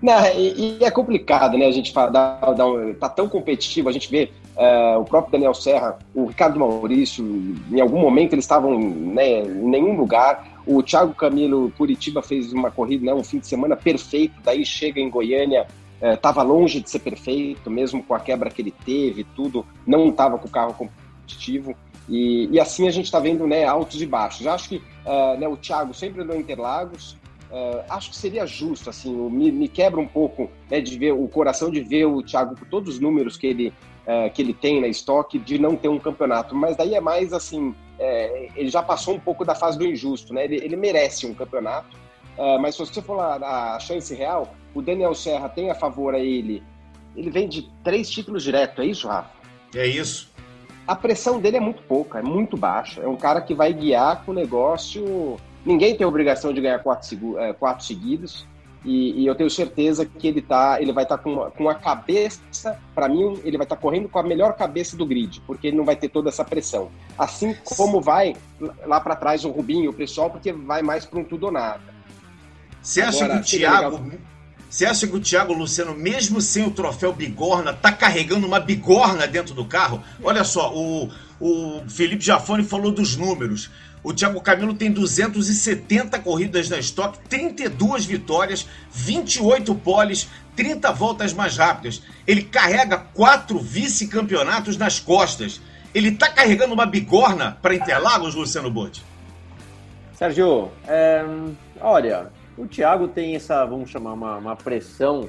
Não, 0.02 0.26
e, 0.34 0.78
e, 0.80 0.84
é 0.84 0.90
complicado, 0.90 1.58
né? 1.58 1.66
A 1.66 1.72
gente 1.72 1.92
fala, 1.92 2.10
dá, 2.10 2.52
dá 2.52 2.66
um, 2.66 2.94
tá 2.94 3.08
tão 3.08 3.28
competitivo, 3.28 3.88
a 3.88 3.92
gente 3.92 4.10
vê 4.10 4.32
uh, 4.56 5.00
o 5.00 5.04
próprio 5.04 5.32
Daniel 5.32 5.54
Serra, 5.54 5.98
o 6.14 6.26
Ricardo 6.26 6.58
Maurício, 6.58 7.24
em 7.70 7.80
algum 7.80 8.00
momento 8.00 8.34
eles 8.34 8.44
estavam 8.44 8.78
né, 8.78 9.40
em 9.42 9.68
nenhum 9.68 9.96
lugar. 9.96 10.60
O 10.66 10.82
Thiago 10.82 11.14
Camilo 11.14 11.72
Curitiba 11.76 12.22
fez 12.22 12.52
uma 12.52 12.70
corrida, 12.70 13.04
né, 13.04 13.14
um 13.14 13.24
fim 13.24 13.38
de 13.38 13.46
semana 13.46 13.76
perfeito, 13.76 14.34
daí 14.44 14.64
chega 14.64 15.00
em 15.00 15.10
Goiânia, 15.10 15.66
estava 16.02 16.42
uh, 16.44 16.46
longe 16.46 16.80
de 16.80 16.88
ser 16.88 17.00
perfeito, 17.00 17.70
mesmo 17.70 18.02
com 18.02 18.14
a 18.14 18.20
quebra 18.20 18.50
que 18.50 18.62
ele 18.62 18.74
teve, 18.84 19.24
tudo, 19.36 19.64
não 19.86 20.08
estava 20.08 20.38
com 20.38 20.46
o 20.46 20.50
carro 20.50 20.74
competitivo. 20.74 21.74
E, 22.08 22.48
e 22.50 22.58
assim 22.58 22.88
a 22.88 22.90
gente 22.90 23.04
está 23.04 23.20
vendo 23.20 23.46
né, 23.46 23.64
altos 23.64 24.02
e 24.02 24.06
baixos. 24.06 24.46
Acho 24.46 24.68
que 24.68 24.76
uh, 24.76 25.38
né, 25.38 25.46
o 25.46 25.56
Thiago 25.56 25.94
sempre 25.94 26.22
andou 26.22 26.36
em 26.36 26.40
Interlagos, 26.40 27.16
Uh, 27.50 27.82
acho 27.88 28.10
que 28.10 28.16
seria 28.16 28.46
justo, 28.46 28.88
assim, 28.88 29.12
me, 29.28 29.50
me 29.50 29.66
quebra 29.66 29.98
um 29.98 30.06
pouco 30.06 30.48
né, 30.70 30.80
de 30.80 30.96
ver 30.96 31.12
o 31.12 31.26
coração 31.26 31.68
de 31.68 31.80
ver 31.80 32.04
o 32.04 32.22
Thiago 32.22 32.54
com 32.56 32.64
todos 32.66 32.94
os 32.94 33.00
números 33.00 33.36
que 33.36 33.48
ele, 33.48 33.72
uh, 34.06 34.30
que 34.32 34.42
ele 34.42 34.54
tem 34.54 34.80
na 34.80 34.86
estoque, 34.86 35.38
de 35.38 35.58
não 35.58 35.76
ter 35.76 35.88
um 35.88 35.98
campeonato. 35.98 36.54
Mas 36.54 36.76
daí 36.76 36.94
é 36.94 37.00
mais 37.00 37.32
assim, 37.32 37.74
é, 37.98 38.48
ele 38.56 38.68
já 38.68 38.82
passou 38.82 39.14
um 39.14 39.20
pouco 39.20 39.44
da 39.44 39.54
fase 39.54 39.78
do 39.78 39.86
injusto, 39.86 40.32
né? 40.32 40.44
Ele, 40.44 40.56
ele 40.56 40.76
merece 40.76 41.26
um 41.26 41.34
campeonato. 41.34 41.96
Uh, 42.38 42.58
mas 42.60 42.74
se 42.74 42.84
você 42.84 43.02
for 43.02 43.14
lá 43.14 43.74
a 43.74 43.78
chance 43.80 44.14
real, 44.14 44.54
o 44.74 44.80
Daniel 44.80 45.14
Serra 45.14 45.48
tem 45.48 45.70
a 45.70 45.74
favor 45.74 46.14
a 46.14 46.18
ele. 46.18 46.62
Ele 47.16 47.30
vem 47.30 47.48
de 47.48 47.70
três 47.82 48.08
títulos 48.08 48.42
direto, 48.42 48.80
é 48.80 48.86
isso, 48.86 49.08
Rafa? 49.08 49.30
É 49.74 49.86
isso. 49.86 50.30
A 50.86 50.96
pressão 50.96 51.40
dele 51.40 51.58
é 51.58 51.60
muito 51.60 51.82
pouca, 51.82 52.18
é 52.18 52.22
muito 52.22 52.56
baixa. 52.56 53.02
É 53.02 53.08
um 53.08 53.16
cara 53.16 53.40
que 53.40 53.54
vai 53.54 53.72
guiar 53.72 54.24
com 54.24 54.32
o 54.32 54.34
negócio 54.34 55.38
Ninguém 55.64 55.94
tem 55.94 56.06
obrigação 56.06 56.52
de 56.52 56.60
ganhar 56.60 56.78
quatro, 56.78 57.38
é, 57.38 57.52
quatro 57.52 57.84
seguidos. 57.84 58.46
E, 58.84 59.22
e, 59.22 59.26
eu 59.26 59.34
tenho 59.34 59.50
certeza 59.50 60.06
que 60.06 60.26
ele 60.26 60.40
tá, 60.40 60.80
ele 60.80 60.92
vai 60.92 61.04
estar 61.04 61.18
tá 61.18 61.22
com, 61.22 61.50
com 61.50 61.68
a 61.68 61.74
cabeça, 61.74 62.78
para 62.94 63.08
mim, 63.08 63.38
ele 63.44 63.58
vai 63.58 63.66
estar 63.66 63.76
tá 63.76 63.82
correndo 63.82 64.08
com 64.08 64.18
a 64.18 64.22
melhor 64.22 64.54
cabeça 64.56 64.96
do 64.96 65.04
grid, 65.04 65.42
porque 65.46 65.66
ele 65.66 65.76
não 65.76 65.84
vai 65.84 65.96
ter 65.96 66.08
toda 66.08 66.30
essa 66.30 66.44
pressão. 66.44 66.90
Assim 67.18 67.54
como 67.76 68.00
vai 68.00 68.34
lá 68.86 68.98
para 68.98 69.16
trás 69.16 69.44
o 69.44 69.50
Rubinho, 69.50 69.90
o 69.90 69.94
pessoal, 69.94 70.30
porque 70.30 70.50
vai 70.52 70.80
mais 70.82 71.04
para 71.04 71.18
um 71.18 71.24
tudo 71.24 71.46
ou 71.46 71.52
nada. 71.52 71.82
Você 72.80 73.02
acha 73.02 73.24
Agora, 73.26 73.40
que 73.40 73.56
o 73.56 73.58
Thiago, 73.58 74.12
você 74.70 74.86
acha 74.86 75.04
que 75.06 75.16
o 75.16 75.20
Thiago 75.20 75.52
Luciano, 75.52 75.94
mesmo 75.94 76.40
sem 76.40 76.64
o 76.64 76.70
troféu 76.70 77.12
bigorna, 77.12 77.72
tá 77.72 77.90
carregando 77.90 78.46
uma 78.46 78.60
bigorna 78.60 79.26
dentro 79.26 79.52
do 79.52 79.64
carro? 79.64 80.00
Olha 80.22 80.44
só, 80.44 80.72
o, 80.72 81.10
o 81.40 81.82
Felipe 81.88 82.24
Jafone 82.24 82.62
falou 82.62 82.92
dos 82.92 83.16
números. 83.16 83.68
O 84.02 84.14
Thiago 84.14 84.40
Camilo 84.40 84.74
tem 84.74 84.90
270 84.90 86.18
corridas 86.20 86.70
na 86.70 86.78
estoque, 86.78 87.18
32 87.28 88.06
vitórias, 88.06 88.66
28 88.90 89.74
poles, 89.74 90.28
30 90.56 90.90
voltas 90.92 91.34
mais 91.34 91.56
rápidas. 91.58 92.02
Ele 92.26 92.42
carrega 92.42 92.96
quatro 92.96 93.58
vice-campeonatos 93.58 94.78
nas 94.78 94.98
costas. 94.98 95.60
Ele 95.94 96.12
tá 96.12 96.30
carregando 96.30 96.72
uma 96.72 96.86
bigorna 96.86 97.58
para 97.60 97.74
Interlagos, 97.74 98.34
Luciano 98.34 98.70
Botti? 98.70 99.04
Sérgio, 100.14 100.70
é, 100.86 101.24
olha, 101.80 102.30
o 102.56 102.66
Thiago 102.66 103.08
tem 103.08 103.36
essa, 103.36 103.64
vamos 103.64 103.90
chamar, 103.90 104.14
uma, 104.14 104.36
uma 104.36 104.56
pressão 104.56 105.28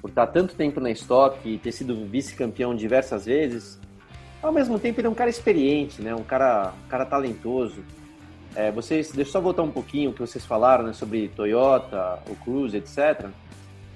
por 0.00 0.08
estar 0.08 0.26
tanto 0.28 0.54
tempo 0.54 0.80
na 0.80 0.90
estoque 0.90 1.50
e 1.50 1.58
ter 1.58 1.72
sido 1.72 2.06
vice-campeão 2.06 2.74
diversas 2.74 3.26
vezes 3.26 3.81
ao 4.42 4.52
mesmo 4.52 4.78
tempo, 4.78 5.00
ele 5.00 5.06
é 5.06 5.10
um 5.10 5.14
cara 5.14 5.30
experiente, 5.30 6.02
né? 6.02 6.14
Um 6.14 6.24
cara, 6.24 6.72
um 6.84 6.88
cara 6.88 7.06
talentoso. 7.06 7.84
É, 8.54 8.70
vocês, 8.70 9.12
deixa 9.12 9.30
eu 9.30 9.32
só 9.32 9.40
voltar 9.40 9.62
um 9.62 9.70
pouquinho 9.70 10.10
o 10.10 10.12
que 10.12 10.20
vocês 10.20 10.44
falaram 10.44 10.84
né, 10.84 10.92
sobre 10.92 11.28
Toyota, 11.28 12.18
o 12.28 12.34
Cruze, 12.36 12.76
etc. 12.76 13.28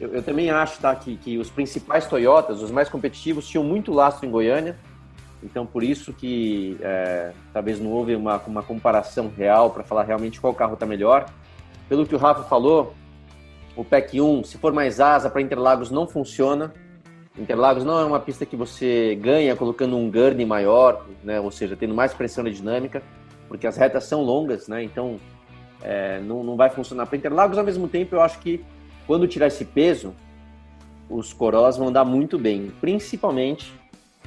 Eu, 0.00 0.14
eu, 0.14 0.22
também 0.22 0.50
acho 0.50 0.80
tá, 0.80 0.94
que, 0.94 1.16
que 1.16 1.36
os 1.36 1.50
principais 1.50 2.06
Toyotas, 2.06 2.62
os 2.62 2.70
mais 2.70 2.88
competitivos, 2.88 3.46
tinham 3.48 3.64
muito 3.64 3.92
lastro 3.92 4.26
em 4.26 4.30
Goiânia. 4.30 4.78
Então, 5.42 5.66
por 5.66 5.82
isso 5.82 6.12
que 6.12 6.78
é, 6.80 7.32
talvez 7.52 7.78
não 7.80 7.90
houve 7.90 8.14
uma, 8.14 8.38
uma 8.46 8.62
comparação 8.62 9.30
real 9.36 9.70
para 9.70 9.84
falar 9.84 10.04
realmente 10.04 10.40
qual 10.40 10.54
carro 10.54 10.74
está 10.74 10.86
melhor. 10.86 11.26
Pelo 11.88 12.06
que 12.06 12.14
o 12.14 12.18
Rafa 12.18 12.44
falou, 12.44 12.94
o 13.76 13.84
PEC 13.84 14.20
1, 14.20 14.44
se 14.44 14.58
for 14.58 14.72
mais 14.72 15.00
asa 15.00 15.28
para 15.28 15.42
Interlagos, 15.42 15.90
não 15.90 16.06
funciona. 16.06 16.72
Interlagos 17.38 17.84
não 17.84 17.98
é 18.00 18.04
uma 18.04 18.18
pista 18.18 18.46
que 18.46 18.56
você 18.56 19.14
ganha 19.20 19.54
colocando 19.54 19.96
um 19.96 20.10
gurney 20.10 20.46
maior, 20.46 21.04
né? 21.22 21.38
ou 21.38 21.50
seja, 21.50 21.76
tendo 21.76 21.94
mais 21.94 22.14
pressão 22.14 22.42
dinâmica, 22.44 23.02
porque 23.46 23.66
as 23.66 23.76
retas 23.76 24.04
são 24.04 24.22
longas, 24.22 24.68
né? 24.68 24.82
então 24.82 25.20
é, 25.82 26.18
não, 26.20 26.42
não 26.42 26.56
vai 26.56 26.70
funcionar 26.70 27.06
para 27.06 27.18
Interlagos. 27.18 27.58
Ao 27.58 27.64
mesmo 27.64 27.88
tempo, 27.88 28.14
eu 28.14 28.22
acho 28.22 28.38
que 28.38 28.64
quando 29.06 29.28
tirar 29.28 29.48
esse 29.48 29.64
peso, 29.64 30.14
os 31.10 31.32
Corós 31.32 31.76
vão 31.76 31.92
dar 31.92 32.04
muito 32.04 32.38
bem, 32.38 32.72
principalmente 32.80 33.72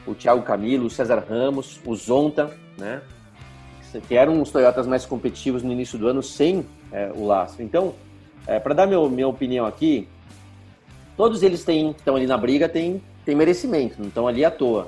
o 0.06 0.14
Thiago 0.14 0.44
Camilo, 0.44 0.86
o 0.86 0.90
César 0.90 1.26
Ramos, 1.28 1.80
o 1.86 1.96
Zonta, 1.96 2.56
né? 2.78 3.02
que 4.08 4.16
eram 4.16 4.40
os 4.40 4.52
Toyotas 4.52 4.86
mais 4.86 5.04
competitivos 5.04 5.64
no 5.64 5.72
início 5.72 5.98
do 5.98 6.08
ano 6.08 6.22
sem 6.22 6.64
é, 6.92 7.12
o 7.14 7.26
lastro. 7.26 7.64
Então, 7.64 7.96
é, 8.46 8.60
para 8.60 8.76
dar 8.76 8.88
meu, 8.88 9.10
minha 9.10 9.28
opinião 9.28 9.66
aqui, 9.66 10.08
todos 11.20 11.44
eles 11.44 11.66
têm, 11.66 11.92
estão 11.92 12.16
ali 12.16 12.26
na 12.26 12.38
briga, 12.38 12.70
têm, 12.70 13.04
têm 13.26 13.36
merecimento, 13.36 13.98
não 14.00 14.08
estão 14.08 14.26
ali 14.26 14.46
à 14.46 14.50
toa. 14.50 14.88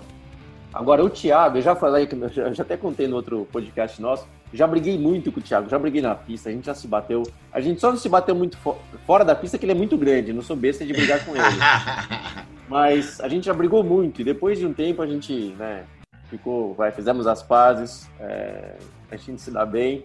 Agora, 0.73 1.03
o 1.03 1.09
Thiago, 1.09 1.57
eu 1.57 1.61
já 1.61 1.75
falei, 1.75 2.07
eu 2.37 2.53
já 2.53 2.63
até 2.63 2.77
contei 2.77 3.05
no 3.05 3.17
outro 3.17 3.45
podcast 3.51 4.01
nosso, 4.01 4.25
já 4.53 4.65
briguei 4.65 4.97
muito 4.97 5.29
com 5.29 5.41
o 5.41 5.43
Thiago, 5.43 5.67
já 5.67 5.77
briguei 5.77 6.01
na 6.01 6.15
pista, 6.15 6.47
a 6.47 6.53
gente 6.53 6.65
já 6.65 6.73
se 6.73 6.87
bateu. 6.87 7.23
A 7.51 7.59
gente 7.59 7.81
só 7.81 7.89
não 7.89 7.97
se 7.97 8.07
bateu 8.07 8.33
muito 8.33 8.55
fo 8.55 8.77
fora 9.05 9.25
da 9.25 9.35
pista, 9.35 9.57
que 9.57 9.65
ele 9.65 9.73
é 9.73 9.75
muito 9.75 9.97
grande, 9.97 10.31
não 10.31 10.41
sou 10.41 10.55
besta 10.55 10.85
de 10.85 10.93
brigar 10.93 11.25
com 11.25 11.35
ele. 11.35 11.43
Mas 12.69 13.19
a 13.19 13.27
gente 13.27 13.47
já 13.47 13.53
brigou 13.53 13.83
muito, 13.83 14.21
e 14.21 14.23
depois 14.23 14.57
de 14.57 14.65
um 14.65 14.71
tempo 14.71 15.01
a 15.01 15.07
gente, 15.07 15.53
né, 15.59 15.83
ficou, 16.29 16.73
vai, 16.75 16.93
fizemos 16.93 17.27
as 17.27 17.43
pazes, 17.43 18.09
é, 18.21 18.77
a 19.11 19.17
gente 19.17 19.41
se 19.41 19.51
dá 19.51 19.65
bem. 19.65 20.01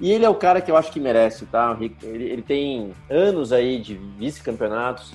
E 0.00 0.10
ele 0.10 0.24
é 0.24 0.28
o 0.30 0.34
cara 0.34 0.62
que 0.62 0.70
eu 0.70 0.76
acho 0.78 0.90
que 0.90 1.00
merece, 1.00 1.44
tá? 1.44 1.76
Ele, 2.02 2.24
ele 2.24 2.42
tem 2.42 2.92
anos 3.10 3.52
aí 3.52 3.78
de 3.78 3.94
vice-campeonatos, 3.94 5.12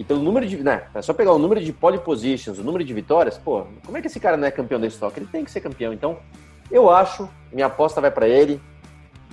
e 0.00 0.04
pelo 0.04 0.22
número 0.22 0.46
de. 0.46 0.56
Né, 0.56 0.84
é 0.94 1.02
só 1.02 1.12
pegar 1.12 1.30
o 1.34 1.38
número 1.38 1.62
de 1.62 1.74
pole 1.74 1.98
positions, 1.98 2.58
o 2.58 2.64
número 2.64 2.82
de 2.82 2.94
vitórias, 2.94 3.36
pô, 3.36 3.66
como 3.84 3.98
é 3.98 4.00
que 4.00 4.06
esse 4.06 4.18
cara 4.18 4.34
não 4.34 4.48
é 4.48 4.50
campeão 4.50 4.80
da 4.80 4.86
Stock? 4.86 5.14
Ele 5.18 5.28
tem 5.30 5.44
que 5.44 5.50
ser 5.50 5.60
campeão. 5.60 5.92
Então, 5.92 6.16
eu 6.70 6.88
acho, 6.88 7.28
minha 7.52 7.66
aposta 7.66 8.00
vai 8.00 8.10
para 8.10 8.26
ele. 8.26 8.58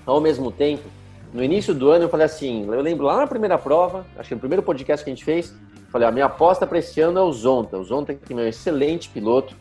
Ao 0.06 0.20
mesmo 0.20 0.52
tempo, 0.52 0.84
no 1.32 1.42
início 1.42 1.74
do 1.74 1.90
ano 1.90 2.04
eu 2.04 2.10
falei 2.10 2.26
assim, 2.26 2.66
eu 2.66 2.82
lembro 2.82 3.06
lá 3.06 3.16
na 3.16 3.28
primeira 3.28 3.58
prova, 3.58 4.06
acho 4.18 4.28
que 4.28 4.36
no 4.36 4.42
primeiro 4.42 4.62
podcast 4.62 5.06
que 5.06 5.10
a 5.10 5.14
gente 5.14 5.24
fez, 5.24 5.56
falei, 5.90 6.06
a 6.06 6.12
minha 6.12 6.26
aposta 6.26 6.68
para 6.68 6.80
esse 6.80 7.00
ano 7.00 7.18
é 7.18 7.22
o 7.22 7.32
Zonta. 7.32 7.78
O 7.78 7.84
Zonta 7.86 8.14
que 8.14 8.34
é 8.34 8.36
um 8.36 8.42
excelente 8.42 9.08
piloto. 9.08 9.56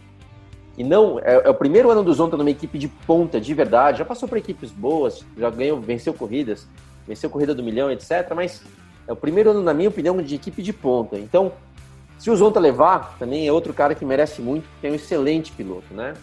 E 0.76 0.82
não, 0.82 1.20
é, 1.20 1.34
é, 1.44 1.50
o 1.50 1.54
primeiro 1.54 1.88
ano 1.88 2.02
do 2.02 2.12
Zonta 2.12 2.36
numa 2.36 2.50
equipe 2.50 2.78
de 2.78 2.88
ponta, 2.88 3.40
de 3.40 3.54
verdade. 3.54 3.98
Já 3.98 4.04
passou 4.04 4.28
por 4.28 4.38
equipes 4.38 4.72
boas, 4.72 5.24
já 5.38 5.50
ganhou, 5.50 5.80
venceu 5.80 6.12
corridas, 6.12 6.66
venceu 7.06 7.30
corrida 7.30 7.54
do 7.54 7.62
milhão, 7.62 7.92
etc. 7.92 8.32
Mas 8.34 8.60
é 9.06 9.12
o 9.12 9.16
primeiro 9.16 9.50
ano, 9.50 9.62
na 9.62 9.72
minha 9.72 9.88
opinião, 9.88 10.20
de 10.20 10.34
equipe 10.34 10.62
de 10.62 10.72
ponta. 10.72 11.16
Então, 11.16 11.52
se 12.18 12.30
o 12.30 12.36
Zonta 12.36 12.58
levar, 12.58 13.16
também 13.18 13.46
é 13.46 13.52
outro 13.52 13.72
cara 13.74 13.94
que 13.94 14.04
merece 14.04 14.40
muito, 14.40 14.68
porque 14.70 14.86
é 14.86 14.90
um 14.90 14.94
excelente 14.94 15.52
piloto, 15.52 15.92
né? 15.92 16.14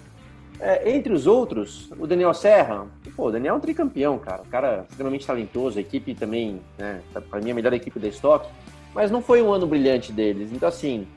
É, 0.60 0.96
entre 0.96 1.12
os 1.12 1.28
outros, 1.28 1.92
o 2.00 2.08
Daniel 2.08 2.34
Serra, 2.34 2.88
pô, 3.16 3.28
o 3.28 3.32
Daniel 3.32 3.56
é 3.56 3.58
um 3.58 3.60
tricampeão, 3.60 4.18
cara. 4.18 4.44
O 4.44 4.46
cara 4.46 4.86
extremamente 4.90 5.26
talentoso, 5.26 5.78
a 5.78 5.82
equipe 5.82 6.14
também, 6.16 6.62
né? 6.78 7.02
Para 7.30 7.42
mim, 7.42 7.52
a 7.52 7.54
melhor 7.54 7.74
equipe 7.74 8.00
da 8.00 8.08
Stock. 8.08 8.48
Mas 8.94 9.12
não 9.12 9.22
foi 9.22 9.42
um 9.42 9.52
ano 9.52 9.68
brilhante 9.68 10.12
deles. 10.12 10.52
Então, 10.52 10.70
assim, 10.70 11.08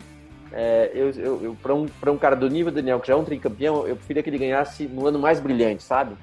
é, 0.52 0.90
eu, 0.94 1.10
eu, 1.10 1.44
eu 1.44 1.56
para 1.62 1.74
um, 1.74 1.86
um 2.08 2.16
cara 2.16 2.34
do 2.34 2.48
nível 2.48 2.72
do 2.72 2.76
Daniel, 2.76 2.98
que 3.00 3.08
já 3.08 3.14
é 3.14 3.16
um 3.16 3.24
tricampeão, 3.24 3.86
eu 3.86 3.96
preferia 3.96 4.22
que 4.22 4.30
ele 4.30 4.38
ganhasse 4.38 4.84
no 4.84 5.06
ano 5.06 5.18
mais 5.18 5.38
brilhante, 5.38 5.82
sabe? 5.82 6.16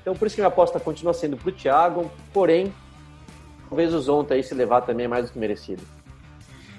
Então, 0.00 0.14
por 0.14 0.26
isso 0.26 0.34
que 0.36 0.42
minha 0.42 0.48
aposta 0.48 0.78
continua 0.80 1.14
sendo 1.14 1.36
pro 1.36 1.52
Thiago, 1.52 2.10
porém, 2.32 2.72
talvez 3.74 3.92
o 3.92 4.00
Zonta 4.00 4.34
aí 4.34 4.42
se 4.44 4.54
levar 4.54 4.82
também 4.82 5.06
é 5.06 5.08
mais 5.08 5.26
do 5.26 5.32
que 5.32 5.38
merecido. 5.38 5.82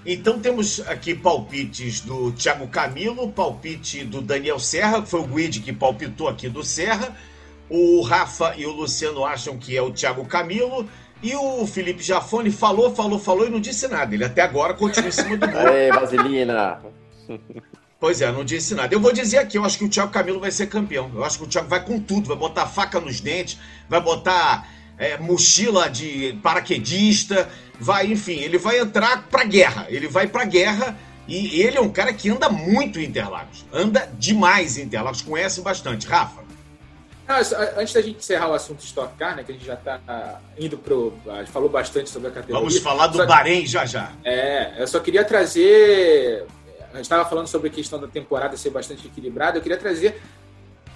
Então 0.06 0.40
temos 0.40 0.80
aqui 0.88 1.14
palpites 1.14 2.00
do 2.00 2.32
Thiago 2.32 2.68
Camilo, 2.68 3.30
palpite 3.32 4.06
do 4.06 4.22
Daniel 4.22 4.60
Serra, 4.60 5.02
que 5.02 5.10
foi 5.10 5.20
o 5.20 5.28
Guide 5.28 5.60
que 5.60 5.74
palpitou 5.74 6.30
aqui 6.30 6.48
do 6.48 6.64
Serra. 6.64 7.14
O 7.70 8.02
Rafa 8.02 8.54
e 8.56 8.66
o 8.66 8.72
Luciano 8.72 9.26
acham 9.26 9.58
que 9.58 9.76
é 9.76 9.82
o 9.82 9.92
Thiago 9.92 10.24
Camilo. 10.26 10.88
E 11.22 11.36
o 11.36 11.66
Felipe 11.66 12.04
Jafone 12.04 12.52
falou, 12.52 12.96
falou, 12.96 13.20
falou 13.20 13.48
e 13.48 13.50
não 13.50 13.60
disse 13.60 13.88
nada. 13.88 14.14
Ele 14.14 14.24
até 14.24 14.42
agora 14.42 14.74
continua 14.74 15.10
em 15.10 15.12
cima 15.12 15.36
do 15.36 15.48
muro. 15.50 15.68
Aê, 15.68 15.92
Vaselina! 15.92 16.80
Pois 18.00 18.22
é, 18.22 18.32
não 18.32 18.46
disse 18.46 18.76
nada. 18.76 18.94
Eu 18.94 19.00
vou 19.00 19.12
dizer 19.12 19.40
aqui, 19.40 19.58
eu 19.58 19.66
acho 19.66 19.80
que 19.80 19.86
o 19.86 19.90
Thiago 19.90 20.12
Camilo 20.12 20.40
vai 20.40 20.52
ser 20.52 20.68
campeão. 20.68 21.12
Eu 21.16 21.26
acho 21.26 21.40
que 21.40 21.46
o 21.46 21.48
Thiago 21.48 21.68
vai 21.68 21.84
com 21.84 22.00
tudo, 22.00 22.28
vai 22.28 22.38
botar 22.38 22.68
faca 22.68 23.00
nos 23.00 23.20
dentes, 23.20 23.58
vai 23.90 24.00
botar 24.00 24.70
é, 24.98 25.18
mochila 25.18 25.90
de 25.90 26.38
paraquedista, 26.42 27.50
vai, 27.80 28.08
enfim, 28.08 28.40
ele 28.40 28.58
vai 28.58 28.80
entrar 28.80 29.28
pra 29.28 29.44
guerra. 29.44 29.88
Ele 29.90 30.08
vai 30.08 30.28
pra 30.28 30.46
guerra 30.46 30.98
e 31.28 31.62
ele 31.62 31.78
é 31.78 31.82
um 31.82 31.90
cara 31.90 32.14
que 32.14 32.30
anda 32.30 32.50
muito 32.50 33.00
em 33.00 33.06
Interlagos. 33.06 33.66
Anda 33.74 34.10
demais 34.18 34.78
em 34.78 34.84
Interlagos, 34.84 35.22
conhece 35.22 35.62
bastante. 35.62 36.08
Rafa. 36.08 36.46
Ah, 37.28 37.40
antes 37.78 37.92
da 37.92 38.02
gente 38.02 38.18
encerrar 38.18 38.50
o 38.50 38.54
assunto 38.54 38.84
Stock 38.84 39.18
Car, 39.18 39.36
né, 39.36 39.44
que 39.44 39.52
a 39.52 39.56
gente 39.56 39.66
já 39.66 39.74
está 39.74 40.40
indo 40.60 40.78
pro. 40.78 41.12
A 41.28 41.40
gente 41.40 41.52
falou 41.52 41.68
bastante 41.68 42.10
sobre 42.10 42.28
a 42.28 42.32
categoria. 42.32 42.60
Vamos 42.60 42.78
falar 42.78 43.08
do 43.08 43.18
só, 43.18 43.26
Bahrein 43.26 43.66
já 43.66 43.84
já. 43.84 44.12
É, 44.24 44.76
eu 44.78 44.88
só 44.88 45.00
queria 45.00 45.24
trazer. 45.24 46.46
A 46.94 46.98
gente 46.98 47.06
estava 47.06 47.28
falando 47.28 47.48
sobre 47.48 47.70
a 47.70 47.72
questão 47.72 48.00
da 48.00 48.08
temporada 48.08 48.56
ser 48.56 48.70
bastante 48.70 49.08
equilibrada. 49.08 49.58
Eu 49.58 49.62
queria 49.62 49.78
trazer 49.78 50.22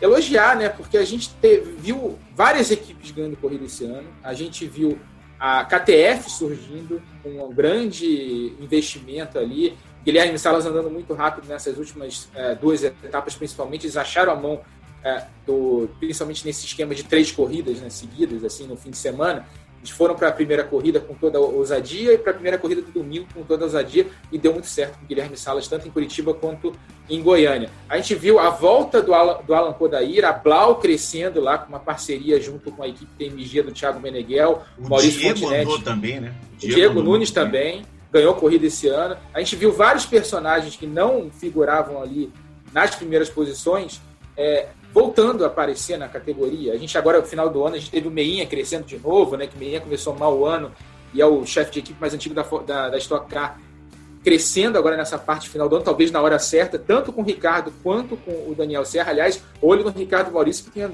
elogiar, 0.02 0.56
né? 0.56 0.70
Porque 0.70 0.98
a 0.98 1.06
gente 1.06 1.30
teve, 1.36 1.72
viu 1.74 2.18
várias 2.36 2.72
equipes 2.72 3.12
ganhando 3.12 3.38
corrida 3.38 3.66
esse 3.66 3.86
ano. 3.86 4.08
A 4.24 4.34
gente 4.34 4.66
viu 4.66 4.98
a 5.40 5.64
KTF 5.64 6.30
surgindo 6.30 7.02
com 7.24 7.30
um 7.30 7.54
grande 7.54 8.54
investimento 8.60 9.40
ali. 9.40 9.78
Guilherme 10.04 10.38
Salas 10.38 10.66
andando 10.66 10.90
muito 10.90 11.14
rápido 11.14 11.48
nessas 11.48 11.78
últimas 11.78 12.30
é, 12.36 12.56
duas 12.56 12.84
etapas, 12.84 13.36
principalmente. 13.36 13.86
Eles 13.86 13.98
acharam 13.98 14.34
a 14.34 14.36
mão, 14.36 14.62
é, 15.04 15.26
do, 15.46 15.90
principalmente 16.00 16.46
nesse 16.46 16.66
esquema 16.66 16.94
de 16.94 17.04
três 17.04 17.32
corridas 17.32 17.80
né, 17.80 17.90
seguidas, 17.90 18.44
assim, 18.44 18.68
no 18.68 18.76
fim 18.76 18.90
de 18.90 18.98
semana. 18.98 19.46
Eles 19.80 19.90
foram 19.90 20.16
para 20.16 20.28
a 20.28 20.32
primeira 20.32 20.64
corrida 20.64 21.00
com 21.00 21.14
toda 21.14 21.38
a 21.38 21.42
ousadia 21.42 22.14
e 22.14 22.18
para 22.18 22.32
a 22.32 22.34
primeira 22.34 22.58
corrida 22.58 22.82
do 22.82 22.92
domingo 22.92 23.28
com 23.34 23.44
toda 23.44 23.64
a 23.64 23.66
ousadia 23.66 24.08
e 24.32 24.38
deu 24.38 24.54
muito 24.54 24.68
certo 24.68 24.98
com 25.00 25.06
o 25.06 25.08
Guilherme 25.08 25.38
Salas, 25.38 25.68
tanto 25.68 25.88
em 25.88 25.92
Curitiba 25.92 26.34
quanto 26.34 26.74
em 27.10 27.22
Goiânia. 27.22 27.70
A 27.88 27.96
gente 27.98 28.14
viu 28.14 28.40
a 28.40 28.50
volta 28.50 29.02
do 29.02 29.14
Alan, 29.14 29.42
do 29.42 29.54
Alan 29.54 29.74
Podair, 29.74 30.26
a 30.26 30.34
Blau 30.34 30.76
crescendo 30.76 31.40
lá 31.40 31.58
com 31.58 31.70
uma 31.70 31.80
parceria 31.80 32.40
junto 32.42 32.72
com 32.72 32.84
a 32.84 32.88
equipe 32.88 33.12
TMG 33.18 33.64
do 33.64 33.72
Thiago 33.72 34.00
Meneghel, 34.00 34.64
o 34.78 34.90
Maurício 34.90 35.20
Diego 35.20 35.40
Fontinete. 35.40 35.84
também, 35.84 36.20
né? 36.20 36.34
Diego, 36.58 36.76
Diego 36.76 37.02
Nunes 37.02 37.32
também 37.32 37.84
ganhou 38.12 38.34
corrida 38.34 38.66
esse 38.66 38.88
ano. 38.88 39.16
A 39.34 39.40
gente 39.40 39.56
viu 39.56 39.72
vários 39.72 40.06
personagens 40.06 40.76
que 40.76 40.86
não 40.86 41.30
figuravam 41.32 42.02
ali 42.02 42.32
nas 42.74 42.96
primeiras 42.96 43.30
posições 43.30 44.02
é, 44.36 44.68
voltando 44.94 45.44
a 45.44 45.48
aparecer 45.48 45.98
na 45.98 46.08
categoria. 46.08 46.74
A 46.74 46.78
gente 46.78 46.98
agora, 46.98 47.20
no 47.20 47.26
final 47.26 47.50
do 47.50 47.64
ano, 47.64 47.76
a 47.76 47.80
gente 47.80 47.92
teve 47.92 48.08
o 48.08 48.12
Meinha 48.12 48.46
crescendo 48.46 48.86
de 48.86 48.98
novo, 48.98 49.38
né? 49.38 49.48
Que 49.48 49.56
o 49.56 49.60
Meinha 49.60 49.80
começou 49.80 50.16
mal 50.16 50.38
o 50.38 50.46
ano 50.46 50.72
e 51.14 51.22
é 51.22 51.26
o 51.26 51.46
chefe 51.46 51.72
de 51.72 51.80
equipe 51.80 52.00
mais 52.00 52.14
antigo 52.14 52.36
da, 52.36 52.44
da, 52.44 52.90
da 52.90 52.98
Stock 52.98 53.30
Car, 53.30 53.60
crescendo 54.24 54.78
agora 54.78 54.98
nessa 54.98 55.18
parte 55.18 55.50
final 55.50 55.70
do 55.70 55.76
ano, 55.76 55.86
talvez 55.86 56.12
na 56.12 56.22
hora 56.22 56.38
certa, 56.38 56.78
tanto 56.78 57.12
com 57.12 57.22
o 57.22 57.26
Ricardo 57.26 57.72
quanto 57.82 58.18
com 58.18 58.32
o 58.32 58.54
Daniel 58.56 58.86
Serra. 58.86 59.12
Aliás, 59.12 59.42
olho 59.62 59.84
no 59.84 59.92
Ricardo 59.92 60.32
Maurício, 60.32 60.66
que 60.66 60.72
tinha, 60.72 60.92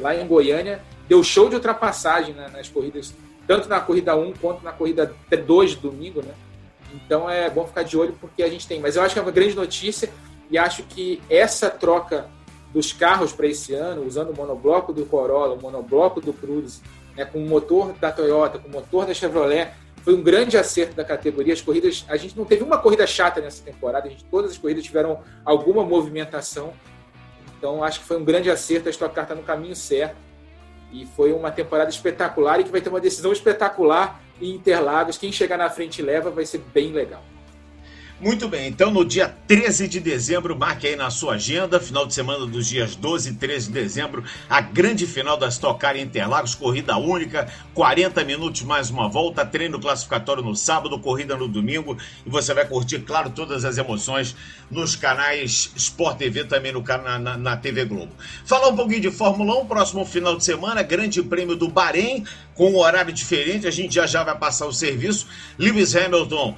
lá 0.00 0.14
em 0.14 0.26
Goiânia, 0.26 0.82
deu 1.08 1.22
show 1.22 1.48
de 1.48 1.54
ultrapassagem 1.54 2.34
né, 2.34 2.48
nas 2.52 2.68
corridas, 2.68 3.14
tanto 3.46 3.68
na 3.68 3.80
corrida 3.80 4.16
1 4.16 4.34
quanto 4.34 4.64
na 4.64 4.72
corrida 4.72 5.14
2 5.30 5.70
de 5.70 5.76
domingo, 5.76 6.20
né? 6.20 6.34
Então 6.94 7.28
é 7.28 7.50
bom 7.50 7.66
ficar 7.66 7.82
de 7.82 7.96
olho 7.96 8.14
porque 8.20 8.42
a 8.42 8.48
gente 8.48 8.66
tem. 8.66 8.80
Mas 8.80 8.96
eu 8.96 9.02
acho 9.02 9.14
que 9.14 9.18
é 9.18 9.22
uma 9.22 9.32
grande 9.32 9.54
notícia 9.54 10.10
e 10.50 10.56
acho 10.56 10.84
que 10.84 11.20
essa 11.28 11.68
troca 11.68 12.28
dos 12.74 12.92
carros 12.92 13.32
para 13.32 13.46
esse 13.46 13.72
ano, 13.72 14.04
usando 14.04 14.30
o 14.30 14.36
monobloco 14.36 14.92
do 14.92 15.06
Corolla, 15.06 15.54
o 15.54 15.62
monobloco 15.62 16.20
do 16.20 16.32
Cruze, 16.32 16.82
né, 17.16 17.24
com 17.24 17.38
o 17.38 17.48
motor 17.48 17.92
da 17.92 18.10
Toyota, 18.10 18.58
com 18.58 18.68
o 18.68 18.72
motor 18.72 19.06
da 19.06 19.14
Chevrolet, 19.14 19.70
foi 20.02 20.14
um 20.14 20.22
grande 20.22 20.58
acerto 20.58 20.94
da 20.94 21.04
categoria. 21.04 21.54
As 21.54 21.62
corridas, 21.62 22.04
a 22.08 22.16
gente 22.16 22.36
não 22.36 22.44
teve 22.44 22.64
uma 22.64 22.76
corrida 22.76 23.06
chata 23.06 23.40
nessa 23.40 23.62
temporada, 23.62 24.10
gente, 24.10 24.24
todas 24.24 24.50
as 24.50 24.58
corridas 24.58 24.82
tiveram 24.82 25.20
alguma 25.44 25.84
movimentação. 25.84 26.72
Então 27.56 27.82
acho 27.82 28.00
que 28.00 28.06
foi 28.06 28.18
um 28.18 28.24
grande 28.24 28.50
acerto, 28.50 28.88
a 28.88 28.90
Stock 28.90 29.14
Car 29.14 29.24
está 29.24 29.36
no 29.36 29.44
caminho 29.44 29.76
certo. 29.76 30.16
E 30.92 31.06
foi 31.06 31.32
uma 31.32 31.50
temporada 31.50 31.90
espetacular 31.90 32.60
e 32.60 32.64
que 32.64 32.70
vai 32.70 32.80
ter 32.80 32.88
uma 32.88 33.00
decisão 33.00 33.32
espetacular 33.32 34.20
em 34.40 34.50
Interlagos. 34.54 35.16
Quem 35.16 35.32
chegar 35.32 35.56
na 35.56 35.70
frente 35.70 36.02
leva, 36.02 36.30
vai 36.30 36.44
ser 36.44 36.58
bem 36.58 36.92
legal. 36.92 37.22
Muito 38.24 38.48
bem, 38.48 38.68
então 38.68 38.90
no 38.90 39.04
dia 39.04 39.28
13 39.46 39.86
de 39.86 40.00
dezembro, 40.00 40.58
marque 40.58 40.86
aí 40.86 40.96
na 40.96 41.10
sua 41.10 41.34
agenda, 41.34 41.78
final 41.78 42.06
de 42.06 42.14
semana 42.14 42.46
dos 42.46 42.66
dias 42.66 42.96
12 42.96 43.28
e 43.28 43.34
13 43.34 43.66
de 43.66 43.74
dezembro, 43.74 44.24
a 44.48 44.62
grande 44.62 45.06
final 45.06 45.36
da 45.36 45.46
Stock 45.48 45.78
Car 45.78 45.94
Interlagos, 45.94 46.54
corrida 46.54 46.96
única, 46.96 47.46
40 47.74 48.24
minutos 48.24 48.62
mais 48.62 48.88
uma 48.88 49.10
volta, 49.10 49.44
treino 49.44 49.78
classificatório 49.78 50.42
no 50.42 50.56
sábado, 50.56 50.98
corrida 50.98 51.36
no 51.36 51.46
domingo, 51.46 51.98
e 52.24 52.30
você 52.30 52.54
vai 52.54 52.66
curtir, 52.66 53.00
claro, 53.00 53.28
todas 53.28 53.62
as 53.62 53.76
emoções 53.76 54.34
nos 54.70 54.96
canais 54.96 55.70
Sport 55.76 56.16
TV, 56.16 56.44
também 56.44 56.72
no, 56.72 56.80
na, 56.82 57.18
na, 57.18 57.36
na 57.36 57.56
TV 57.58 57.84
Globo. 57.84 58.12
Falar 58.46 58.68
um 58.68 58.76
pouquinho 58.76 59.02
de 59.02 59.10
Fórmula 59.10 59.60
1, 59.60 59.66
próximo 59.66 60.02
final 60.06 60.34
de 60.34 60.44
semana, 60.44 60.82
grande 60.82 61.22
prêmio 61.22 61.56
do 61.56 61.68
Bahrein, 61.68 62.24
com 62.54 62.70
um 62.70 62.78
horário 62.78 63.12
diferente, 63.12 63.66
a 63.66 63.70
gente 63.70 63.96
já 63.96 64.06
já 64.06 64.24
vai 64.24 64.38
passar 64.38 64.64
o 64.64 64.72
serviço, 64.72 65.26
Lewis 65.58 65.94
Hamilton 65.94 66.56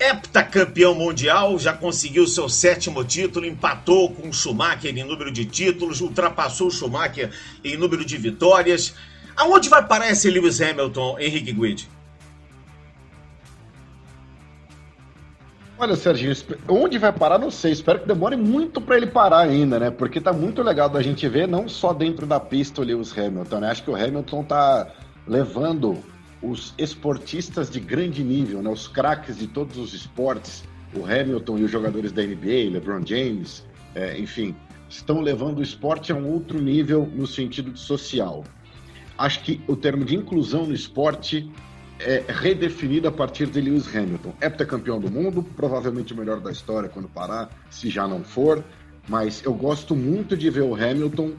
heptacampeão 0.00 0.94
mundial, 0.94 1.58
já 1.58 1.74
conseguiu 1.74 2.26
seu 2.26 2.48
sétimo 2.48 3.04
título, 3.04 3.44
empatou 3.44 4.10
com 4.10 4.30
o 4.30 4.32
Schumacher 4.32 4.96
em 4.96 5.04
número 5.04 5.30
de 5.30 5.44
títulos, 5.44 6.00
ultrapassou 6.00 6.68
o 6.68 6.70
Schumacher 6.70 7.30
em 7.62 7.76
número 7.76 8.02
de 8.04 8.16
vitórias. 8.16 8.94
Aonde 9.36 9.68
vai 9.68 9.86
parar 9.86 10.10
esse 10.10 10.30
Lewis 10.30 10.60
Hamilton, 10.60 11.18
Henrique 11.18 11.52
Guidi? 11.52 11.88
Olha, 15.78 15.96
Serginho, 15.96 16.34
onde 16.68 16.98
vai 16.98 17.10
parar, 17.10 17.38
não 17.38 17.50
sei. 17.50 17.72
Espero 17.72 18.00
que 18.00 18.06
demore 18.06 18.36
muito 18.36 18.82
para 18.82 18.98
ele 18.98 19.06
parar 19.06 19.40
ainda, 19.40 19.78
né? 19.78 19.90
Porque 19.90 20.20
tá 20.20 20.30
muito 20.30 20.62
legal 20.62 20.90
da 20.90 21.00
gente 21.00 21.26
ver, 21.26 21.48
não 21.48 21.68
só 21.68 21.94
dentro 21.94 22.26
da 22.26 22.38
pista 22.38 22.82
o 22.82 22.84
Lewis 22.84 23.16
Hamilton, 23.16 23.60
né? 23.60 23.70
Acho 23.70 23.84
que 23.84 23.90
o 23.90 23.96
Hamilton 23.96 24.44
tá 24.44 24.88
levando 25.26 26.02
os 26.42 26.74
esportistas 26.78 27.70
de 27.70 27.80
grande 27.80 28.22
nível, 28.24 28.62
né, 28.62 28.70
os 28.70 28.88
craques 28.88 29.38
de 29.38 29.46
todos 29.46 29.76
os 29.76 29.92
esportes, 29.92 30.64
o 30.94 31.04
Hamilton 31.04 31.58
e 31.58 31.64
os 31.64 31.70
jogadores 31.70 32.12
da 32.12 32.22
NBA, 32.22 32.70
LeBron 32.72 33.04
James, 33.06 33.64
é, 33.94 34.18
enfim, 34.18 34.54
estão 34.88 35.20
levando 35.20 35.58
o 35.58 35.62
esporte 35.62 36.12
a 36.12 36.14
um 36.14 36.26
outro 36.28 36.60
nível 36.60 37.06
no 37.14 37.26
sentido 37.26 37.76
social. 37.76 38.44
Acho 39.16 39.42
que 39.42 39.60
o 39.68 39.76
termo 39.76 40.04
de 40.04 40.16
inclusão 40.16 40.66
no 40.66 40.74
esporte 40.74 41.50
é 42.00 42.24
redefinido 42.26 43.06
a 43.06 43.12
partir 43.12 43.46
de 43.46 43.60
Lewis 43.60 43.94
Hamilton. 43.94 44.32
Heptacampeão 44.40 44.98
do 44.98 45.10
mundo, 45.10 45.42
provavelmente 45.42 46.14
o 46.14 46.16
melhor 46.16 46.40
da 46.40 46.50
história 46.50 46.88
quando 46.88 47.08
parar, 47.08 47.50
se 47.68 47.90
já 47.90 48.08
não 48.08 48.24
for, 48.24 48.64
mas 49.06 49.42
eu 49.44 49.52
gosto 49.52 49.94
muito 49.94 50.36
de 50.36 50.48
ver 50.48 50.62
o 50.62 50.74
Hamilton 50.74 51.32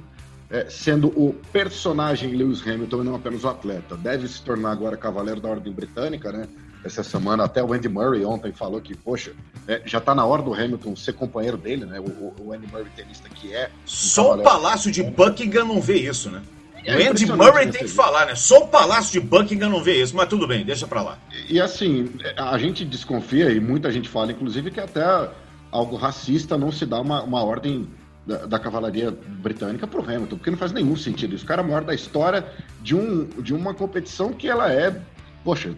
é, 0.52 0.66
sendo 0.70 1.08
o 1.08 1.34
personagem 1.52 2.36
Lewis 2.36 2.62
Hamilton 2.62 3.02
e 3.02 3.06
não 3.06 3.16
apenas 3.16 3.44
o 3.44 3.48
atleta. 3.48 3.96
Deve 3.96 4.28
se 4.28 4.42
tornar 4.42 4.72
agora 4.72 4.98
cavaleiro 4.98 5.40
da 5.40 5.50
Ordem 5.50 5.72
Britânica, 5.72 6.32
né? 6.32 6.48
Essa 6.84 7.04
semana 7.04 7.46
até 7.46 7.64
o 7.64 7.74
Andy 7.74 7.88
Murray 7.88 8.26
ontem 8.26 8.52
falou 8.52 8.82
que, 8.82 8.96
poxa, 8.96 9.34
é, 9.68 9.82
já 9.86 10.00
está 10.00 10.14
na 10.14 10.26
hora 10.26 10.42
do 10.42 10.54
Hamilton 10.54 10.96
ser 10.96 11.14
companheiro 11.14 11.56
dele, 11.56 11.86
né? 11.86 12.00
O, 12.00 12.34
o 12.42 12.52
Andy 12.52 12.68
Murray 12.68 12.88
tenista 12.96 13.30
que 13.30 13.54
é. 13.54 13.70
Só 13.86 14.36
o 14.36 14.44
Palácio 14.44 14.92
de 14.92 15.04
Buckingham 15.04 15.66
não 15.66 15.80
vê 15.80 15.98
isso, 16.00 16.30
né? 16.30 16.42
É 16.84 16.98
o 16.98 17.12
Andy 17.12 17.28
Murray 17.28 17.70
tem 17.70 17.84
que 17.84 17.88
falar, 17.88 18.26
né? 18.26 18.36
Só 18.36 18.64
o 18.64 18.68
Palácio 18.68 19.12
de 19.14 19.20
Buckingham 19.20 19.70
não 19.70 19.84
vê 19.84 20.02
isso, 20.02 20.16
mas 20.16 20.28
tudo 20.28 20.48
bem, 20.48 20.66
deixa 20.66 20.88
pra 20.88 21.04
lá. 21.04 21.20
E, 21.48 21.56
e 21.56 21.62
assim, 21.62 22.12
a 22.36 22.58
gente 22.58 22.84
desconfia, 22.84 23.52
e 23.52 23.60
muita 23.60 23.92
gente 23.92 24.10
fala, 24.10 24.32
inclusive, 24.32 24.72
que 24.72 24.80
até 24.80 25.30
algo 25.72 25.96
racista 25.96 26.58
não 26.58 26.72
se 26.72 26.86
dá 26.86 27.00
uma, 27.00 27.22
uma 27.22 27.44
ordem 27.44 27.88
da, 28.26 28.46
da, 28.46 28.60
cavalaria 28.60 29.12
britânica 29.12 29.88
pro 29.88 30.04
Hamilton, 30.04 30.38
porque 30.38 30.52
não 30.52 30.58
faz 30.58 30.72
nenhum 30.72 30.96
sentido 30.96 31.36
isso. 31.36 31.44
O 31.44 31.48
cara 31.48 31.62
é 31.62 31.66
maior 31.66 31.84
da 31.84 31.94
história 31.94 32.46
de, 32.82 32.96
um, 32.96 33.26
de 33.26 33.54
uma 33.54 33.74
competição 33.74 34.32
que 34.32 34.48
ela 34.48 34.72
é, 34.72 34.96
poxa, 35.44 35.76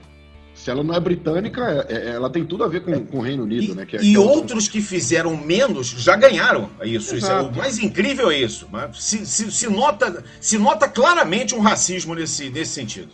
se 0.54 0.70
ela 0.70 0.84
não 0.84 0.94
é 0.94 1.00
britânica, 1.00 1.86
é, 1.90 1.94
é, 1.94 2.10
ela 2.12 2.30
tem 2.30 2.46
tudo 2.46 2.64
a 2.64 2.68
ver 2.68 2.82
com, 2.82 3.06
com 3.06 3.18
o 3.18 3.22
Reino 3.22 3.44
Unido, 3.44 3.74
e, 3.74 3.76
né? 3.76 3.86
Que 3.86 3.98
é, 3.98 4.00
e 4.02 4.12
que 4.12 4.16
é 4.16 4.20
outros 4.20 4.68
que 4.68 4.82
fizeram 4.82 5.36
menos 5.36 5.88
já 5.88 6.16
ganharam 6.16 6.70
isso. 6.84 7.16
isso 7.16 7.32
é, 7.32 7.42
o 7.42 7.52
mais 7.56 7.80
incrível 7.80 8.30
é 8.30 8.38
isso. 8.38 8.68
Se, 8.94 9.26
se, 9.26 9.52
se, 9.52 9.68
nota, 9.68 10.24
se 10.40 10.58
nota 10.58 10.88
claramente 10.88 11.56
um 11.56 11.60
racismo 11.60 12.14
nesse, 12.14 12.50
nesse 12.50 12.72
sentido. 12.72 13.10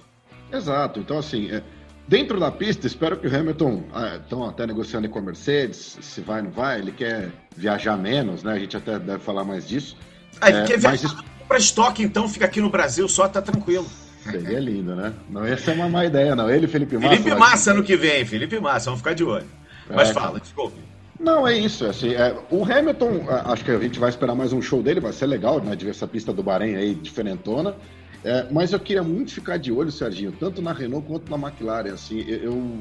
Exato. 0.51 0.99
Então, 0.99 1.17
assim, 1.17 1.49
é, 1.49 1.63
dentro 2.10 2.39
da 2.39 2.51
pista, 2.51 2.88
espero 2.88 3.16
que 3.18 3.28
o 3.28 3.34
Hamilton. 3.34 3.84
Estão 4.22 4.43
ah, 4.43 4.49
até 4.49 4.66
negociando 4.66 5.07
com 5.07 5.20
a 5.20 5.22
Mercedes, 5.22 5.99
se 6.01 6.22
vai 6.22 6.39
ou 6.39 6.45
não 6.45 6.51
vai. 6.51 6.80
Ele 6.80 6.91
quer 6.91 7.30
viajar 7.55 7.95
menos, 7.95 8.43
né? 8.43 8.53
A 8.53 8.60
gente 8.60 8.76
até 8.76 8.97
deve 8.97 9.20
falar 9.20 9.43
mais 9.43 9.68
disso. 9.68 9.95
Ah, 10.41 10.49
ele 10.49 10.64
quer 10.64 10.80
viajar 10.80 11.14
mas... 11.14 11.26
para 11.47 11.57
estoque, 11.57 12.03
então 12.03 12.28
fica 12.28 12.45
aqui 12.45 12.60
no 12.60 12.70
Brasil 12.70 13.07
só, 13.07 13.28
tá 13.28 13.41
tranquilo. 13.41 13.86
Seria 14.24 14.60
lindo, 14.60 14.95
né? 14.95 15.14
Não 15.30 15.47
ia 15.47 15.57
ser 15.57 15.72
uma 15.72 15.88
má 15.88 16.05
ideia, 16.05 16.36
não. 16.36 16.49
Ele 16.49 16.66
e 16.66 16.68
Felipe 16.68 16.97
Massa. 16.97 17.16
Felipe 17.16 17.36
Massa 17.36 17.72
ano 17.72 17.84
que 17.84 17.95
vem, 17.95 18.26
Felipe 18.26 18.60
Massa, 18.60 18.86
vamos 18.86 18.99
ficar 18.99 19.14
de 19.14 19.24
olho. 19.24 19.47
Mas 19.89 20.10
é, 20.10 20.14
fala, 20.14 20.39
desculpe. 20.39 20.78
Não, 21.20 21.47
é 21.47 21.57
isso. 21.57 21.86
Assim, 21.86 22.14
é, 22.14 22.36
o 22.49 22.64
Hamilton, 22.64 23.26
acho 23.45 23.64
que 23.64 23.72
a 23.72 23.80
gente 23.80 23.99
vai 23.99 24.10
esperar 24.10 24.36
mais 24.36 24.51
um 24.51 24.62
show 24.62 24.82
dele, 24.82 24.99
vai 24.99 25.14
ser 25.14 25.26
legal, 25.26 25.62
né? 25.62 25.76
De 25.76 25.86
ver 25.86 25.91
essa 25.91 26.07
pista 26.07 26.34
do 26.34 26.43
Bahrein 26.43 26.76
aí, 26.76 26.95
diferentona. 26.95 27.76
É, 28.24 28.47
mas 28.51 28.74
eu 28.74 28.80
queria 28.80 29.03
muito 29.03 29.32
ficar 29.32 29.57
de 29.57 29.72
olho, 29.72 29.91
Serginho, 29.91 30.32
tanto 30.32 30.61
na 30.61 30.74
Renault 30.74 31.07
quanto 31.07 31.30
na 31.30 31.47
McLaren. 31.47 31.93
Assim, 31.93 32.20
eu, 32.22 32.80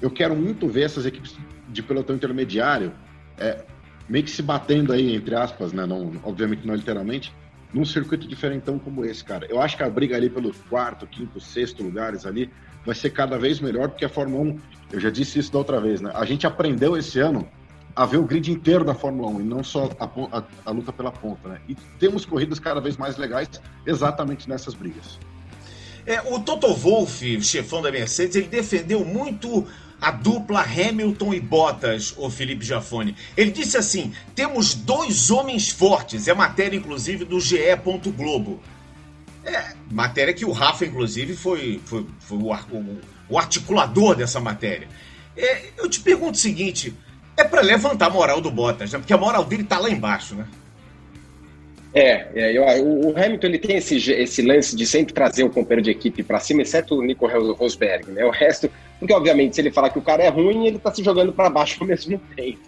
eu 0.00 0.10
quero 0.10 0.36
muito 0.36 0.68
ver 0.68 0.82
essas 0.82 1.06
equipes 1.06 1.36
de 1.68 1.82
pelotão 1.82 2.16
intermediário 2.16 2.92
é, 3.38 3.64
meio 4.08 4.24
que 4.24 4.30
se 4.30 4.42
batendo 4.42 4.92
aí, 4.92 5.14
entre 5.14 5.34
aspas, 5.34 5.72
né? 5.72 5.86
Não, 5.86 6.12
obviamente 6.22 6.66
não 6.66 6.74
literalmente, 6.74 7.32
num 7.72 7.84
circuito 7.84 8.26
diferentão 8.26 8.78
como 8.78 9.04
esse, 9.04 9.24
cara. 9.24 9.46
Eu 9.48 9.60
acho 9.60 9.76
que 9.76 9.82
a 9.82 9.90
briga 9.90 10.16
ali 10.16 10.28
pelos 10.30 10.58
quarto, 10.68 11.06
quinto, 11.06 11.40
sexto 11.40 11.82
lugares 11.82 12.26
ali 12.26 12.50
vai 12.84 12.94
ser 12.94 13.10
cada 13.10 13.38
vez 13.38 13.60
melhor, 13.60 13.88
porque 13.88 14.04
a 14.04 14.08
Fórmula 14.08 14.52
1, 14.52 14.58
eu 14.92 15.00
já 15.00 15.10
disse 15.10 15.38
isso 15.38 15.52
da 15.52 15.58
outra 15.58 15.80
vez, 15.80 16.00
né? 16.00 16.10
A 16.14 16.24
gente 16.24 16.46
aprendeu 16.46 16.96
esse 16.96 17.18
ano 17.20 17.46
a 17.98 18.06
ver 18.06 18.18
o 18.18 18.22
grid 18.22 18.52
inteiro 18.52 18.84
da 18.84 18.94
Fórmula 18.94 19.28
1 19.28 19.40
e 19.40 19.42
não 19.42 19.64
só 19.64 19.90
a, 19.98 20.04
a, 20.38 20.42
a 20.66 20.70
luta 20.70 20.92
pela 20.92 21.10
ponta, 21.10 21.48
né? 21.48 21.60
E 21.68 21.74
temos 21.98 22.24
corridas 22.24 22.60
cada 22.60 22.80
vez 22.80 22.96
mais 22.96 23.16
legais 23.16 23.48
exatamente 23.84 24.48
nessas 24.48 24.72
brigas. 24.72 25.18
É, 26.06 26.20
o 26.32 26.38
Toto 26.38 26.72
Wolff, 26.72 27.42
chefão 27.42 27.82
da 27.82 27.90
Mercedes, 27.90 28.36
ele 28.36 28.46
defendeu 28.46 29.04
muito 29.04 29.66
a 30.00 30.12
dupla 30.12 30.60
Hamilton 30.60 31.34
e 31.34 31.40
Bottas, 31.40 32.14
o 32.16 32.30
Felipe 32.30 32.64
Jafone. 32.64 33.16
Ele 33.36 33.50
disse 33.50 33.76
assim: 33.76 34.12
temos 34.32 34.74
dois 34.74 35.28
homens 35.32 35.68
fortes, 35.68 36.28
é 36.28 36.34
matéria 36.34 36.76
inclusive 36.76 37.24
do 37.24 37.40
GE. 37.40 37.58
Globo. 38.16 38.62
É, 39.44 39.74
matéria 39.90 40.32
que 40.32 40.44
o 40.44 40.52
Rafa, 40.52 40.86
inclusive, 40.86 41.34
foi, 41.34 41.80
foi, 41.84 42.06
foi 42.20 42.38
o, 42.38 42.52
o, 42.52 43.00
o, 43.28 43.38
articulador 43.38 44.14
dessa 44.14 44.38
matéria. 44.38 44.86
É, 45.36 45.70
eu 45.76 45.90
te 45.90 45.98
pergunto 45.98 46.34
o 46.34 46.40
seguinte: 46.40 46.94
é 47.38 47.44
para 47.44 47.60
levantar 47.60 48.06
a 48.06 48.10
moral 48.10 48.40
do 48.40 48.50
Bottas, 48.50 48.92
né? 48.92 48.98
Porque 48.98 49.12
a 49.12 49.16
moral 49.16 49.44
dele 49.44 49.64
tá 49.64 49.78
lá 49.78 49.88
embaixo, 49.88 50.34
né? 50.34 50.46
É, 51.94 52.28
é 52.34 52.52
eu, 52.56 52.62
o 52.84 53.14
Hamilton 53.16 53.46
ele 53.46 53.58
tem 53.58 53.76
esse, 53.76 53.96
esse 54.12 54.42
lance 54.42 54.76
de 54.76 54.86
sempre 54.86 55.14
trazer 55.14 55.44
o 55.44 55.50
companheiro 55.50 55.82
de 55.82 55.90
equipe 55.90 56.22
para 56.22 56.40
cima, 56.40 56.62
exceto 56.62 56.96
o 56.96 57.02
Nico 57.02 57.26
Rosberg, 57.26 58.10
né? 58.10 58.24
O 58.24 58.30
resto, 58.30 58.70
porque 58.98 59.14
obviamente 59.14 59.54
se 59.54 59.60
ele 59.60 59.70
falar 59.70 59.90
que 59.90 59.98
o 59.98 60.02
cara 60.02 60.22
é 60.22 60.28
ruim, 60.28 60.66
ele 60.66 60.76
está 60.76 60.92
se 60.92 61.02
jogando 61.02 61.32
para 61.32 61.48
baixo 61.48 61.78
ao 61.80 61.86
mesmo 61.88 62.20
tempo. 62.36 62.58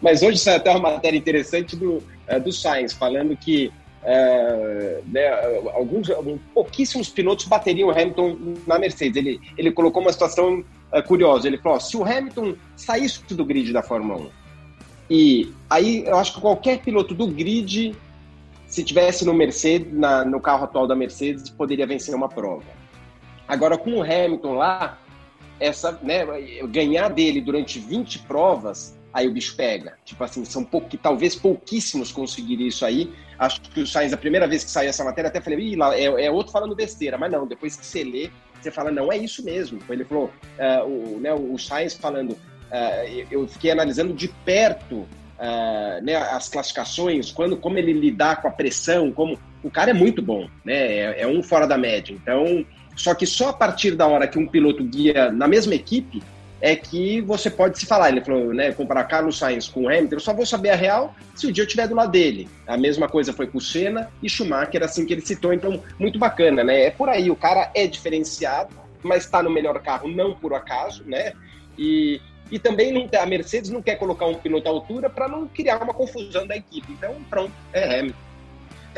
Mas 0.00 0.22
hoje 0.22 0.38
saiu 0.38 0.56
até 0.56 0.70
uma 0.70 0.92
matéria 0.92 1.16
interessante 1.16 1.76
do, 1.76 1.96
uh, 1.96 2.40
do 2.42 2.52
Sainz, 2.52 2.92
falando 2.92 3.36
que 3.36 3.70
uh, 4.02 5.04
né, 5.06 5.28
alguns, 5.74 6.08
pouquíssimos 6.54 7.08
pilotos 7.08 7.44
bateriam 7.44 7.88
o 7.88 7.92
Hamilton 7.92 8.36
na 8.66 8.78
Mercedes. 8.78 9.16
Ele, 9.16 9.40
ele 9.56 9.70
colocou 9.70 10.02
uma 10.02 10.12
situação 10.12 10.64
uh, 10.92 11.02
curiosa. 11.02 11.46
Ele 11.46 11.58
falou: 11.58 11.80
se 11.80 11.96
o 11.96 12.04
Hamilton 12.04 12.54
saísse 12.76 13.22
do 13.34 13.44
grid 13.44 13.72
da 13.72 13.82
Fórmula 13.82 14.20
1, 14.20 14.30
e 15.10 15.52
aí 15.70 16.04
eu 16.06 16.16
acho 16.16 16.34
que 16.34 16.40
qualquer 16.40 16.80
piloto 16.80 17.14
do 17.14 17.26
grid 17.28 17.94
se 18.66 18.82
tivesse 18.82 19.24
no 19.24 19.32
Mercedes, 19.32 19.92
na, 19.92 20.24
no 20.24 20.40
carro 20.40 20.64
atual 20.64 20.86
da 20.86 20.94
Mercedes, 20.94 21.48
poderia 21.48 21.86
vencer 21.86 22.14
uma 22.14 22.28
prova. 22.28 22.64
Agora, 23.46 23.78
com 23.78 23.94
o 23.94 24.02
Hamilton 24.02 24.54
lá, 24.54 24.98
essa, 25.60 25.92
né, 26.02 26.26
ganhar 26.68 27.08
dele 27.08 27.40
durante 27.40 27.78
20 27.78 28.20
provas, 28.20 28.98
aí 29.12 29.28
o 29.28 29.32
bicho 29.32 29.56
pega. 29.56 29.96
Tipo 30.04 30.24
assim, 30.24 30.44
são 30.44 30.64
pouqu, 30.64 30.98
talvez 30.98 31.36
pouquíssimos 31.36 32.10
conseguiriam 32.10 32.66
isso 32.66 32.84
aí. 32.84 33.12
Acho 33.38 33.60
que 33.62 33.80
o 33.80 33.86
Sainz, 33.86 34.12
a 34.12 34.16
primeira 34.16 34.48
vez 34.48 34.64
que 34.64 34.70
saiu 34.70 34.90
essa 34.90 35.04
matéria, 35.04 35.28
até 35.28 35.40
falei, 35.40 35.60
Ih, 35.60 35.76
lá, 35.76 35.96
é, 35.96 36.04
é, 36.26 36.30
outro 36.30 36.52
falando 36.52 36.74
besteira, 36.74 37.16
mas 37.16 37.30
não, 37.30 37.46
depois 37.46 37.76
que 37.76 37.86
você 37.86 38.02
lê, 38.02 38.30
você 38.66 38.70
fala, 38.70 38.90
não, 38.90 39.12
é 39.12 39.16
isso 39.16 39.44
mesmo. 39.44 39.78
Ele 39.88 40.04
falou, 40.04 40.32
uh, 40.58 40.84
o, 40.84 41.20
né, 41.20 41.32
o 41.32 41.56
Sainz 41.56 41.94
falando, 41.94 42.32
uh, 42.32 43.26
eu 43.30 43.46
fiquei 43.46 43.70
analisando 43.70 44.12
de 44.12 44.28
perto 44.28 44.96
uh, 44.96 46.02
né, 46.02 46.16
as 46.16 46.48
classificações, 46.48 47.30
quando, 47.30 47.56
como 47.56 47.78
ele 47.78 47.92
lidar 47.92 48.42
com 48.42 48.48
a 48.48 48.50
pressão, 48.50 49.12
como 49.12 49.38
o 49.62 49.70
cara 49.70 49.90
é 49.90 49.94
muito 49.94 50.20
bom, 50.22 50.48
né? 50.64 50.74
É, 50.74 51.22
é, 51.22 51.26
um 51.26 51.42
fora 51.42 51.66
da 51.66 51.78
média. 51.78 52.12
Então, 52.14 52.64
só 52.96 53.14
que 53.14 53.26
só 53.26 53.50
a 53.50 53.52
partir 53.52 53.94
da 53.94 54.06
hora 54.06 54.28
que 54.28 54.38
um 54.38 54.46
piloto 54.46 54.82
guia 54.84 55.30
na 55.30 55.48
mesma 55.48 55.74
equipe 55.74 56.22
é 56.60 56.74
que 56.74 57.20
você 57.20 57.50
pode 57.50 57.78
se 57.78 57.86
falar. 57.86 58.10
Ele 58.10 58.20
falou, 58.20 58.52
né, 58.52 58.72
comparar 58.72 59.04
Carlos 59.04 59.38
Sainz 59.38 59.68
com 59.68 59.88
Hamilton, 59.88 60.16
eu 60.16 60.20
só 60.20 60.32
vou 60.32 60.46
saber 60.46 60.70
a 60.70 60.76
real 60.76 61.14
se 61.34 61.46
o 61.46 61.52
dia 61.52 61.62
eu 61.62 61.66
estiver 61.66 61.88
do 61.88 61.94
lado 61.94 62.10
dele. 62.10 62.48
A 62.66 62.76
mesma 62.76 63.08
coisa 63.08 63.32
foi 63.32 63.46
com 63.46 63.60
Senna 63.60 64.10
e 64.22 64.28
Schumacher, 64.28 64.82
assim 64.82 65.04
que 65.04 65.12
ele 65.12 65.20
citou, 65.20 65.52
então 65.52 65.82
muito 65.98 66.18
bacana, 66.18 66.64
né? 66.64 66.84
É 66.84 66.90
por 66.90 67.08
aí, 67.08 67.30
o 67.30 67.36
cara 67.36 67.70
é 67.74 67.86
diferenciado, 67.86 68.74
mas 69.02 69.24
está 69.24 69.42
no 69.42 69.50
melhor 69.50 69.80
carro 69.82 70.08
não 70.08 70.34
por 70.34 70.54
acaso, 70.54 71.04
né? 71.04 71.32
E, 71.78 72.20
e 72.50 72.58
também 72.58 72.92
não, 72.92 73.08
a 73.20 73.26
Mercedes 73.26 73.70
não 73.70 73.82
quer 73.82 73.96
colocar 73.96 74.26
um 74.26 74.34
piloto 74.34 74.68
à 74.68 74.70
altura 74.70 75.10
para 75.10 75.28
não 75.28 75.46
criar 75.46 75.82
uma 75.82 75.92
confusão 75.92 76.46
da 76.46 76.56
equipe. 76.56 76.90
Então, 76.92 77.14
pronto, 77.28 77.52
é 77.72 77.98
Hamilton. 77.98 78.25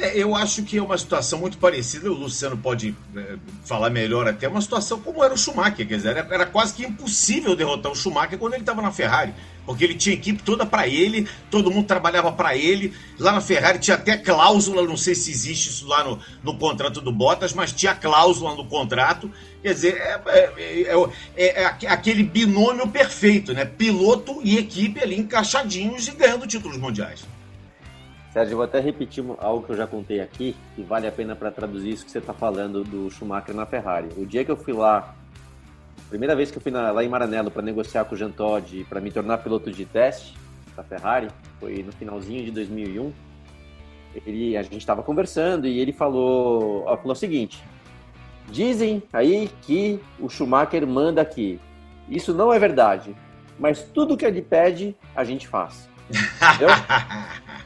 É, 0.00 0.16
eu 0.16 0.32
acho 0.32 0.62
que 0.62 0.78
é 0.78 0.82
uma 0.82 0.96
situação 0.96 1.40
muito 1.40 1.58
parecida, 1.58 2.08
o 2.08 2.14
Luciano 2.14 2.56
pode 2.56 2.94
é, 3.16 3.34
falar 3.64 3.90
melhor 3.90 4.28
até, 4.28 4.46
uma 4.46 4.60
situação 4.60 5.00
como 5.00 5.24
era 5.24 5.34
o 5.34 5.36
Schumacher, 5.36 5.88
quer 5.88 5.96
dizer, 5.96 6.16
era, 6.16 6.28
era 6.30 6.46
quase 6.46 6.72
que 6.72 6.86
impossível 6.86 7.56
derrotar 7.56 7.90
o 7.90 7.96
Schumacher 7.96 8.38
quando 8.38 8.52
ele 8.52 8.62
estava 8.62 8.80
na 8.80 8.92
Ferrari, 8.92 9.34
porque 9.66 9.82
ele 9.82 9.96
tinha 9.96 10.14
equipe 10.14 10.40
toda 10.40 10.64
para 10.64 10.86
ele, 10.86 11.28
todo 11.50 11.68
mundo 11.68 11.84
trabalhava 11.84 12.30
para 12.30 12.56
ele, 12.56 12.94
lá 13.18 13.32
na 13.32 13.40
Ferrari 13.40 13.80
tinha 13.80 13.96
até 13.96 14.16
cláusula, 14.16 14.84
não 14.84 14.96
sei 14.96 15.16
se 15.16 15.32
existe 15.32 15.68
isso 15.68 15.88
lá 15.88 16.04
no, 16.04 16.20
no 16.44 16.56
contrato 16.56 17.00
do 17.00 17.10
Bottas, 17.10 17.52
mas 17.52 17.72
tinha 17.72 17.92
cláusula 17.92 18.54
no 18.54 18.66
contrato, 18.66 19.28
quer 19.60 19.74
dizer, 19.74 19.96
é, 19.96 20.20
é, 20.26 21.10
é, 21.36 21.60
é 21.60 21.88
aquele 21.88 22.22
binômio 22.22 22.86
perfeito, 22.86 23.52
né? 23.52 23.64
Piloto 23.64 24.40
e 24.44 24.58
equipe 24.58 25.02
ali 25.02 25.18
encaixadinhos 25.18 26.06
e 26.06 26.12
ganhando 26.12 26.46
títulos 26.46 26.78
mundiais. 26.78 27.26
Sérgio, 28.32 28.52
eu 28.52 28.56
vou 28.58 28.64
até 28.64 28.78
repetir 28.78 29.24
algo 29.38 29.64
que 29.64 29.72
eu 29.72 29.76
já 29.76 29.86
contei 29.86 30.20
aqui, 30.20 30.54
e 30.76 30.82
vale 30.82 31.06
a 31.06 31.12
pena 31.12 31.34
para 31.34 31.50
traduzir 31.50 31.90
isso 31.90 32.04
que 32.04 32.10
você 32.10 32.18
está 32.18 32.34
falando 32.34 32.84
do 32.84 33.10
Schumacher 33.10 33.54
na 33.54 33.64
Ferrari. 33.64 34.08
O 34.16 34.26
dia 34.26 34.44
que 34.44 34.50
eu 34.50 34.56
fui 34.56 34.72
lá, 34.72 35.14
primeira 36.10 36.36
vez 36.36 36.50
que 36.50 36.58
eu 36.58 36.62
fui 36.62 36.70
na, 36.70 36.90
lá 36.90 37.02
em 37.02 37.08
Maranello 37.08 37.50
para 37.50 37.62
negociar 37.62 38.04
com 38.04 38.14
o 38.14 38.18
Jean 38.18 38.30
Todt 38.30 38.84
para 38.88 39.00
me 39.00 39.10
tornar 39.10 39.38
piloto 39.38 39.70
de 39.70 39.84
teste 39.86 40.36
da 40.76 40.82
Ferrari, 40.82 41.28
foi 41.58 41.82
no 41.82 41.92
finalzinho 41.92 42.44
de 42.44 42.50
2001. 42.50 43.12
Ele, 44.26 44.56
a 44.56 44.62
gente 44.62 44.78
estava 44.78 45.02
conversando 45.02 45.66
e 45.66 45.78
ele 45.78 45.92
falou, 45.92 46.84
ó, 46.86 46.96
falou 46.96 47.12
o 47.12 47.16
seguinte: 47.16 47.62
dizem 48.50 49.02
aí 49.12 49.50
que 49.62 50.00
o 50.18 50.28
Schumacher 50.28 50.86
manda 50.86 51.22
aqui. 51.22 51.58
Isso 52.08 52.34
não 52.34 52.52
é 52.52 52.58
verdade, 52.58 53.14
mas 53.58 53.82
tudo 53.82 54.16
que 54.16 54.24
ele 54.24 54.42
pede 54.42 54.94
a 55.16 55.24
gente 55.24 55.48
faz. 55.48 55.88
Entendeu? 56.08 56.68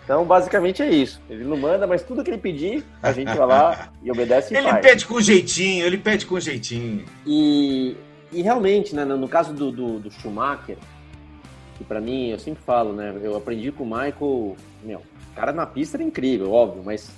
Então, 0.04 0.24
basicamente 0.24 0.82
é 0.82 0.90
isso. 0.90 1.20
Ele 1.30 1.44
não 1.44 1.56
manda, 1.56 1.86
mas 1.86 2.02
tudo 2.02 2.24
que 2.24 2.30
ele 2.30 2.38
pedir, 2.38 2.84
a 3.02 3.12
gente 3.12 3.34
vai 3.34 3.46
lá 3.46 3.88
e 4.02 4.10
obedece 4.10 4.52
e 4.52 4.56
Ele 4.56 4.68
faz. 4.68 4.84
pede 4.84 5.06
com 5.06 5.20
jeitinho, 5.20 5.86
ele 5.86 5.96
pede 5.96 6.26
com 6.26 6.40
jeitinho. 6.40 7.04
E, 7.24 7.96
e 8.32 8.42
realmente, 8.42 8.94
né, 8.94 9.04
no 9.04 9.28
caso 9.28 9.52
do, 9.52 9.70
do, 9.70 10.00
do 10.00 10.10
Schumacher, 10.10 10.76
que 11.78 11.84
para 11.84 12.00
mim, 12.00 12.30
eu 12.30 12.38
sempre 12.38 12.62
falo, 12.64 12.92
né, 12.92 13.14
eu 13.22 13.36
aprendi 13.36 13.70
com 13.70 13.84
o 13.84 13.86
Michael, 13.86 14.56
meu, 14.82 14.98
o 14.98 15.34
cara 15.34 15.52
na 15.52 15.66
pista 15.66 15.96
era 15.96 16.04
incrível, 16.04 16.52
óbvio, 16.52 16.82
mas 16.84 17.10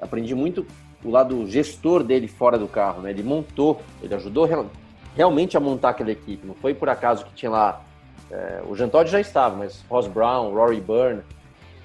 aprendi 0.00 0.34
muito 0.34 0.64
o 1.04 1.10
lado 1.10 1.46
gestor 1.46 2.02
dele 2.02 2.26
fora 2.28 2.58
do 2.58 2.66
carro, 2.66 3.02
né? 3.02 3.10
Ele 3.10 3.22
montou, 3.22 3.80
ele 4.02 4.14
ajudou 4.14 4.44
real, 4.44 4.66
realmente 5.14 5.56
a 5.56 5.60
montar 5.60 5.90
aquela 5.90 6.10
equipe. 6.10 6.46
Não 6.46 6.54
foi 6.54 6.74
por 6.74 6.88
acaso 6.88 7.24
que 7.24 7.32
tinha 7.34 7.50
lá. 7.50 7.82
É, 8.30 8.62
o 8.68 8.74
Jean 8.74 8.88
Todt 8.88 9.10
já 9.10 9.20
estava, 9.20 9.56
mas 9.56 9.84
Ross 9.88 10.06
Brown, 10.06 10.52
Rory 10.52 10.80
Byrne, 10.80 11.22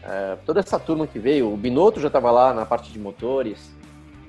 é, 0.06 0.38
toda 0.46 0.60
essa 0.60 0.78
turma 0.80 1.08
que 1.08 1.18
veio, 1.18 1.52
o 1.52 1.58
Binotto 1.58 2.00
já 2.00 2.08
estava 2.08 2.30
lá 2.30 2.54
na 2.54 2.66
parte 2.66 2.92
de 2.92 3.00
motores. 3.00 3.72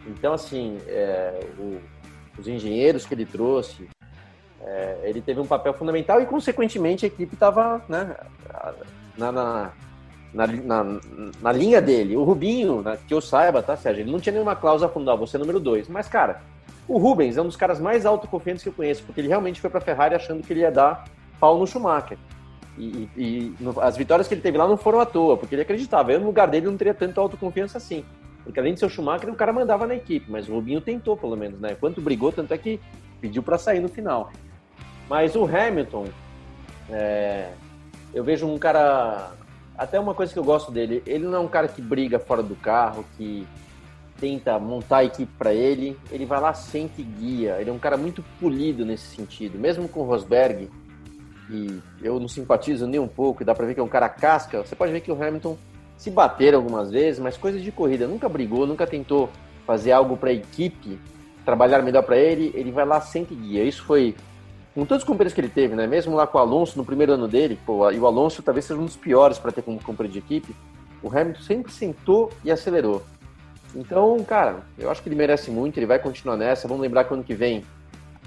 Então, 0.07 0.33
assim, 0.33 0.79
é, 0.87 1.41
o, 1.59 1.81
os 2.39 2.47
engenheiros 2.47 3.05
que 3.07 3.15
ele 3.15 3.27
trouxe, 3.27 3.89
é, 4.61 5.01
ele 5.03 5.21
teve 5.21 5.41
um 5.41 5.47
papel 5.47 5.75
fundamental 5.75 6.21
e, 6.21 6.27
consequentemente, 6.27 7.05
a 7.05 7.09
equipe 7.09 7.35
estava 7.35 7.85
né, 7.89 8.17
na, 9.17 9.33
na, 10.33 10.47
na, 10.47 11.01
na, 11.43 11.53
linha 11.53 11.83
dele. 11.83 12.17
O 12.17 12.23
Rubinho, 12.23 12.83
né, 12.83 12.99
que 13.07 13.13
eu 13.13 13.21
saiba, 13.21 13.63
tá, 13.63 13.77
Sérgio? 13.77 14.03
Ele 14.03 14.13
não 14.13 14.21
tinha 14.21 14.33
nenhuma 14.33 14.55
cláusula 14.55 14.91
fundamental, 14.91 15.27
você 15.27 15.37
é 15.37 15.41
número 15.41 15.59
dois. 15.59 15.89
Mas, 15.89 16.09
cara, 16.09 16.41
o 16.87 16.99
Rubens 16.99 17.37
é 17.37 17.43
um 17.43 17.47
dos 17.47 17.57
caras 17.57 17.81
mais 17.81 18.07
autoconfiantes 18.07 18.63
que 18.63 18.69
eu 18.69 18.73
conheço, 18.73 19.03
porque 19.05 19.21
ele 19.21 19.29
realmente 19.29 19.61
foi 19.61 19.71
para 19.71 19.79
a 19.79 19.83
Ferrari 19.83 20.15
achando 20.15 20.43
que 20.43 20.53
ele 20.53 20.61
ia 20.61 20.71
dar 20.71 21.05
pau 21.41 21.59
no 21.59 21.67
Schumacher. 21.67 22.19
E, 22.77 23.09
e 23.17 23.55
no, 23.61 23.79
as 23.81 23.97
vitórias 23.97 24.27
que 24.27 24.35
ele 24.35 24.41
teve 24.41 24.59
lá 24.59 24.67
não 24.67 24.77
foram 24.77 25.01
à 25.01 25.07
toa, 25.07 25.37
porque 25.37 25.55
ele 25.55 25.63
acreditava. 25.63 26.13
Eu, 26.13 26.21
no 26.21 26.27
lugar 26.27 26.49
dele, 26.49 26.67
não 26.67 26.77
teria 26.77 26.95
tanta 26.95 27.21
autoconfiança 27.21 27.79
assim. 27.79 28.05
Porque 28.43 28.61
além 28.61 28.75
de 28.75 28.81
ser 28.81 28.87
o 28.87 28.91
Schumacher, 28.91 29.31
o 29.31 29.35
cara 29.35 29.53
mandava 29.53 29.87
na 29.87 29.95
equipe, 29.95 30.31
mas 30.31 30.49
o 30.49 30.53
Rubinho 30.53 30.81
tentou, 30.81 31.17
pelo 31.17 31.37
menos, 31.37 31.59
né? 31.61 31.77
Quanto 31.81 32.01
brigou, 32.01 32.31
tanto 32.31 32.53
é 32.53 32.59
que 32.59 32.79
pediu 33.21 33.43
para 33.43 33.57
sair 33.57 33.81
no 33.81 33.89
final. 33.89 34.31
Mas 35.09 35.35
o 35.35 35.45
Hamilton, 35.45 36.07
é, 36.91 37.53
eu 38.13 38.23
vejo 38.23 38.47
um 38.47 38.59
cara. 38.59 39.33
Até 39.77 39.99
uma 39.99 40.15
coisa 40.15 40.33
que 40.33 40.39
eu 40.39 40.45
gosto 40.45 40.71
dele, 40.71 41.03
ele 41.05 41.25
não 41.25 41.35
é 41.35 41.41
um 41.41 41.49
cara 41.49 41.67
que 41.67 41.83
briga 41.83 42.19
fora 42.19 42.43
do 42.43 42.55
carro, 42.55 43.05
que 43.17 43.47
tenta 44.21 44.59
montar 44.59 44.99
a 44.99 45.05
equipe 45.05 45.33
para 45.37 45.53
ele, 45.53 45.99
ele 46.13 46.25
vai 46.25 46.41
lá, 46.41 46.55
sente 46.55 47.01
e 47.01 47.05
guia. 47.05 47.57
Ele 47.61 47.71
é 47.71 47.73
um 47.73 47.79
cara 47.79 47.97
muito 47.97 48.25
polido 48.39 48.85
nesse 48.85 49.17
sentido. 49.17 49.59
Mesmo 49.59 49.89
com 49.89 50.01
o 50.01 50.05
Rosberg, 50.05 50.71
e 51.51 51.81
eu 52.03 52.19
não 52.19 52.29
simpatizo 52.29 52.87
nem 52.87 53.01
um 53.01 53.09
pouco, 53.09 53.43
e 53.43 53.47
dá 53.47 53.55
para 53.55 53.67
ver 53.67 53.75
que 53.75 53.81
é 53.81 53.83
um 53.83 53.89
cara 53.89 54.09
casca, 54.09 54.63
você 54.63 54.75
pode 54.75 54.93
ver 54.93 55.01
que 55.01 55.13
o 55.13 55.23
Hamilton 55.23 55.57
se 55.97 56.11
bater 56.11 56.55
algumas 56.55 56.91
vezes, 56.91 57.21
mas 57.21 57.37
coisas 57.37 57.63
de 57.63 57.71
corrida, 57.71 58.07
nunca 58.07 58.29
brigou, 58.29 58.67
nunca 58.67 58.87
tentou 58.87 59.29
fazer 59.67 59.93
algo 59.93 60.17
para 60.17 60.33
equipe 60.33 60.99
trabalhar 61.45 61.83
melhor 61.83 62.03
para 62.03 62.17
ele, 62.17 62.51
ele 62.55 62.73
vai 62.73 62.85
lá, 62.85 63.01
sente 63.01 63.35
e 63.35 63.37
guia. 63.37 63.65
Isso 63.65 63.85
foi 63.85 64.15
com 64.75 64.85
todos 64.85 65.03
os 65.03 65.07
companheiros 65.07 65.35
que 65.35 65.41
ele 65.41 65.49
teve, 65.49 65.75
né? 65.75 65.87
Mesmo 65.87 66.17
lá 66.17 66.27
com 66.27 66.39
o 66.39 66.41
Alonso 66.41 66.77
no 66.77 66.85
primeiro 66.85 67.13
ano 67.13 67.29
dele, 67.29 67.59
pô, 67.65 67.91
e 67.91 67.99
o 67.99 68.07
Alonso 68.07 68.43
talvez 68.43 68.65
seja 68.65 68.81
um 68.81 68.87
dos 68.87 68.97
piores 68.97 69.39
para 69.39 69.53
ter 69.53 69.63
como 69.63 69.81
companheiro 69.83 70.13
de 70.13 70.19
equipe, 70.19 70.55
o 71.03 71.09
Hamilton 71.09 71.43
sempre 71.43 71.73
sentou 71.73 72.31
e 72.43 72.51
acelerou. 72.51 73.03
Então, 73.75 74.23
cara, 74.25 74.61
eu 74.79 74.91
acho 74.91 75.03
que 75.03 75.09
ele 75.09 75.17
merece 75.17 75.51
muito, 75.51 75.79
ele 75.79 75.87
vai 75.87 75.99
continuar 75.99 76.37
nessa. 76.37 76.69
Vamos 76.69 76.83
lembrar 76.83 77.05
que 77.05 77.13
ano 77.13 77.25
que 77.25 77.35
vem 77.35 77.65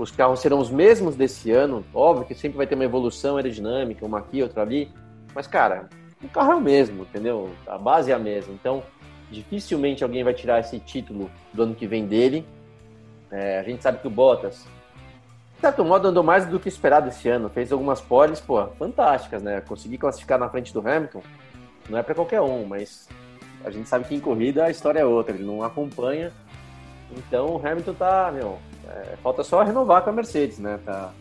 os 0.03 0.11
carros 0.11 0.39
serão 0.39 0.59
os 0.59 0.69
mesmos 0.69 1.15
desse 1.15 1.51
ano. 1.51 1.83
Óbvio 1.93 2.25
que 2.25 2.35
sempre 2.35 2.57
vai 2.57 2.67
ter 2.67 2.75
uma 2.75 2.85
evolução 2.85 3.37
aerodinâmica, 3.37 4.05
uma 4.05 4.19
aqui, 4.19 4.41
outra 4.41 4.61
ali. 4.61 4.91
Mas, 5.33 5.47
cara, 5.47 5.89
o 6.23 6.27
carro 6.27 6.53
é 6.53 6.55
o 6.55 6.61
mesmo, 6.61 7.03
entendeu? 7.03 7.49
A 7.67 7.77
base 7.77 8.11
é 8.11 8.13
a 8.15 8.19
mesma. 8.19 8.53
Então, 8.53 8.83
dificilmente 9.31 10.03
alguém 10.03 10.23
vai 10.23 10.33
tirar 10.33 10.59
esse 10.59 10.79
título 10.79 11.29
do 11.53 11.63
ano 11.63 11.75
que 11.75 11.87
vem 11.87 12.05
dele. 12.05 12.45
É, 13.31 13.59
a 13.59 13.63
gente 13.63 13.83
sabe 13.83 13.99
que 13.99 14.07
o 14.07 14.11
Bottas, 14.11 14.65
de 15.55 15.61
certo 15.61 15.83
modo, 15.83 16.07
andou 16.07 16.23
mais 16.23 16.45
do 16.45 16.59
que 16.59 16.69
esperado 16.69 17.09
esse 17.09 17.27
ano. 17.27 17.49
Fez 17.49 17.71
algumas 17.71 17.99
poles, 17.99 18.39
pô, 18.39 18.65
fantásticas, 18.79 19.41
né? 19.43 19.61
Conseguir 19.61 19.97
classificar 19.97 20.39
na 20.39 20.49
frente 20.49 20.73
do 20.73 20.79
Hamilton 20.79 21.21
não 21.89 21.97
é 21.97 22.03
para 22.03 22.15
qualquer 22.15 22.41
um, 22.41 22.65
mas 22.65 23.07
a 23.63 23.71
gente 23.71 23.87
sabe 23.87 24.05
que 24.05 24.15
em 24.15 24.19
corrida 24.19 24.65
a 24.65 24.69
história 24.69 24.99
é 24.99 25.05
outra, 25.05 25.33
ele 25.33 25.45
não 25.45 25.63
acompanha. 25.63 26.31
Então 27.11 27.55
o 27.55 27.65
Hamilton 27.65 27.93
tá, 27.93 28.31
meu, 28.33 28.59
é, 28.89 29.17
falta 29.21 29.43
só 29.43 29.63
renovar 29.63 30.01
com 30.03 30.09
a 30.09 30.13
Mercedes, 30.13 30.59
né? 30.59 30.79
Tá, 30.85 31.11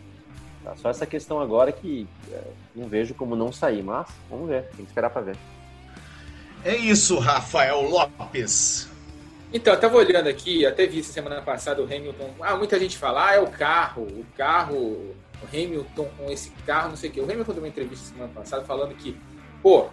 tá 0.63 0.75
só 0.77 0.89
essa 0.89 1.05
questão 1.05 1.39
agora 1.39 1.71
que 1.71 2.07
é, 2.31 2.41
não 2.75 2.87
vejo 2.87 3.13
como 3.13 3.35
não 3.35 3.51
sair, 3.51 3.83
mas 3.83 4.07
vamos 4.29 4.47
ver, 4.47 4.63
tem 4.69 4.85
que 4.85 4.91
esperar 4.91 5.09
para 5.09 5.21
ver. 5.21 5.37
É 6.63 6.75
isso, 6.75 7.19
Rafael 7.19 7.81
Lopes. 7.81 8.89
Então, 9.53 9.73
eu 9.73 9.79
tava 9.79 9.95
olhando 9.95 10.27
aqui, 10.27 10.65
até 10.65 10.85
vi 10.85 11.01
semana 11.01 11.41
passada 11.41 11.81
o 11.81 11.85
Hamilton. 11.85 12.31
Ah, 12.41 12.55
muita 12.55 12.77
gente 12.77 12.97
fala, 12.97 13.29
ah, 13.29 13.35
é 13.35 13.39
o 13.39 13.47
carro, 13.47 14.03
o 14.03 14.25
carro, 14.35 14.75
o 14.75 15.47
Hamilton 15.53 16.09
com 16.17 16.29
esse 16.29 16.49
carro, 16.65 16.89
não 16.89 16.97
sei 16.97 17.09
o 17.09 17.13
quê. 17.13 17.21
O 17.21 17.23
Hamilton 17.23 17.53
deu 17.53 17.63
uma 17.63 17.69
entrevista 17.69 18.13
semana 18.13 18.31
passada 18.33 18.65
falando 18.65 18.93
que, 18.95 19.17
pô, 19.63 19.87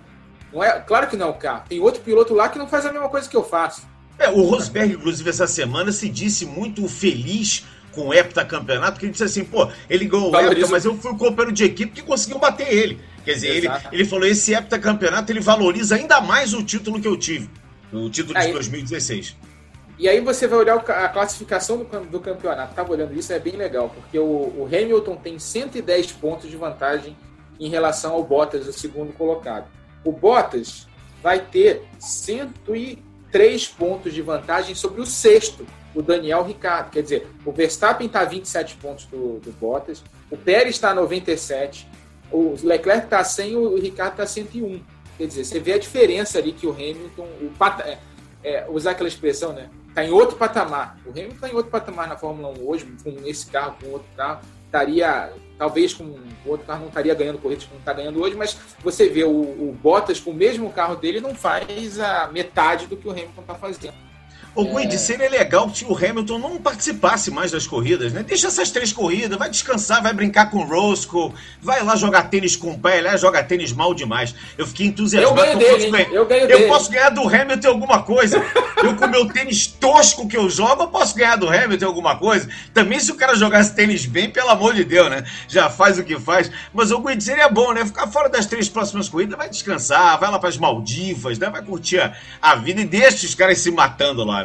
não 0.53 0.63
é, 0.63 0.81
claro 0.81 1.07
que 1.07 1.17
não 1.17 1.29
é 1.29 1.31
o 1.31 1.35
carro. 1.35 1.65
Tem 1.69 1.81
outro 1.81 2.03
piloto 2.03 2.35
lá 2.35 2.49
que 2.49 2.59
não 2.59 2.67
faz 2.67 2.85
a 2.87 2.93
mesma 2.93 3.09
coisa 3.09 3.29
que 3.29 3.37
eu 3.37 3.45
faço. 3.45 3.87
É, 4.19 4.29
o 4.29 4.43
Rosberg, 4.43 4.95
inclusive, 4.95 5.29
essa 5.29 5.47
semana 5.47 5.91
se 5.93 6.09
disse 6.09 6.47
muito 6.47 6.87
feliz 6.89 7.65
com 7.93 8.09
o 8.09 8.15
heptacampeonato, 8.15 8.93
porque 8.93 9.07
ele 9.07 9.13
disse 9.13 9.25
assim, 9.25 9.45
pô, 9.45 9.69
ele 9.89 10.05
ganhou 10.05 10.33
o 10.33 10.37
hepta, 10.37 10.67
mas 10.69 10.85
eu 10.85 10.97
fui 10.97 11.13
o 11.13 11.17
companheiro 11.17 11.53
de 11.53 11.65
equipe 11.65 11.93
que 11.93 12.03
conseguiu 12.03 12.39
bater 12.39 12.69
ele. 12.73 13.01
Quer 13.25 13.35
dizer, 13.35 13.49
ele, 13.49 13.69
ele 13.93 14.05
falou, 14.05 14.27
esse 14.27 14.53
heptacampeonato, 14.53 15.31
ele 15.31 15.41
valoriza 15.41 15.95
ainda 15.95 16.21
mais 16.21 16.53
o 16.53 16.63
título 16.63 17.01
que 17.01 17.09
eu 17.09 17.17
tive, 17.17 17.49
o 17.93 18.11
título 18.11 18.39
de 18.39 18.53
2016. 18.53 19.37
E 19.97 20.09
aí 20.09 20.21
você 20.21 20.49
vai 20.49 20.59
olhar 20.59 20.77
a 20.77 21.09
classificação 21.09 21.79
do, 21.79 21.85
do 22.07 22.21
campeonato. 22.21 22.75
Tava 22.75 22.93
olhando 22.93 23.15
isso, 23.15 23.33
é 23.33 23.39
bem 23.39 23.57
legal, 23.57 23.89
porque 23.89 24.19
o, 24.19 24.25
o 24.25 24.67
Hamilton 24.67 25.17
tem 25.17 25.39
110 25.39 26.13
pontos 26.13 26.51
de 26.51 26.57
vantagem 26.57 27.17
em 27.61 27.69
relação 27.69 28.13
ao 28.13 28.25
Bottas, 28.25 28.67
o 28.67 28.73
segundo 28.73 29.13
colocado. 29.13 29.67
O 30.05 30.11
Bottas 30.11 30.89
vai 31.23 31.39
ter 31.39 31.85
103 33.35 33.67
pontos 33.67 34.15
de 34.15 34.23
vantagem 34.23 34.77
sobre 34.77 35.01
o 35.01 35.07
sexto, 35.07 35.67
o 35.93 36.01
Daniel 36.01 36.45
Ricciardo. 36.45 36.91
Quer 36.91 37.03
dizer, 37.03 37.27
o 37.45 37.51
Verstappen 37.51 38.07
está 38.07 38.21
a 38.21 38.25
27 38.25 38.77
pontos 38.77 39.07
do, 39.07 39.41
do 39.41 39.51
Bottas, 39.53 40.05
o 40.31 40.37
Pérez 40.37 40.77
está 40.77 40.91
a 40.91 40.95
97, 40.95 41.89
o 42.31 42.55
Leclerc 42.63 43.07
está 43.07 43.19
a 43.19 43.25
100 43.25 43.57
o 43.57 43.77
Ricardo 43.77 44.13
está 44.13 44.23
a 44.23 44.27
101. 44.27 44.81
Quer 45.19 45.27
dizer, 45.27 45.45
você 45.45 45.59
vê 45.59 45.73
a 45.73 45.79
diferença 45.79 46.39
ali 46.39 46.53
que 46.53 46.67
o 46.67 46.71
Hamilton, 46.71 47.25
o, 47.25 47.53
é, 47.83 47.99
é, 48.45 48.67
usar 48.69 48.93
aquela 48.93 49.09
expressão, 49.09 49.53
né? 49.53 49.69
Está 49.89 50.05
em 50.05 50.11
outro 50.11 50.37
patamar. 50.37 50.97
O 51.05 51.11
Hamilton 51.11 51.35
está 51.35 51.49
em 51.49 51.55
outro 51.55 51.71
patamar 51.71 52.09
na 52.09 52.17
Fórmula 52.17 52.49
1 52.57 52.69
hoje, 52.69 52.87
com 53.03 53.17
esse 53.25 53.47
carro, 53.47 53.77
com 53.81 53.91
outro 53.91 54.09
carro 54.17 54.41
estaria, 54.75 55.33
talvez 55.57 55.95
com 55.95 56.05
o 56.05 56.51
outro 56.51 56.67
carro 56.67 56.81
não 56.81 56.89
estaria 56.89 57.15
ganhando 57.15 57.39
corridas 57.39 57.65
como 57.65 57.79
está 57.79 57.93
ganhando 57.93 58.21
hoje, 58.21 58.37
mas 58.37 58.59
você 58.83 59.09
vê 59.09 59.23
o, 59.23 59.31
o, 59.31 59.79
Bottas 59.81 60.19
com 60.19 60.31
o 60.31 60.35
mesmo 60.35 60.71
carro 60.71 60.97
dele 60.97 61.21
não 61.21 61.35
faz 61.35 62.01
a 62.01 62.29
metade 62.29 62.87
do 62.87 62.97
que 62.97 63.07
o 63.07 63.13
Hamilton 63.13 63.41
está 63.41 63.55
fazendo. 63.55 64.04
O 64.55 64.65
Guide, 64.65 64.95
é... 64.95 64.99
seria 64.99 65.29
legal 65.29 65.69
que 65.69 65.85
o 65.85 65.97
Hamilton 65.97 66.39
não 66.39 66.57
participasse 66.59 67.31
mais 67.31 67.51
das 67.51 67.67
corridas, 67.67 68.13
né? 68.13 68.23
Deixa 68.23 68.47
essas 68.47 68.71
três 68.71 68.93
corridas, 68.93 69.37
vai 69.37 69.51
descansar, 69.51 70.03
vai 70.03 70.13
brincar 70.13 70.51
com 70.51 70.59
o 70.59 70.65
Roscoe, 70.65 71.33
vai 71.61 71.83
lá 71.83 71.97
jogar 71.97 72.25
tênis 72.25 72.55
com 72.55 72.71
o 72.71 72.79
pé, 72.79 72.99
ele 72.99 73.17
joga 73.19 73.43
tênis 73.43 73.73
mal 73.73 73.93
demais. 73.93 74.35
Eu 74.57 74.67
fiquei 74.67 74.87
entusiasmado. 74.87 75.39
Eu 75.39 75.45
ganho 75.45 75.59
dele, 75.59 75.73
eu, 75.73 75.79
posso 75.79 75.91
ganhar, 75.91 76.13
eu, 76.13 76.27
ganho 76.27 76.43
eu 76.43 76.49
dele. 76.49 76.69
posso 76.69 76.91
ganhar 76.91 77.11
do 77.11 77.23
Hamilton 77.23 77.69
alguma 77.69 78.03
coisa. 78.03 78.45
eu 78.83 78.95
com 78.95 79.07
o 79.07 79.11
meu 79.11 79.27
tênis 79.27 79.67
tosco 79.67 80.29
que 80.29 80.37
eu 80.37 80.49
jogo, 80.49 80.83
eu 80.83 80.89
posso 80.89 81.17
ganhar 81.17 81.37
do 81.37 81.49
Hamilton 81.49 81.87
alguma 81.87 82.17
coisa. 82.17 82.49
Também 82.73 83.01
se 83.01 83.11
o 83.11 83.17
cara 83.17 83.35
jogasse 83.35 83.75
tênis 83.75 84.07
bem, 84.07 84.31
pelo 84.31 84.51
amor 84.51 84.75
de 84.75 84.85
Deus, 84.85 85.11
né? 85.11 85.25
Já 85.49 85.69
faz 85.69 85.99
o 85.99 86.05
que 86.05 86.19
faz. 86.19 86.51
Mas 86.73 86.93
o 86.93 87.01
Guide, 87.01 87.25
seria 87.25 87.49
bom, 87.49 87.73
né? 87.73 87.85
Ficar 87.85 88.07
fora 88.07 88.29
das 88.29 88.47
três 88.47 88.69
próximas 88.69 89.09
corridas, 89.09 89.37
vai 89.37 89.49
descansar, 89.49 90.19
vai 90.21 90.31
lá 90.31 90.39
para 90.39 90.49
as 90.49 90.59
Maldivas, 90.59 91.39
né? 91.39 91.51
Vai 91.51 91.63
curtir 91.63 91.99
a, 91.99 92.13
a 92.41 92.55
vida 92.55 92.81
e 92.81 92.85
deixa 92.85 93.27
os 93.27 93.35
caras 93.35 93.59
se 93.59 93.71
matando 93.71 94.25
lá? 94.25 94.44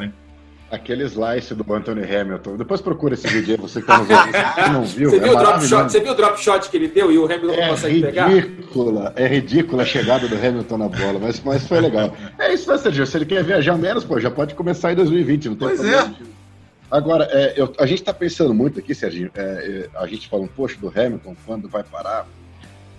Aquele 0.71 1.03
slice 1.05 1.55
do 1.55 1.73
Anthony 1.73 2.03
Hamilton. 2.03 2.57
Depois 2.57 2.79
procura 2.79 3.15
esse 3.15 3.27
vídeo 3.27 3.55
aí, 3.55 3.59
você 3.59 3.81
que 3.81 3.87
tá 3.87 3.97
nos 3.97 4.07
você 4.07 4.69
não 4.71 4.83
viu. 4.85 5.09
Você, 5.09 5.17
é 5.17 5.19
viu 5.19 5.33
o 5.33 5.35
drop 5.35 5.65
shot, 5.65 5.91
você 5.91 5.99
viu 5.99 6.11
o 6.11 6.15
drop 6.15 6.39
shot 6.39 6.69
que 6.69 6.77
ele 6.77 6.87
deu 6.87 7.11
e 7.11 7.17
o 7.17 7.25
Hamilton 7.25 7.53
é 7.53 7.61
não 7.61 7.69
consegue 7.69 8.01
pegar? 8.01 8.27
Ridícula, 8.27 9.13
é 9.15 9.27
ridícula 9.27 9.81
a 9.81 9.85
chegada 9.85 10.27
do 10.27 10.35
Hamilton 10.35 10.77
na 10.77 10.87
bola, 10.87 11.19
mas, 11.19 11.41
mas 11.43 11.67
foi 11.67 11.81
legal. 11.81 12.15
É 12.37 12.53
isso, 12.53 12.69
né, 12.69 12.77
Sergio? 12.77 13.07
Se 13.07 13.17
ele 13.17 13.25
quer 13.25 13.43
viajar 13.43 13.77
menos, 13.77 14.03
pô, 14.03 14.19
já 14.19 14.29
pode 14.29 14.53
começar 14.53 14.91
em 14.91 14.95
2020, 14.95 15.49
não 15.49 15.55
tem 15.55 15.67
pois 15.67 15.79
problema. 15.79 16.15
É. 16.21 16.39
Agora, 16.91 17.27
é, 17.31 17.53
eu, 17.55 17.73
a 17.79 17.85
gente 17.85 17.99
está 17.99 18.13
pensando 18.13 18.53
muito 18.53 18.79
aqui, 18.79 18.95
Serginho, 18.95 19.29
é, 19.35 19.41
é, 19.41 19.89
a 19.97 20.07
gente 20.07 20.27
fala 20.27 20.43
um 20.43 20.47
poxa 20.47 20.77
do 20.79 20.87
Hamilton, 20.87 21.35
quando 21.45 21.69
vai 21.69 21.83
parar. 21.83 22.27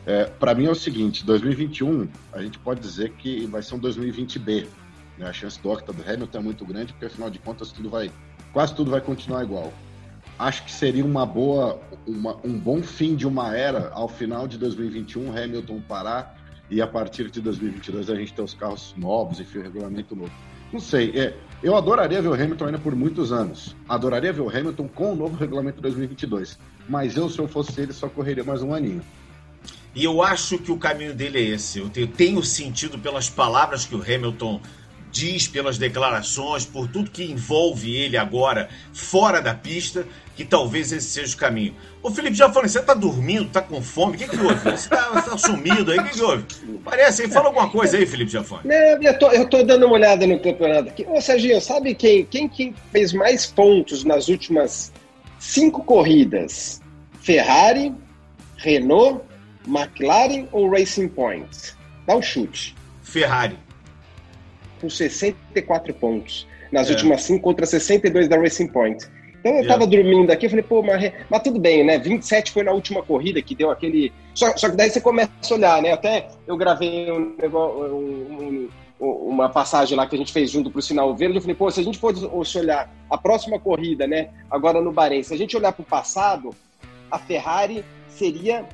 É, 0.07 0.25
Para 0.25 0.55
mim 0.55 0.67
é 0.67 0.71
o 0.71 0.75
seguinte, 0.75 1.25
2021, 1.25 2.09
a 2.33 2.41
gente 2.41 2.59
pode 2.59 2.81
dizer 2.81 3.11
que 3.19 3.47
vai 3.47 3.63
ser 3.63 3.75
um 3.75 3.81
2020B. 3.81 4.67
Né? 5.21 5.29
A 5.29 5.33
chance 5.33 5.61
do 5.61 5.69
octa 5.71 5.93
do 5.93 6.03
Hamilton 6.03 6.39
é 6.39 6.43
muito 6.43 6.65
grande, 6.65 6.93
porque 6.95 7.05
afinal 7.05 7.29
de 7.29 7.39
contas 7.39 7.71
tudo 7.71 7.91
vai, 7.91 8.11
quase 8.53 8.75
tudo 8.75 8.91
vai 8.91 9.01
continuar 9.01 9.45
igual. 9.45 9.73
Acho 10.39 10.65
que 10.65 10.73
seria 10.73 11.05
uma 11.05 11.27
boa, 11.27 11.79
uma, 12.07 12.37
um 12.43 12.59
bom 12.59 12.83
fim 12.83 13.15
de 13.15 13.27
uma 13.27 13.55
era 13.55 13.91
ao 13.93 14.09
final 14.09 14.49
de 14.49 14.57
2021, 14.57 15.37
Hamilton 15.37 15.83
parar 15.83 16.39
e 16.71 16.81
a 16.81 16.87
partir 16.87 17.31
de 17.31 17.41
2022 17.43 18.09
a 18.09 18.15
gente 18.15 18.33
ter 18.33 18.41
os 18.41 18.55
carros 18.55 18.95
novos 18.97 19.39
e 19.39 19.43
o 19.43 19.63
regulamento 19.63 20.17
novo. 20.17 20.33
Não 20.73 20.81
sei, 20.81 21.11
é, 21.19 21.37
eu 21.63 21.77
adoraria 21.77 22.23
ver 22.23 22.29
o 22.29 22.35
Hamilton 22.35 22.67
ainda 22.67 22.79
por 22.79 22.95
muitos 22.95 23.33
anos. 23.33 23.77
Adoraria 23.89 24.33
ver 24.33 24.41
o 24.41 24.49
Hamilton 24.49 24.89
com 24.89 25.13
o 25.13 25.17
novo 25.17 25.37
regulamento 25.37 25.83
2022. 25.83 26.59
Mas 26.89 27.17
eu, 27.17 27.29
se 27.29 27.39
eu 27.39 27.47
fosse 27.47 27.79
ele, 27.81 27.93
só 27.93 28.09
correria 28.09 28.45
mais 28.45 28.63
um 28.63 28.73
aninho. 28.73 29.03
E 29.95 30.05
eu 30.05 30.23
acho 30.23 30.57
que 30.59 30.71
o 30.71 30.79
caminho 30.79 31.13
dele 31.13 31.39
é 31.39 31.43
esse. 31.43 31.81
Eu 31.81 31.91
tenho, 31.91 32.07
tenho 32.07 32.43
sentido 32.45 32.99
pelas 32.99 33.29
palavras 33.29 33.85
que 33.85 33.97
o 33.97 34.03
Hamilton 34.03 34.61
diz 35.11 35.47
pelas 35.47 35.79
declarações, 35.79 36.65
por 36.65 36.89
tudo 36.89 37.11
que 37.11 37.25
envolve 37.25 37.95
ele 37.97 38.17
agora 38.17 38.69
fora 38.93 39.41
da 39.41 39.55
pista, 39.55 40.07
que 40.37 40.45
talvez 40.45 40.93
esse 40.93 41.11
seja 41.11 41.35
o 41.35 41.39
caminho. 41.39 41.75
Ô 42.03 42.11
Felipe, 42.11 42.35
já 42.35 42.51
falei, 42.51 42.69
você 42.69 42.81
tá 42.81 42.95
dormindo, 42.95 43.51
tá 43.51 43.61
com 43.61 43.83
fome? 43.83 44.15
O 44.15 44.19
que, 44.19 44.29
que 44.29 44.41
houve? 44.41 44.71
Você 44.71 44.89
tá, 44.89 45.21
tá 45.21 45.37
sumido 45.37 45.93
aí? 45.93 45.99
O 45.99 46.05
que, 46.05 46.11
que 46.11 46.23
houve? 46.23 46.45
Parece 46.83 47.23
aí, 47.23 47.31
fala 47.31 47.49
alguma 47.49 47.69
coisa 47.69 47.99
aí, 47.99 48.07
Felipe 48.07 48.31
Jafone. 48.31 48.63
Não, 48.65 49.03
eu 49.03 49.19
tô, 49.19 49.31
eu 49.31 49.47
tô 49.49 49.63
dando 49.63 49.85
uma 49.85 49.97
olhada 49.97 50.27
no 50.27 50.41
campeonato 50.41 50.89
aqui. 50.89 51.05
Ô, 51.07 51.21
Serginho, 51.21 51.61
sabe 51.61 51.95
quem, 51.95 52.25
quem, 52.25 52.49
quem 52.49 52.75
fez 52.91 53.13
mais 53.13 53.45
pontos 53.45 54.03
nas 54.03 54.29
últimas 54.29 54.93
cinco 55.39 55.85
corridas? 55.85 56.81
Ferrari, 57.21 57.93
Renault, 58.57 59.23
McLaren 59.67 60.47
ou 60.53 60.71
Racing 60.71 61.09
Point? 61.09 61.75
Dá 62.07 62.17
um 62.17 62.23
chute. 62.23 62.75
Ferrari. 63.03 63.59
Com 64.81 64.89
64 64.89 65.93
pontos. 65.95 66.47
Nas 66.73 66.89
É. 66.89 66.93
últimas 66.93 67.23
cinco 67.23 67.43
contra 67.43 67.67
62 67.67 68.29
da 68.29 68.37
Racing 68.37 68.69
Point. 68.69 69.05
Então 69.41 69.53
eu 69.57 69.65
É. 69.65 69.67
tava 69.67 69.87
dormindo 69.87 70.31
aqui, 70.31 70.47
eu 70.47 70.51
falei, 70.51 70.63
pô, 70.63 70.83
mas, 70.83 71.13
mas 71.29 71.43
tudo 71.43 71.59
bem, 71.59 71.85
né? 71.85 71.99
27 71.99 72.53
foi 72.53 72.63
na 72.63 72.73
última 72.73 73.03
corrida 73.03 73.41
que 73.43 73.55
deu 73.55 73.71
aquele. 73.71 74.13
Só, 74.35 74.57
só 74.57 74.69
que 74.71 74.77
daí 74.77 74.91
você 74.91 75.01
começa 75.01 75.31
a 75.51 75.55
olhar, 75.55 75.83
né? 75.83 75.93
Até 75.93 76.29
eu 76.47 76.57
gravei 76.57 77.11
um 77.11 77.35
um- 77.43 78.69
um- 79.01 79.07
uma 79.07 79.49
passagem 79.49 79.97
lá 79.97 80.07
que 80.07 80.15
a 80.15 80.19
gente 80.19 80.33
fez 80.33 80.51
junto 80.51 80.71
pro 80.71 80.83
sinal 80.83 81.15
verde. 81.17 81.37
Eu 81.37 81.41
falei, 81.41 81.57
pô, 81.57 81.71
se 81.71 81.81
a 81.81 81.83
gente 81.83 81.99
fosse 81.99 82.59
olhar 82.59 82.93
a 83.09 83.17
próxima 83.19 83.59
corrida, 83.59 84.07
né? 84.07 84.29
Agora 84.51 84.81
no 84.81 84.93
Bahrein, 84.93 85.23
se 85.23 85.33
a 85.33 85.39
gente 85.39 85.57
olhar 85.57 85.73
pro 85.73 85.85
passado, 85.85 86.51
a 87.11 87.19
Ferrari 87.19 87.83
seria. 88.09 88.65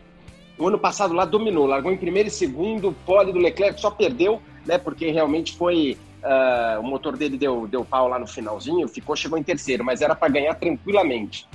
O 0.58 0.68
ano 0.68 0.78
passado 0.78 1.12
lá 1.12 1.24
dominou, 1.24 1.66
largou 1.66 1.92
em 1.92 1.96
primeiro 1.96 2.28
e 2.28 2.32
segundo, 2.32 2.96
pole 3.04 3.32
do 3.32 3.38
Leclerc 3.38 3.80
só 3.80 3.90
perdeu, 3.90 4.40
né? 4.64 4.78
Porque 4.78 5.10
realmente 5.10 5.54
foi. 5.56 5.98
ah, 6.22 6.78
o 6.80 6.82
motor 6.82 7.16
dele 7.16 7.36
deu, 7.36 7.66
deu 7.66 7.84
pau 7.84 8.08
lá 8.08 8.18
no 8.18 8.26
finalzinho, 8.26 8.88
ficou, 8.88 9.14
chegou 9.14 9.38
em 9.38 9.42
terceiro, 9.42 9.84
mas 9.84 10.00
era 10.00 10.14
para 10.14 10.28
ganhar 10.28 10.54
tranquilamente. 10.54 11.46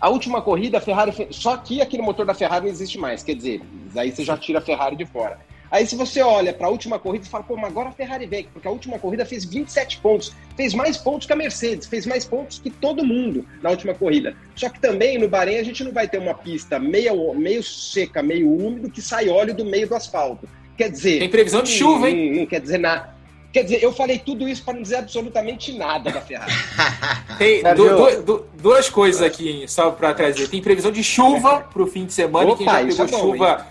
A 0.00 0.08
última 0.08 0.40
corrida, 0.40 0.78
a 0.78 0.80
Ferrari. 0.80 1.28
Só 1.30 1.56
que 1.56 1.80
aquele 1.80 2.02
motor 2.02 2.24
da 2.24 2.34
Ferrari 2.34 2.64
não 2.64 2.70
existe 2.70 2.98
mais, 2.98 3.22
quer 3.22 3.34
dizer, 3.34 3.62
aí 3.96 4.10
você 4.10 4.24
já 4.24 4.36
tira 4.36 4.58
a 4.58 4.62
Ferrari 4.62 4.96
de 4.96 5.04
fora. 5.04 5.38
Aí 5.70 5.86
se 5.86 5.94
você 5.94 6.20
olha 6.20 6.52
para 6.52 6.66
a 6.66 6.70
última 6.70 6.98
corrida 6.98 7.24
e 7.24 7.28
fala, 7.28 7.44
pô, 7.44 7.56
mas 7.56 7.70
agora 7.70 7.90
a 7.90 7.92
Ferrari 7.92 8.26
vem, 8.26 8.44
porque 8.52 8.66
a 8.66 8.70
última 8.70 8.98
corrida 8.98 9.24
fez 9.24 9.44
27 9.44 9.98
pontos, 9.98 10.32
fez 10.56 10.74
mais 10.74 10.96
pontos 10.96 11.26
que 11.26 11.32
a 11.32 11.36
Mercedes, 11.36 11.86
fez 11.86 12.06
mais 12.06 12.24
pontos 12.24 12.58
que 12.58 12.70
todo 12.70 13.04
mundo 13.04 13.46
na 13.62 13.70
última 13.70 13.94
corrida. 13.94 14.34
Só 14.56 14.68
que 14.68 14.80
também 14.80 15.16
no 15.18 15.28
Bahrein 15.28 15.58
a 15.58 15.62
gente 15.64 15.84
não 15.84 15.92
vai 15.92 16.08
ter 16.08 16.18
uma 16.18 16.34
pista 16.34 16.78
meio, 16.78 17.32
meio 17.34 17.62
seca, 17.62 18.22
meio 18.22 18.50
úmido, 18.50 18.90
que 18.90 19.00
sai 19.00 19.28
óleo 19.28 19.54
do 19.54 19.64
meio 19.64 19.88
do 19.88 19.94
asfalto. 19.94 20.48
Quer 20.76 20.90
dizer. 20.90 21.18
Tem 21.20 21.28
previsão 21.28 21.62
de 21.62 21.70
chuva, 21.70 22.08
hein? 22.10 22.30
Não, 22.32 22.40
não 22.40 22.46
quer 22.46 22.60
dizer 22.60 22.78
nada. 22.78 23.14
Quer 23.52 23.64
dizer, 23.64 23.82
eu 23.82 23.92
falei 23.92 24.18
tudo 24.18 24.48
isso 24.48 24.62
para 24.64 24.74
não 24.74 24.82
dizer 24.82 24.96
absolutamente 24.96 25.72
nada 25.76 26.10
da 26.10 26.20
Ferrari. 26.20 26.52
Tem 27.38 27.62
du- 27.74 27.96
du- 27.96 28.22
du- 28.22 28.46
duas 28.60 28.88
coisas 28.88 29.20
aqui 29.22 29.64
só 29.68 29.90
pra 29.90 30.14
trazer. 30.14 30.48
Tem 30.48 30.62
previsão 30.62 30.90
de 30.92 31.02
chuva 31.02 31.60
pro 31.72 31.86
fim 31.86 32.06
de 32.06 32.12
semana. 32.12 32.50
e 32.52 32.56
quem 32.56 32.66
Opa, 32.66 32.80
já 32.82 32.88
isso 32.88 33.04
pegou 33.04 33.18
é 33.18 33.22
bom, 33.22 33.32
chuva. 33.32 33.66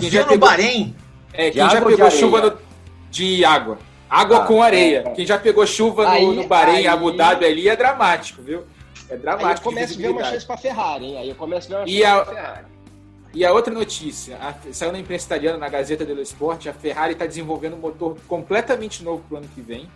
Quem 0.00 0.10
já 0.10 0.20
Choveu 0.20 0.22
no 0.22 0.28
pegou- 0.28 0.48
Bahrein. 0.48 0.94
É, 1.34 1.46
De 1.50 1.58
quem 1.58 1.70
já 1.70 1.80
de 1.80 1.84
pegou 1.86 2.10
chuva 2.10 2.40
no- 2.40 2.58
de 3.10 3.44
água. 3.44 3.78
Água 4.08 4.38
Ah, 4.44 4.46
com 4.46 4.62
areia. 4.62 5.02
é. 5.06 5.10
Quem 5.10 5.26
já 5.26 5.36
pegou 5.38 5.66
chuva 5.66 6.04
no, 6.04 6.10
Aí- 6.10 6.26
no 6.36 6.46
Bahrein, 6.46 6.76
aí- 6.76 6.86
Abu 6.86 7.10
Dhabi 7.12 7.44
ali 7.44 7.68
é 7.68 7.74
dramático, 7.76 8.40
viu? 8.40 8.60
É 8.60 9.14
Aí 9.14 9.16
eu 9.16 9.18
dramático. 9.18 9.64
começo 9.68 9.94
a 9.94 9.96
ver 10.02 10.08
uma 10.10 10.24
chance 10.24 10.46
para 10.46 10.56
Ferrari, 10.56 11.04
hein? 11.06 11.18
Aí 11.18 11.28
eu 11.28 11.34
começo 11.34 11.66
a 11.66 11.70
ver 11.70 11.82
uma 11.82 11.88
E 11.88 11.98
chance 12.00 12.06
a- 12.06 12.24
pra 12.24 12.34
Ferrari. 12.34 12.64
E 13.34 13.44
a 13.44 13.52
outra 13.52 13.74
notícia, 13.74 14.36
a- 14.40 14.54
saiu 14.72 14.92
na 14.92 14.98
imprensa 15.00 15.26
italiana, 15.26 15.58
na 15.58 15.68
Gazeta 15.68 16.04
dello 16.04 16.20
Sport, 16.22 16.68
a 16.68 16.72
Ferrari 16.72 17.14
está 17.14 17.26
desenvolvendo 17.26 17.74
um 17.74 17.80
motor 17.80 18.16
completamente 18.28 19.02
novo 19.02 19.24
para 19.28 19.34
o 19.34 19.38
ano 19.38 19.48
que 19.52 19.60
vem, 19.60 19.88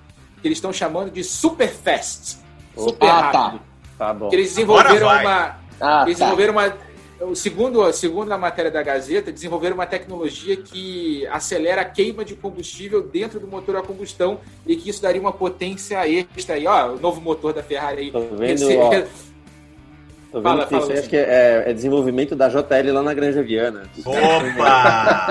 que 0.43 0.49
eles 0.49 0.59
estão 0.59 0.73
chamando 0.73 1.11
de 1.13 1.23
Super 1.23 1.69
Fast. 1.69 2.39
Super 2.77 3.09
Ah, 3.09 3.23
tá. 3.31 3.43
rápido. 3.43 3.61
Tá 3.97 4.13
bom. 4.15 4.29
Que 4.29 4.37
eles 4.37 4.49
desenvolveram 4.49 5.07
uma. 5.07 5.57
Ah, 5.81 6.03
Eles 6.05 6.19
tá. 6.19 6.25
desenvolveram 6.25 6.53
uma. 6.55 6.73
O 7.21 7.35
Segundo, 7.35 7.93
segundo 7.93 8.33
a 8.33 8.39
matéria 8.39 8.71
da 8.71 8.83
Gazeta, 8.83 9.33
desenvolveram 9.33 9.75
uma 9.75 9.87
tecnologia 9.87 10.57
que 10.57 11.27
acelera 11.29 11.83
a 11.83 11.85
queima 11.85 12.25
de 12.25 12.35
combustível 12.35 13.03
dentro 13.03 13.41
do 13.41 13.47
motor 13.47 13.77
a 13.77 13.83
combustão 13.83 14.41
e 14.67 14.77
que 14.77 14.91
isso 14.91 15.03
daria 15.03 15.21
uma 15.21 15.33
potência 15.33 16.09
extra 16.09 16.55
aí. 16.55 16.67
Ó, 16.67 16.93
o 16.93 17.01
novo 17.01 17.21
motor 17.21 17.53
da 17.53 17.63
Ferrari 17.63 18.03
aí. 18.03 18.11
Tô 18.13 18.21
vendo, 18.21 18.65
ó, 18.79 19.28
Tô 20.31 20.39
vendo 20.41 20.43
Fala, 20.51 20.67
que 20.67 20.75
isso 20.75 20.81
fala, 20.83 20.93
aí 20.93 20.99
acho 20.99 21.09
que 21.09 21.17
é, 21.17 21.65
é 21.67 21.73
desenvolvimento 21.73 22.37
da 22.37 22.49
JL 22.51 22.93
lá 22.93 23.03
na 23.03 23.15
Granja 23.15 23.43
Viana. 23.43 23.85
Opa! 24.05 25.27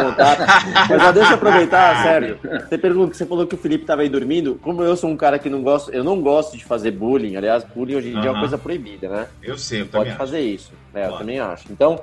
Mas 0.90 1.02
já 1.04 1.12
deixa 1.12 1.30
eu 1.32 1.36
aproveitar, 1.36 2.02
sério. 2.04 2.40
Você 2.68 2.78
perguntou 2.78 3.10
que 3.10 3.18
você 3.18 3.26
falou 3.26 3.46
que 3.46 3.56
o 3.56 3.58
Felipe 3.58 3.84
estava 3.84 4.02
aí 4.02 4.10
dormindo. 4.10 4.60
Como 4.62 4.84
eu 4.84 4.96
sou 4.98 5.10
um 5.10 5.18
cara 5.18 5.38
que 5.38 5.50
não 5.50 5.62
gosto, 5.62 5.92
eu 5.92 6.04
não 6.04 6.20
gosto 6.22 6.58
de 6.58 6.66
fazer 6.66 6.92
bullying. 6.92 7.36
Aliás, 7.36 7.64
bullying 7.64 7.96
hoje 7.96 8.10
em 8.10 8.20
dia 8.20 8.30
é 8.30 8.32
uma 8.32 8.40
coisa 8.40 8.58
proibida, 8.58 9.08
né? 9.08 9.28
Eu 9.44 9.58
sei, 9.58 9.82
eu 9.82 9.86
Pode 9.86 9.92
também 9.94 10.10
acho. 10.10 10.18
fazer 10.18 10.40
isso. 10.40 10.72
É, 10.94 11.04
eu 11.06 11.08
Pode. 11.10 11.20
também 11.20 11.40
acho. 11.40 11.72
Então, 11.72 12.00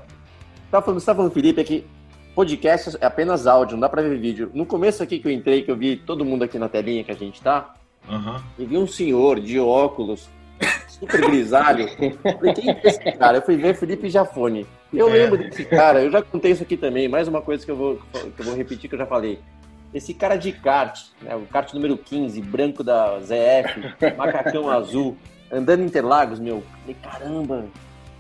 tá 0.71 0.81
falando, 0.81 1.01
você 1.01 1.07
tá 1.07 1.15
falando, 1.15 1.33
Felipe, 1.33 1.61
é 1.61 1.65
que 1.65 1.85
podcast 2.35 2.97
é 3.01 3.07
apenas 3.07 3.47
áudio, 3.47 3.75
não 3.75 3.81
dá 3.81 3.89
pra 3.89 4.03
ver 4.03 4.17
vídeo. 4.19 4.51
No 4.55 4.65
começo 4.67 5.03
aqui 5.03 5.19
que 5.19 5.27
eu 5.29 5.33
entrei, 5.33 5.63
que 5.63 5.71
eu 5.71 5.77
vi 5.77 5.97
todo 5.97 6.25
mundo 6.25 6.45
aqui 6.45 6.59
na 6.59 6.69
telinha 6.69 7.03
que 7.05 7.11
a 7.13 7.17
gente 7.17 7.41
tá, 7.43 7.75
Aham. 8.09 8.43
e 8.59 8.65
vi 8.65 8.77
um 8.77 8.87
senhor 8.87 9.41
de 9.41 9.59
óculos, 9.59 10.29
super 11.07 11.21
grisalho. 11.31 11.89
Falei, 12.23 12.55
quem 12.55 12.71
é 12.71 12.81
esse 12.85 13.13
cara? 13.13 13.39
Eu 13.39 13.43
fui 13.43 13.57
ver 13.57 13.75
Felipe 13.75 14.09
Jafone. 14.09 14.67
Eu 14.93 15.09
É. 15.09 15.13
lembro 15.13 15.39
desse 15.39 15.65
cara, 15.65 16.03
eu 16.03 16.11
já 16.11 16.23
contei 16.23 16.53
isso 16.53 16.63
aqui 16.63 16.77
também, 16.77 17.09
mais 17.09 17.27
uma 17.29 17.41
coisa 17.43 17.65
que 17.65 17.71
eu 17.71 17.77
vou, 17.77 17.97
que 18.13 18.41
eu 18.41 18.45
vou 18.45 18.55
repetir 18.55 18.89
que 18.89 18.95
eu 18.95 18.99
já 18.99 19.07
falei. 19.07 19.39
Esse 19.93 20.13
cara 20.15 20.37
de 20.37 20.53
kart, 20.53 21.01
né, 21.23 21.37
o 21.37 21.43
kart 21.47 21.73
número 21.73 21.97
15, 21.97 22.41
branco 22.43 22.83
da 22.83 23.19
ZF, 23.21 24.15
macacão 24.17 24.69
azul, 24.71 25.17
andando 25.53 25.83
em 25.83 25.87
Interlagos, 25.87 26.41
meu. 26.41 26.63
Falei, 26.81 26.97
caramba, 27.03 27.65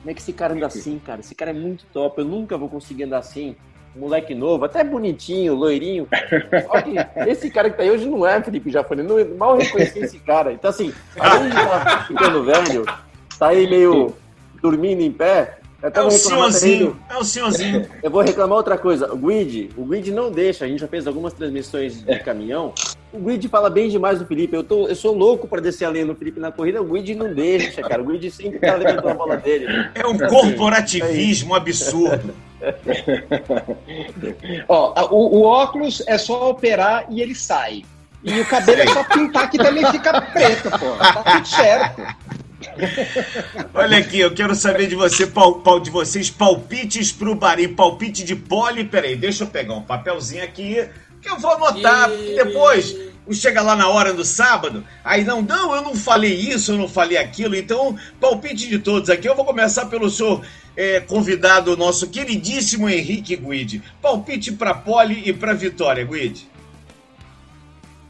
como 0.00 0.10
é 0.10 0.14
que 0.14 0.20
esse 0.20 0.32
cara 0.32 0.54
anda 0.54 0.66
assim, 0.66 1.00
cara? 1.04 1.20
Esse 1.20 1.34
cara 1.34 1.50
é 1.50 1.54
muito 1.54 1.84
top, 1.92 2.20
eu 2.20 2.24
nunca 2.24 2.56
vou 2.56 2.68
conseguir 2.68 3.04
andar 3.04 3.18
assim. 3.18 3.56
Moleque 3.96 4.34
novo, 4.34 4.64
até 4.64 4.82
bonitinho, 4.82 5.54
loirinho. 5.54 6.08
Só 6.66 6.82
que 6.82 6.94
esse 7.30 7.48
cara 7.50 7.70
que 7.70 7.76
tá 7.76 7.82
aí 7.84 7.90
hoje 7.90 8.06
não 8.06 8.26
é 8.26 8.42
Felipe 8.42 8.70
Jafone, 8.70 9.02
eu 9.02 9.26
não, 9.26 9.36
mal 9.36 9.56
reconheci 9.56 10.00
esse 10.00 10.18
cara. 10.18 10.52
Então, 10.52 10.70
assim, 10.70 10.92
além 11.18 11.50
de 11.50 11.56
estar 11.56 12.06
ficando 12.08 12.42
velho, 12.42 12.84
tá 13.38 13.48
aí 13.48 13.68
meio 13.68 14.14
dormindo 14.60 15.00
em 15.00 15.12
pé. 15.12 15.58
É 15.82 15.88
um 15.88 16.08
reclamar 16.08 16.12
senhorzinho, 16.12 16.98
é 17.10 17.18
um 17.18 17.24
senhorzinho. 17.24 17.86
eu 18.02 18.10
vou 18.10 18.22
reclamar 18.22 18.56
outra 18.56 18.78
coisa. 18.78 19.12
O 19.12 19.16
Grid, 19.16 19.70
o 19.76 19.84
Grid 19.84 20.10
não 20.10 20.30
deixa. 20.30 20.64
A 20.64 20.68
gente 20.68 20.80
já 20.80 20.88
fez 20.88 21.06
algumas 21.06 21.34
transmissões 21.34 22.02
de 22.02 22.18
caminhão. 22.20 22.72
O 23.14 23.18
Grid 23.20 23.46
fala 23.48 23.70
bem 23.70 23.88
demais 23.88 24.18
do 24.18 24.26
Felipe. 24.26 24.56
Eu, 24.56 24.64
tô, 24.64 24.88
eu 24.88 24.96
sou 24.96 25.14
louco 25.14 25.46
pra 25.46 25.60
descer 25.60 25.84
a 25.84 25.90
linha 25.90 26.04
do 26.04 26.16
Felipe 26.16 26.40
na 26.40 26.50
corrida. 26.50 26.82
O 26.82 26.84
Grid 26.84 27.14
não 27.14 27.32
deixa, 27.32 27.80
cara. 27.80 28.02
O 28.02 28.04
Grid 28.06 28.28
sempre 28.28 28.58
tá 28.58 28.74
levantando 28.74 29.08
a 29.10 29.14
bola 29.14 29.36
dele. 29.36 29.66
É 29.94 30.04
um 30.04 30.18
corporativismo 30.18 31.54
absurdo. 31.54 32.34
Ó, 34.68 35.06
o, 35.14 35.38
o 35.38 35.42
óculos 35.44 36.02
é 36.08 36.18
só 36.18 36.50
operar 36.50 37.06
e 37.08 37.22
ele 37.22 37.36
sai. 37.36 37.84
E 38.24 38.40
o 38.40 38.46
cabelo 38.46 38.80
é 38.82 38.86
só 38.88 39.04
pintar 39.04 39.48
que 39.48 39.58
também 39.58 39.86
fica 39.92 40.20
preto, 40.20 40.70
pô. 40.70 40.96
Tá 40.96 41.22
tudo 41.22 41.46
certo. 41.46 42.02
Olha 43.74 43.98
aqui, 43.98 44.18
eu 44.18 44.34
quero 44.34 44.54
saber 44.56 44.88
de 44.88 44.96
você, 44.96 45.26
pal, 45.26 45.56
pal- 45.60 45.78
de 45.78 45.90
vocês, 45.90 46.30
palpites 46.30 47.12
pro 47.12 47.34
Bahrein, 47.34 47.68
palpite 47.74 48.24
de 48.24 48.34
pole. 48.34 48.82
Peraí, 48.84 49.14
deixa 49.14 49.44
eu 49.44 49.48
pegar 49.48 49.74
um 49.74 49.82
papelzinho 49.82 50.42
aqui 50.42 50.88
que 51.24 51.30
eu 51.30 51.38
vou 51.38 51.52
anotar. 51.52 52.10
E- 52.10 52.16
porque 52.16 52.44
Depois, 52.44 52.96
chega 53.32 53.62
lá 53.62 53.74
na 53.74 53.88
hora 53.88 54.12
do 54.12 54.24
sábado, 54.24 54.84
aí 55.02 55.24
não, 55.24 55.42
não, 55.42 55.74
eu 55.74 55.82
não 55.82 55.94
falei 55.96 56.34
isso, 56.34 56.72
eu 56.72 56.78
não 56.78 56.88
falei 56.88 57.16
aquilo. 57.16 57.56
Então, 57.56 57.96
palpite 58.20 58.68
de 58.68 58.78
todos 58.78 59.08
aqui. 59.10 59.28
Eu 59.28 59.34
vou 59.34 59.44
começar 59.44 59.86
pelo 59.86 60.10
senhor 60.10 60.44
é, 60.76 61.00
convidado, 61.00 61.76
nosso 61.76 62.08
queridíssimo 62.08 62.88
Henrique 62.88 63.36
Guide. 63.36 63.82
Palpite 64.02 64.52
pra 64.52 64.74
pole 64.74 65.22
e 65.24 65.32
pra 65.32 65.52
vitória, 65.54 66.04
Guide. 66.04 66.48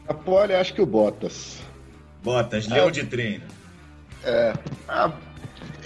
A 0.07 0.13
pole, 0.13 0.53
acho 0.53 0.73
que 0.73 0.81
o 0.81 0.85
Bottas. 0.85 1.57
Botas, 2.23 2.67
leão 2.67 2.91
de 2.91 3.03
treino. 3.05 3.43
Ah, 4.87 5.11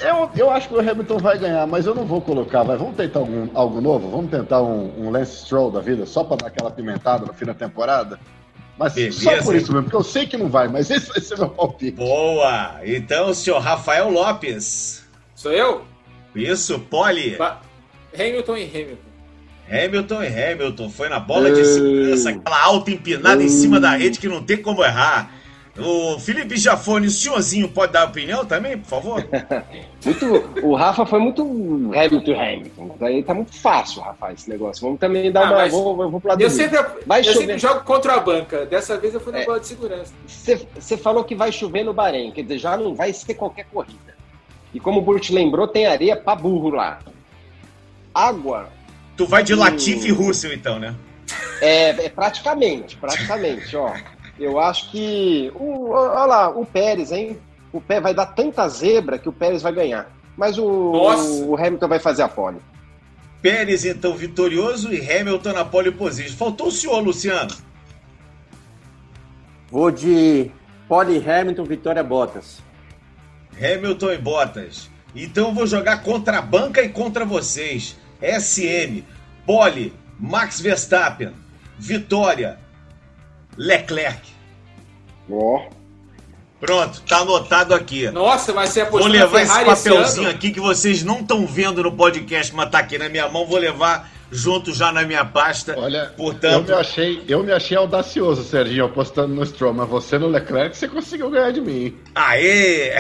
eu, 0.02 0.30
eu 0.36 0.50
acho 0.52 0.68
que 0.68 0.76
o 0.76 0.80
Hamilton 0.80 1.18
vai 1.18 1.38
ganhar, 1.38 1.66
mas 1.68 1.86
eu 1.86 1.94
não 1.96 2.06
vou 2.06 2.22
colocar. 2.22 2.64
Vai, 2.64 2.78
vamos 2.78 2.96
tentar 2.96 3.20
algum, 3.20 3.48
algo 3.54 3.82
novo? 3.82 4.10
Vamos 4.10 4.32
tentar 4.32 4.62
um, 4.62 4.94
um 4.98 5.10
Lance 5.10 5.46
Stroll 5.46 5.72
da 5.72 5.80
vida, 5.80 6.06
só 6.06 6.24
para 6.24 6.38
dar 6.38 6.48
aquela 6.48 6.72
pimentada 6.72 7.26
no 7.26 7.34
fim 7.34 7.46
da 7.46 7.54
temporada? 7.54 8.20
Mas 8.78 8.94
Beleza, 8.94 9.20
só 9.20 9.44
por 9.44 9.56
isso 9.56 9.72
mesmo, 9.74 9.84
porque 9.84 9.96
eu 9.98 10.04
sei 10.04 10.26
que 10.26 10.38
não 10.38 10.48
vai, 10.48 10.70
mas 10.70 10.90
esse 10.90 11.10
vai 11.10 11.20
ser 11.20 11.38
meu 11.38 11.50
palpite. 11.50 11.98
Boa! 11.98 12.80
Então, 12.86 13.30
o 13.30 13.36
senhor 13.36 13.60
Rafael 13.60 14.10
Lopes. 14.10 15.04
Sou 15.36 15.52
eu? 15.52 15.84
Isso, 16.34 16.80
pole. 16.80 17.36
Ba- 17.36 17.60
Hamilton 18.14 18.58
e 18.58 18.64
Hamilton. 18.64 19.10
Hamilton 19.70 20.24
e 20.24 20.28
Hamilton. 20.28 20.90
Foi 20.90 21.10
na 21.10 21.20
bola 21.20 21.52
de 21.52 21.64
segurança, 21.66 22.30
aquela 22.30 22.64
alta 22.64 22.90
empinada 22.92 23.44
em 23.44 23.50
cima 23.50 23.80
da 23.80 23.92
rede 23.92 24.18
que 24.18 24.28
não 24.30 24.42
tem 24.44 24.58
como 24.58 24.84
errar. 24.84 25.32
O 25.78 26.20
Felipe 26.20 26.58
Jafone, 26.58 27.08
o 27.08 27.12
senhorzinho 27.12 27.70
pode 27.70 27.94
dar 27.94 28.06
opinião 28.06 28.46
também, 28.46 28.78
por 28.78 28.88
favor? 28.88 29.28
muito, 30.04 30.50
o 30.64 30.76
Rafa 30.76 31.06
foi 31.06 31.20
muito 31.20 31.42
Hamilton 31.42 32.40
Hamilton. 32.40 32.96
Daí 33.00 33.24
tá 33.24 33.34
muito 33.34 33.56
fácil, 33.58 34.02
Rafa, 34.02 34.34
esse 34.34 34.50
negócio. 34.50 34.82
Vamos 34.82 35.00
também 35.00 35.32
dar 35.32 35.48
ah, 35.48 35.52
uma. 35.52 35.70
Vou, 35.70 35.96
vou 36.10 36.20
pro 36.20 36.30
lado 36.30 36.42
eu 36.42 36.50
sempre, 36.50 36.80
vai 37.06 37.22
eu 37.22 37.34
sempre 37.34 37.58
jogo 37.58 37.82
contra 37.82 38.16
a 38.16 38.20
banca. 38.20 38.66
Dessa 38.66 38.98
vez 38.98 39.14
eu 39.14 39.20
fui 39.20 39.32
na 39.32 39.40
é, 39.40 39.46
bola 39.46 39.60
de 39.60 39.68
segurança. 39.68 40.14
Você 40.26 40.98
falou 40.98 41.24
que 41.24 41.36
vai 41.36 41.52
chover 41.52 41.84
no 41.84 41.94
Bahrein, 41.94 42.32
quer 42.32 42.42
dizer, 42.42 42.58
já 42.58 42.76
não 42.76 42.94
vai 42.94 43.14
ser 43.14 43.36
qualquer 43.36 43.66
corrida. 43.66 44.16
E 44.74 44.80
como 44.80 45.00
o 45.00 45.02
Burt 45.02 45.30
lembrou, 45.30 45.68
tem 45.68 45.86
areia 45.86 46.16
pra 46.16 46.36
burro 46.36 46.70
lá. 46.70 47.00
Água. 48.14 48.70
Tu 49.16 49.26
vai 49.26 49.44
de 49.44 49.56
Latifi 49.56 50.10
e 50.10 50.12
Russell, 50.12 50.54
então, 50.54 50.80
né? 50.80 50.96
É, 51.62 51.90
é 52.06 52.10
praticamente, 52.10 52.96
praticamente, 52.98 53.76
ó. 53.76 53.94
Eu 54.40 54.60
acho 54.60 54.90
que. 54.92 55.52
O, 55.56 55.90
olha 55.90 56.26
lá, 56.26 56.50
o 56.50 56.66
Pérez, 56.66 57.12
hein? 57.12 57.38
O 57.74 57.82
Pérez 57.82 58.04
vai 58.04 58.14
dar 58.14 58.28
tanta 58.28 58.68
zebra 58.68 59.20
que 59.20 59.30
o 59.30 59.34
Pérez 59.34 59.62
vai 59.62 59.74
ganhar. 59.74 60.10
Mas 60.38 60.58
o, 60.58 60.66
o 60.66 61.56
Hamilton 61.58 61.88
vai 61.88 62.00
fazer 62.00 62.24
a 62.24 62.30
pole. 62.30 62.58
Pérez, 63.42 63.86
então, 63.86 64.16
vitorioso 64.16 64.94
e 64.94 65.00
Hamilton 65.00 65.54
na 65.54 65.66
pole 65.66 65.92
position. 65.92 66.38
Faltou 66.38 66.68
o 66.68 66.72
senhor, 66.72 67.00
Luciano. 67.00 67.54
Vou 69.70 69.92
de 69.92 70.50
pole 70.88 71.18
Hamilton, 71.18 71.64
Vitória 71.64 72.04
Bottas. 72.04 72.62
Hamilton 73.56 74.14
e 74.14 74.18
Bottas. 74.18 74.90
Então 75.16 75.54
vou 75.54 75.68
jogar 75.68 76.04
contra 76.04 76.40
a 76.40 76.42
banca 76.42 76.82
e 76.82 76.90
contra 76.90 77.26
vocês. 77.26 77.98
SM, 78.22 79.04
pole, 79.46 79.94
Max 80.20 80.60
Verstappen, 80.60 81.34
Vitória, 81.78 82.60
Leclerc. 83.60 84.22
Ó. 85.30 85.58
Oh. 85.58 85.80
Pronto, 86.62 87.02
tá 87.02 87.20
anotado 87.20 87.74
aqui. 87.74 88.10
Nossa, 88.10 88.54
mas 88.54 88.70
você 88.70 88.82
apostou 88.82 89.10
Vou 89.10 89.20
levar 89.20 89.42
esse 89.42 89.66
papelzinho 89.66 90.28
esse 90.28 90.36
aqui 90.36 90.52
que 90.52 90.60
vocês 90.60 91.04
não 91.04 91.20
estão 91.20 91.46
vendo 91.46 91.84
no 91.84 91.92
podcast, 91.92 92.54
mas 92.54 92.70
tá 92.70 92.80
aqui 92.80 92.98
na 92.98 93.08
minha 93.08 93.30
mão. 93.30 93.46
Vou 93.46 93.58
levar 93.58 94.10
junto 94.32 94.74
já 94.74 94.92
na 94.92 95.04
minha 95.04 95.24
pasta. 95.26 95.74
Olha, 95.78 96.14
portanto... 96.16 96.70
eu, 96.70 96.76
me 96.76 96.82
achei, 96.82 97.24
eu 97.28 97.44
me 97.44 97.52
achei 97.52 97.78
audacioso, 97.78 98.44
Serginho, 98.44 98.86
apostando 98.86 99.34
no 99.34 99.46
Stroll, 99.46 99.74
mas 99.74 99.90
você 99.90 100.18
no 100.18 100.28
Leclerc, 100.28 100.78
você 100.78 100.88
conseguiu 100.88 101.30
ganhar 101.30 101.52
de 101.52 101.62
mim. 101.62 101.96
Aê! 102.14 102.94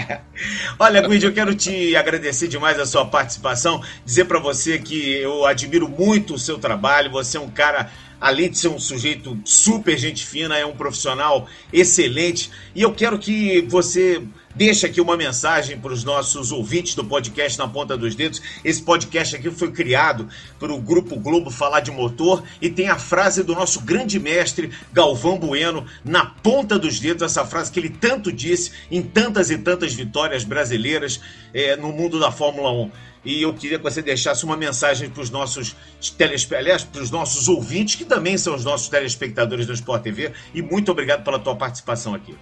Olha, 0.78 1.06
Guide, 1.06 1.26
eu 1.26 1.32
quero 1.32 1.54
te 1.54 1.94
agradecer 1.94 2.48
demais 2.48 2.78
a 2.78 2.86
sua 2.86 3.06
participação, 3.06 3.82
dizer 4.04 4.24
para 4.24 4.38
você 4.38 4.78
que 4.78 5.18
eu 5.18 5.46
admiro 5.46 5.88
muito 5.88 6.34
o 6.34 6.38
seu 6.38 6.58
trabalho, 6.58 7.10
você 7.10 7.36
é 7.36 7.40
um 7.40 7.50
cara 7.50 7.90
além 8.20 8.50
de 8.50 8.58
ser 8.58 8.68
um 8.68 8.78
sujeito 8.78 9.38
super 9.44 9.96
gente 9.96 10.26
fina, 10.26 10.56
é 10.56 10.66
um 10.66 10.76
profissional 10.76 11.48
excelente. 11.72 12.50
E 12.74 12.82
eu 12.82 12.92
quero 12.92 13.18
que 13.18 13.62
você 13.62 14.22
deixe 14.58 14.86
aqui 14.86 15.00
uma 15.00 15.16
mensagem 15.16 15.78
para 15.78 15.92
os 15.92 16.02
nossos 16.02 16.50
ouvintes 16.50 16.96
do 16.96 17.04
podcast 17.04 17.56
Na 17.56 17.68
Ponta 17.68 17.96
dos 17.96 18.16
Dedos. 18.16 18.42
Esse 18.64 18.82
podcast 18.82 19.36
aqui 19.36 19.48
foi 19.52 19.70
criado 19.70 20.28
pelo 20.58 20.80
Grupo 20.80 21.14
Globo 21.14 21.48
Falar 21.48 21.78
de 21.78 21.92
Motor 21.92 22.42
e 22.60 22.68
tem 22.68 22.88
a 22.88 22.98
frase 22.98 23.44
do 23.44 23.54
nosso 23.54 23.80
grande 23.82 24.18
mestre 24.18 24.72
Galvão 24.92 25.38
Bueno 25.38 25.86
na 26.04 26.26
ponta 26.26 26.76
dos 26.76 26.98
dedos, 26.98 27.22
essa 27.22 27.46
frase 27.46 27.70
que 27.70 27.78
ele 27.78 27.88
tanto 27.88 28.32
disse 28.32 28.72
em 28.90 29.00
tantas 29.00 29.48
e 29.48 29.56
tantas 29.56 29.94
vitórias 29.94 30.42
brasileiras 30.42 31.20
é, 31.54 31.76
no 31.76 31.92
mundo 31.92 32.18
da 32.18 32.32
Fórmula 32.32 32.72
1 32.72 32.90
e 33.24 33.42
eu 33.42 33.54
queria 33.54 33.78
que 33.78 33.84
você 33.84 34.02
deixasse 34.02 34.44
uma 34.44 34.56
mensagem 34.56 35.08
para 35.08 35.22
os 35.22 35.30
nossos 35.30 35.76
telespectadores, 36.16 36.82
para 36.82 37.02
os 37.02 37.10
nossos 37.10 37.48
ouvintes, 37.48 37.94
que 37.94 38.04
também 38.04 38.38
são 38.38 38.54
os 38.54 38.64
nossos 38.64 38.88
telespectadores 38.88 39.66
do 39.66 39.72
Sport 39.72 40.02
TV, 40.02 40.32
e 40.54 40.62
muito 40.62 40.90
obrigado 40.90 41.24
pela 41.24 41.38
tua 41.38 41.54
participação 41.54 42.14
aqui. 42.14 42.34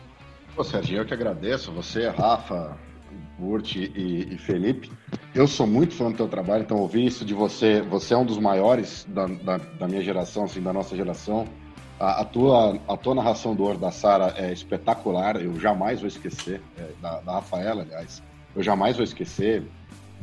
Ô, 0.56 0.64
Serginho, 0.64 1.00
eu 1.00 1.04
que 1.04 1.12
agradeço, 1.12 1.70
você, 1.70 2.08
Rafa, 2.08 2.78
Burt 3.38 3.76
e, 3.76 4.34
e, 4.34 4.38
Felipe. 4.38 4.90
Eu 5.34 5.46
sou 5.46 5.66
muito 5.66 5.94
fã 5.94 6.10
do 6.10 6.16
teu 6.16 6.28
trabalho, 6.28 6.62
então 6.62 6.78
ouvir 6.78 7.04
isso 7.04 7.26
de 7.26 7.34
você, 7.34 7.82
você 7.82 8.14
é 8.14 8.16
um 8.16 8.24
dos 8.24 8.38
maiores 8.38 9.06
da, 9.06 9.26
da, 9.26 9.58
da 9.58 9.86
minha 9.86 10.02
geração, 10.02 10.44
assim, 10.44 10.62
da 10.62 10.72
nossa 10.72 10.96
geração. 10.96 11.46
A, 12.00 12.22
a, 12.22 12.24
tua, 12.24 12.80
a 12.88 12.96
tua 12.96 13.14
narração 13.14 13.54
do 13.54 13.64
Ouro 13.64 13.78
da 13.78 13.90
Sara 13.90 14.32
é 14.34 14.50
espetacular, 14.50 15.36
eu 15.36 15.60
jamais 15.60 16.00
vou 16.00 16.08
esquecer, 16.08 16.62
é, 16.78 16.88
da, 17.02 17.20
da 17.20 17.32
Rafaela, 17.32 17.82
aliás, 17.82 18.22
eu 18.54 18.62
jamais 18.62 18.96
vou 18.96 19.04
esquecer 19.04 19.62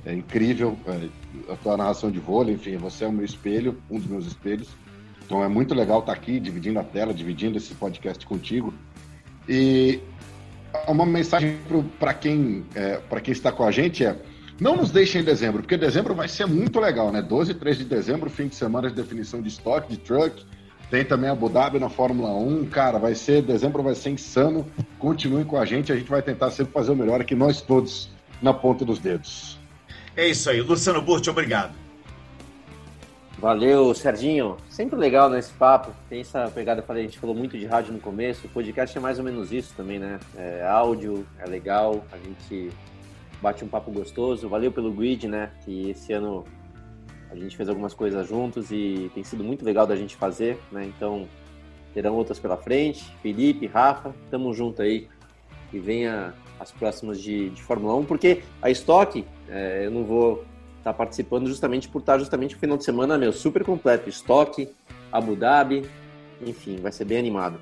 é 0.06 0.14
incrível 0.14 0.78
é, 0.86 1.54
a 1.54 1.56
tua 1.56 1.78
narração 1.78 2.12
de 2.12 2.20
vôlei, 2.20 2.56
enfim, 2.56 2.76
você 2.76 3.06
é 3.06 3.08
o 3.08 3.12
meu 3.12 3.24
espelho, 3.24 3.82
um 3.90 3.98
dos 3.98 4.08
meus 4.08 4.26
espelhos. 4.26 4.70
Então 5.24 5.44
é 5.44 5.48
muito 5.48 5.74
legal 5.74 6.00
estar 6.00 6.12
aqui, 6.12 6.40
dividindo 6.40 6.80
a 6.80 6.84
tela, 6.84 7.14
dividindo 7.14 7.58
esse 7.58 7.74
podcast 7.76 8.26
contigo. 8.26 8.74
E 9.48 10.02
uma 10.88 11.06
mensagem 11.06 11.58
para 12.00 12.14
quem, 12.14 12.66
é, 12.76 13.00
quem 13.22 13.32
está 13.32 13.52
com 13.52 13.64
a 13.64 13.72
gente 13.72 14.06
é 14.06 14.16
não 14.60 14.76
nos 14.76 14.92
deixem 14.92 15.22
em 15.22 15.24
dezembro, 15.24 15.62
porque 15.62 15.78
dezembro 15.78 16.14
vai 16.14 16.28
ser 16.28 16.46
muito 16.46 16.80
legal, 16.80 17.12
né? 17.12 17.22
12 17.22 17.52
e 17.52 17.54
13 17.56 17.80
de 17.80 17.86
dezembro, 17.86 18.30
fim 18.30 18.48
de 18.48 18.56
semana 18.56 18.88
de 18.88 18.96
definição 18.96 19.42
de 19.42 19.48
estoque, 19.48 19.90
de 19.90 19.98
truck. 19.98 20.46
Tem 20.92 21.04
também 21.04 21.30
Abu 21.30 21.50
Dhabi 21.50 21.80
na 21.80 21.90
Fórmula 21.90 22.30
1. 22.30 22.68
Cara, 22.68 23.00
vai 23.00 23.16
ser, 23.16 23.42
dezembro 23.42 23.82
vai 23.82 23.96
ser 23.96 24.12
insano. 24.12 24.66
Continuem 25.00 25.44
com 25.44 25.58
a 25.58 25.66
gente, 25.66 25.92
a 25.92 25.96
gente 25.96 26.10
vai 26.10 26.22
tentar 26.22 26.52
sempre 26.52 26.72
fazer 26.72 26.92
o 26.92 26.96
melhor 26.96 27.20
aqui, 27.20 27.34
nós 27.34 27.62
todos, 27.62 28.10
na 28.42 28.54
ponta 28.54 28.86
dos 28.86 29.00
dedos. 29.00 29.58
É 30.16 30.28
isso 30.28 30.50
aí. 30.50 30.62
Luciano 30.62 31.02
Burti, 31.02 31.30
obrigado. 31.30 31.83
Valeu, 33.44 33.94
Serginho. 33.94 34.56
Sempre 34.70 34.98
legal 34.98 35.30
nesse 35.30 35.52
né, 35.52 35.56
papo. 35.60 35.92
Tem 36.08 36.22
essa 36.22 36.50
pegada, 36.50 36.80
eu 36.80 36.86
falei, 36.86 37.04
a 37.04 37.06
gente 37.08 37.20
falou 37.20 37.36
muito 37.36 37.58
de 37.58 37.66
rádio 37.66 37.92
no 37.92 38.00
começo. 38.00 38.48
O 38.48 38.50
podcast 38.50 38.98
é 38.98 39.02
mais 39.02 39.20
ou 39.20 39.26
menos 39.26 39.52
isso 39.52 39.74
também, 39.76 40.00
né? 40.00 40.18
É 40.38 40.66
áudio, 40.66 41.28
é 41.38 41.46
legal, 41.46 42.06
a 42.14 42.18
gente 42.20 42.72
bate 43.42 43.62
um 43.66 43.68
papo 43.68 43.92
gostoso. 43.92 44.48
Valeu 44.48 44.72
pelo 44.72 44.94
grid, 44.94 45.28
né? 45.28 45.52
Que 45.66 45.90
esse 45.90 46.14
ano 46.14 46.46
a 47.30 47.36
gente 47.36 47.58
fez 47.58 47.68
algumas 47.68 47.94
coisas 47.94 48.26
juntos 48.26 48.72
e 48.72 49.12
tem 49.14 49.26
sido 49.26 49.44
muito 49.44 49.66
legal 49.66 49.86
da 49.86 49.98
gente 49.98 50.16
fazer, 50.16 50.58
né? 50.72 50.86
Então, 50.86 51.28
terão 51.94 52.16
outras 52.16 52.40
pela 52.40 52.56
frente. 52.56 53.04
Felipe, 53.22 53.68
Rafa, 53.68 54.16
tamo 54.32 54.54
junto 54.54 54.82
aí. 54.82 55.10
E 55.74 55.80
venha 55.80 56.34
as 56.58 56.72
próximas 56.72 57.20
de, 57.20 57.50
de 57.50 57.62
Fórmula 57.62 57.94
1, 57.96 58.06
porque 58.06 58.42
a 58.62 58.70
estoque, 58.70 59.26
é, 59.50 59.86
eu 59.86 59.92
não 59.92 60.06
vou 60.06 60.46
estar 60.84 60.92
tá 60.92 60.94
participando 60.94 61.48
justamente 61.48 61.88
por 61.88 62.00
estar 62.00 62.20
justamente 62.20 62.56
o 62.56 62.60
final 62.60 62.78
de 62.78 62.84
semana, 62.84 63.18
meu, 63.18 63.32
super 63.32 63.64
completo. 63.64 64.10
Estoque, 64.10 64.70
Abu 65.12 65.36
Dhabi, 65.36 65.90
enfim, 66.46 66.78
vai 66.82 66.92
ser 66.92 67.06
bem 67.06 67.18
animado. 67.18 67.58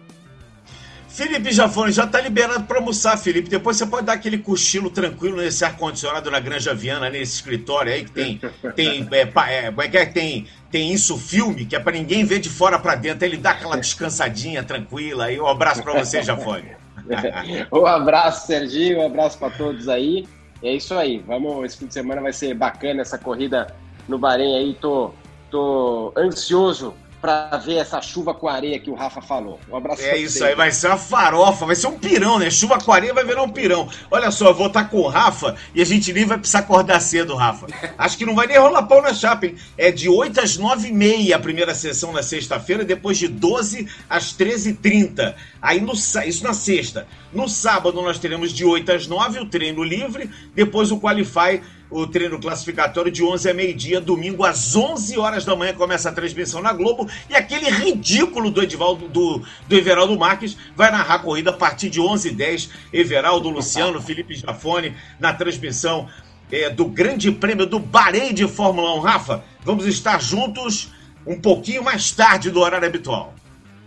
Felipe 1.08 1.52
Jafone, 1.52 1.92
já 1.92 2.08
tá 2.08 2.22
liberado 2.22 2.64
para 2.64 2.78
almoçar, 2.78 3.18
Felipe. 3.18 3.50
Depois 3.50 3.76
você 3.76 3.86
pode 3.86 4.06
dar 4.06 4.14
aquele 4.14 4.38
cochilo 4.38 4.90
tranquilo 4.90 5.38
nesse 5.38 5.64
ar-condicionado 5.66 6.32
na 6.32 6.40
Granja 6.40 6.74
Viana, 6.74 7.10
nesse 7.10 7.36
escritório 7.36 7.92
aí 7.92 8.06
que 8.06 8.12
tem. 8.12 8.40
Tem. 8.76 9.08
É, 9.12 9.18
é, 9.18 9.74
é, 9.78 10.02
é, 10.02 10.06
tem, 10.06 10.48
tem 10.72 10.94
isso 10.94 11.18
filme, 11.18 11.66
que 11.66 11.76
é 11.76 11.80
para 11.80 11.92
ninguém 11.92 12.24
ver 12.24 12.40
de 12.40 12.50
fora 12.50 12.80
para 12.80 12.96
dentro. 12.96 13.26
Ele 13.26 13.36
dá 13.36 13.52
aquela 13.52 13.76
descansadinha 13.76 14.64
tranquila 14.64 15.26
aí. 15.26 15.40
Um 15.40 15.48
abraço 15.48 15.84
para 15.84 16.00
você, 16.00 16.24
Jafone. 16.24 16.72
um 17.74 17.86
abraço, 17.86 18.48
Serginho, 18.48 19.00
um 19.02 19.06
abraço 19.06 19.38
para 19.38 19.50
todos 19.50 19.90
aí. 19.90 20.26
É 20.64 20.74
isso 20.74 20.93
aí. 20.93 21.20
Vamos, 21.20 21.66
esse 21.66 21.78
fim 21.78 21.88
de 21.88 21.93
semana 21.93 22.22
vai 22.22 22.34
ser 22.34 22.53
bacana 22.53 23.01
essa 23.01 23.18
corrida 23.18 23.74
no 24.07 24.18
Bahrein 24.18 24.55
aí. 24.57 24.78
Tô, 24.80 25.12
tô 25.49 26.14
ansioso 26.16 26.93
para 27.22 27.55
ver 27.57 27.76
essa 27.76 28.01
chuva 28.01 28.34
com 28.34 28.47
areia 28.47 28.80
que 28.80 28.89
o 28.89 28.95
Rafa 28.95 29.22
falou. 29.22 29.59
Um 29.70 29.76
abraço. 29.76 30.01
É 30.01 30.18
isso 30.18 30.43
aí, 30.43 30.55
vai 30.55 30.72
ser 30.72 30.88
uma 30.88 30.97
farofa, 30.97 31.68
vai 31.68 31.76
ser 31.76 31.86
um 31.86 31.97
pirão, 31.97 32.39
né? 32.39 32.49
Chuva 32.49 32.80
com 32.80 32.91
areia 32.91 33.14
vai 33.14 33.24
virar 33.24 33.43
um 33.43 33.49
pirão. 33.49 33.88
Olha 34.09 34.32
só, 34.32 34.47
eu 34.47 34.55
vou 34.55 34.68
estar 34.68 34.86
com 34.86 34.97
o 34.97 35.07
Rafa 35.07 35.55
e 35.76 35.82
a 35.82 35.86
gente 35.86 36.12
nem 36.12 36.26
vai 36.26 36.39
precisar 36.39 36.59
acordar 36.59 36.99
cedo, 36.99 37.36
Rafa. 37.36 37.68
Acho 37.95 38.18
que 38.18 38.26
não 38.26 38.34
vai 38.34 38.47
nem 38.47 38.57
rolar 38.57 38.84
pão 38.84 39.01
na 39.01 39.14
chapa, 39.14 39.45
hein? 39.45 39.55
É 39.78 39.91
de 39.91 40.09
8 40.09 40.41
às 40.41 40.57
9 40.57 40.88
e 40.88 40.91
meia 40.91 41.36
a 41.36 41.39
primeira 41.39 41.76
sessão 41.76 42.12
na 42.12 42.24
sexta-feira, 42.24 42.84
depois 42.84 43.20
de 43.20 43.28
12 43.28 43.88
às 44.09 44.34
13h30. 44.34 45.36
Aí 45.62 45.80
no, 45.80 45.93
isso 45.93 46.43
na 46.43 46.53
sexta. 46.53 47.07
No 47.32 47.47
sábado 47.47 48.01
nós 48.01 48.18
teremos 48.18 48.51
de 48.51 48.66
8 48.66 48.91
às 48.91 49.07
9 49.07 49.39
o 49.41 49.45
treino 49.45 49.84
livre, 49.84 50.30
depois 50.55 50.91
o 50.91 50.99
Qualify 50.99 51.62
o 51.91 52.07
treino 52.07 52.39
classificatório 52.39 53.12
de 53.12 53.22
11 53.22 53.49
a 53.49 53.53
meio-dia, 53.53 53.99
domingo 53.99 54.45
às 54.45 54.76
11 54.76 55.20
horas 55.20 55.43
da 55.43 55.55
manhã 55.55 55.74
começa 55.74 56.07
a 56.07 56.12
transmissão 56.14 56.62
na 56.62 56.72
Globo 56.72 57.07
e 57.30 57.36
aquele 57.36 57.70
ridículo 57.70 58.49
do 58.49 58.64
Edivaldo 58.64 59.09
do, 59.09 59.43
do 59.68 59.76
Everaldo 59.76 60.18
Marques 60.18 60.55
vai 60.74 60.89
narrar 60.89 61.16
a 61.16 61.20
corrida 61.20 61.49
a 61.49 61.53
partir 61.53 61.89
de 61.89 61.99
11h10. 61.99 62.70
Everaldo, 62.93 63.49
Luciano, 63.49 64.01
Felipe 64.01 64.34
Jafone 64.36 64.95
na 65.20 65.34
transmissão 65.34 66.07
é, 66.49 66.70
do 66.70 66.86
Grande 66.86 67.30
Prêmio 67.30 67.66
do 67.66 67.78
Bahrein 67.78 68.34
de 68.34 68.47
Fórmula 68.47 68.95
1. 68.95 68.99
Rafa, 69.01 69.43
vamos 69.64 69.86
estar 69.86 70.22
juntos 70.22 70.91
um 71.28 71.39
pouquinho 71.39 71.84
mais 71.84 72.12
tarde 72.12 72.49
do 72.49 72.62
horário 72.62 72.88
habitual. 72.88 73.36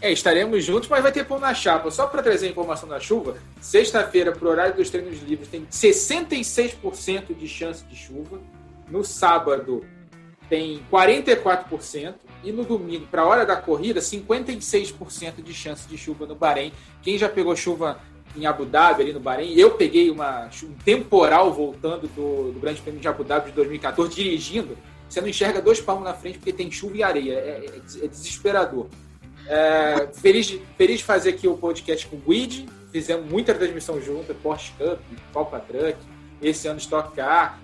É, 0.05 0.12
estaremos 0.12 0.62
juntos, 0.62 0.86
mas 0.86 1.02
vai 1.02 1.11
ter 1.11 1.24
pão 1.24 1.38
na 1.38 1.55
chapa. 1.55 1.90
Só 1.90 2.07
para 2.07 2.22
trazer 2.22 2.48
a 2.48 2.50
informação 2.50 2.86
da 2.86 3.00
chuva, 3.00 3.38
sexta-feira, 3.59 4.32
para 4.32 4.46
o 4.46 4.50
horário 4.50 4.74
dos 4.74 4.90
treinos 4.90 5.18
livres, 5.22 5.48
tem 5.48 5.64
66% 5.64 7.34
de 7.34 7.48
chance 7.48 7.82
de 7.84 7.96
chuva. 7.96 8.38
No 8.90 9.02
sábado, 9.02 9.82
tem 10.46 10.84
44%, 10.92 12.16
e 12.42 12.52
no 12.52 12.66
domingo, 12.66 13.07
para 13.07 13.22
a 13.22 13.24
hora 13.24 13.46
da 13.46 13.57
corrida, 13.57 13.98
56% 13.98 15.42
de 15.42 15.55
chance 15.55 15.88
de 15.88 15.96
chuva 15.96 16.26
no 16.26 16.34
Bahrein. 16.34 16.70
Quem 17.00 17.16
já 17.16 17.30
pegou 17.30 17.57
chuva 17.57 17.98
em 18.36 18.44
Abu 18.44 18.66
Dhabi, 18.66 19.05
ali 19.05 19.12
no 19.14 19.20
Bahrein, 19.20 19.55
eu 19.55 19.70
peguei 19.70 20.11
uma, 20.11 20.50
um 20.64 20.74
temporal 20.84 21.50
voltando 21.50 22.07
do, 22.09 22.52
do 22.52 22.61
Grande 22.61 22.82
Prêmio 22.82 23.00
de 23.00 23.09
Abu 23.09 23.24
Dhabi 23.24 23.52
de 23.52 23.57
2014, 23.57 24.14
dirigindo, 24.14 24.76
você 25.09 25.22
não 25.22 25.28
enxerga 25.28 25.62
dois 25.62 25.80
palmos 25.80 26.05
na 26.05 26.12
frente 26.12 26.36
porque 26.36 26.52
tem 26.52 26.70
chuva 26.70 26.98
e 26.98 27.02
areia. 27.02 27.32
É, 27.32 27.64
é, 27.64 28.05
é 28.05 28.07
desesperador. 28.07 28.86
É, 29.49 30.09
feliz, 30.14 30.47
de, 30.47 30.62
feliz 30.76 30.99
de 30.99 31.05
fazer 31.05 31.30
aqui 31.30 31.47
o 31.47 31.57
podcast 31.57 32.07
com 32.07 32.16
o 32.16 32.20
Guide. 32.20 32.66
Fizemos 32.90 33.28
muita 33.30 33.55
transmissão 33.55 34.01
junto, 34.01 34.34
Porsche 34.36 34.72
Cup, 34.78 35.01
Copa 35.32 35.59
Truck, 35.59 35.99
esse 36.40 36.68
ano 36.68 36.78
Stock 36.78 37.14
Car. 37.14 37.61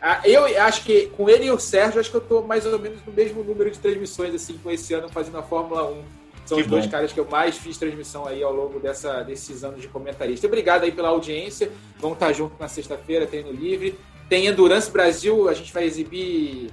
Ah, 0.00 0.20
eu 0.24 0.44
acho 0.62 0.84
que 0.84 1.06
com 1.08 1.28
ele 1.28 1.46
e 1.46 1.50
o 1.50 1.58
Sérgio, 1.58 1.98
acho 1.98 2.10
que 2.10 2.16
eu 2.16 2.20
estou 2.20 2.46
mais 2.46 2.66
ou 2.66 2.78
menos 2.78 3.04
no 3.04 3.12
mesmo 3.12 3.42
número 3.42 3.70
de 3.70 3.78
transmissões 3.78 4.34
assim 4.34 4.58
com 4.58 4.70
esse 4.70 4.92
ano 4.92 5.08
fazendo 5.08 5.38
a 5.38 5.42
Fórmula 5.42 5.90
1. 5.90 6.02
São 6.44 6.56
que 6.58 6.62
os 6.62 6.68
bom. 6.68 6.76
dois 6.76 6.86
caras 6.86 7.12
que 7.12 7.18
eu 7.18 7.26
mais 7.28 7.56
fiz 7.56 7.76
transmissão 7.76 8.26
aí 8.26 8.42
ao 8.42 8.52
longo 8.52 8.78
dessa, 8.78 9.22
desses 9.22 9.64
anos 9.64 9.80
de 9.80 9.88
comentarista. 9.88 10.46
Obrigado 10.46 10.84
aí 10.84 10.92
pela 10.92 11.08
audiência. 11.08 11.72
Vamos 11.98 12.16
estar 12.16 12.32
junto 12.32 12.54
na 12.60 12.68
sexta-feira, 12.68 13.26
treino 13.26 13.50
livre. 13.50 13.98
Tem 14.28 14.46
Endurance 14.46 14.90
Brasil, 14.90 15.48
a 15.48 15.54
gente 15.54 15.72
vai 15.72 15.84
exibir 15.84 16.70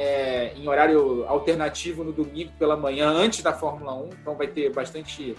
é, 0.00 0.54
em 0.56 0.66
horário 0.66 1.26
alternativo 1.28 2.02
no 2.02 2.10
domingo 2.10 2.50
pela 2.58 2.74
manhã, 2.74 3.06
antes 3.10 3.42
da 3.42 3.52
Fórmula 3.52 3.94
1. 3.94 4.08
Então 4.22 4.34
vai 4.34 4.46
ter 4.46 4.72
bastante 4.72 5.36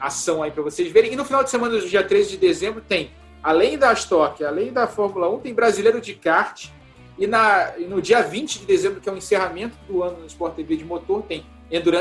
ação 0.00 0.42
aí 0.42 0.50
para 0.50 0.64
vocês 0.64 0.90
verem. 0.90 1.12
E 1.12 1.16
no 1.16 1.24
final 1.24 1.44
de 1.44 1.50
semana, 1.50 1.78
do 1.78 1.88
dia 1.88 2.02
13 2.02 2.30
de 2.30 2.36
dezembro, 2.36 2.80
tem 2.80 3.12
além 3.40 3.78
da 3.78 3.92
Stock, 3.92 4.42
além 4.42 4.72
da 4.72 4.88
Fórmula 4.88 5.30
1, 5.30 5.38
tem 5.38 5.54
Brasileiro 5.54 6.00
de 6.00 6.14
Kart. 6.14 6.70
E, 7.16 7.24
na, 7.24 7.72
no 7.78 8.02
dia 8.02 8.20
20 8.20 8.58
de 8.58 8.66
dezembro, 8.66 9.00
que 9.00 9.08
é 9.08 9.12
o 9.12 9.16
encerramento 9.16 9.76
do 9.86 10.02
ano 10.02 10.18
no 10.18 10.26
Sport 10.26 10.56
TV 10.56 10.76
de 10.76 10.84
motor, 10.84 11.22
tem 11.22 11.46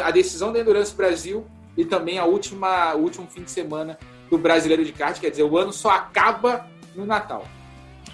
a 0.03 0.09
decisão 0.09 0.51
da 0.51 0.59
Endurance 0.59 0.95
Brasil 0.95 1.45
e 1.77 1.85
também 1.85 2.17
a 2.17 2.25
última, 2.25 2.95
o 2.95 3.01
último 3.01 3.27
fim 3.27 3.43
de 3.43 3.51
semana 3.51 3.99
do 4.31 4.37
Brasileiro 4.37 4.83
de 4.83 4.93
Kart. 4.93 5.19
Quer 5.19 5.29
dizer, 5.29 5.43
o 5.43 5.55
ano 5.59 5.71
só 5.71 5.91
acaba 5.91 6.65
no 6.95 7.05
Natal. 7.05 7.45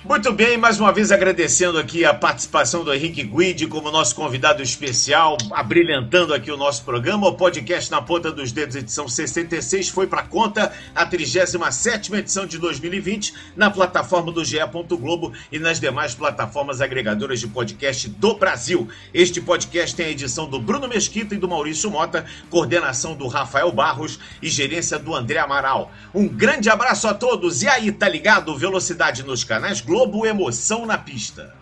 Muito 0.08 0.32
bem, 0.32 0.56
mais 0.56 0.80
uma 0.80 0.94
vez 0.94 1.12
agradecendo 1.12 1.80
aqui 1.80 2.06
a 2.06 2.14
participação 2.14 2.84
do 2.84 2.94
Henrique 2.94 3.24
Guide 3.24 3.66
como 3.66 3.90
nosso 3.90 4.14
convidado 4.14 4.62
especial, 4.62 5.36
abrilhantando 5.50 6.32
aqui 6.32 6.52
o 6.52 6.58
nosso 6.58 6.84
programa. 6.84 7.28
O 7.28 7.34
podcast 7.34 7.90
Na 7.90 8.04
Ponta 8.04 8.32
dos 8.32 8.52
Dedos, 8.52 8.76
edição 8.76 9.08
66, 9.08 9.90
foi 9.90 10.06
para 10.06 10.22
conta 10.22 10.72
a 10.94 11.08
37 11.08 12.14
edição 12.14 12.46
de 12.46 12.60
2020 12.60 13.34
na 13.56 13.72
plataforma 13.72 14.32
do 14.32 14.46
GE. 14.46 14.60
Globo 14.92 15.34
e 15.52 15.58
nas 15.58 15.80
demais 15.80 16.14
plataformas 16.14 16.82
agregadoras 16.82 17.40
de 17.40 17.48
podcast 17.48 18.08
do 18.08 18.36
Brasil. 18.36 18.88
Este 19.12 19.42
podcast 19.42 19.96
tem 19.96 20.06
a 20.06 20.12
edição 20.12 20.48
do 20.48 20.60
Bruno 20.60 20.88
Mesquita 20.88 21.34
e 21.34 21.40
do 21.40 21.50
Maurício 21.50 21.90
Mota, 21.90 22.26
coordenação 22.52 23.16
do 23.16 23.28
Rafael 23.28 23.72
Barros 23.72 24.20
e 24.40 24.50
gerência 24.50 25.00
do 25.00 25.16
André 25.16 25.40
Amaral. 25.40 25.92
Um 26.14 26.28
grande 26.28 26.70
abraço 26.70 27.08
a 27.08 27.14
todos 27.16 27.64
e 27.64 27.68
aí, 27.68 27.92
tá 27.92 28.08
ligado? 28.08 28.56
Velocidade 28.56 29.24
nos 29.24 29.44
canais 29.44 29.82
Globo 29.82 29.95
Globo 29.96 30.26
Emoção 30.26 30.86
na 30.86 30.98
pista. 30.98 31.56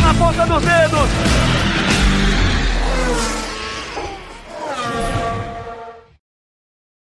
Na 0.00 0.14
ponta 0.14 0.46
dos 0.46 0.64
dedos. 0.64 1.93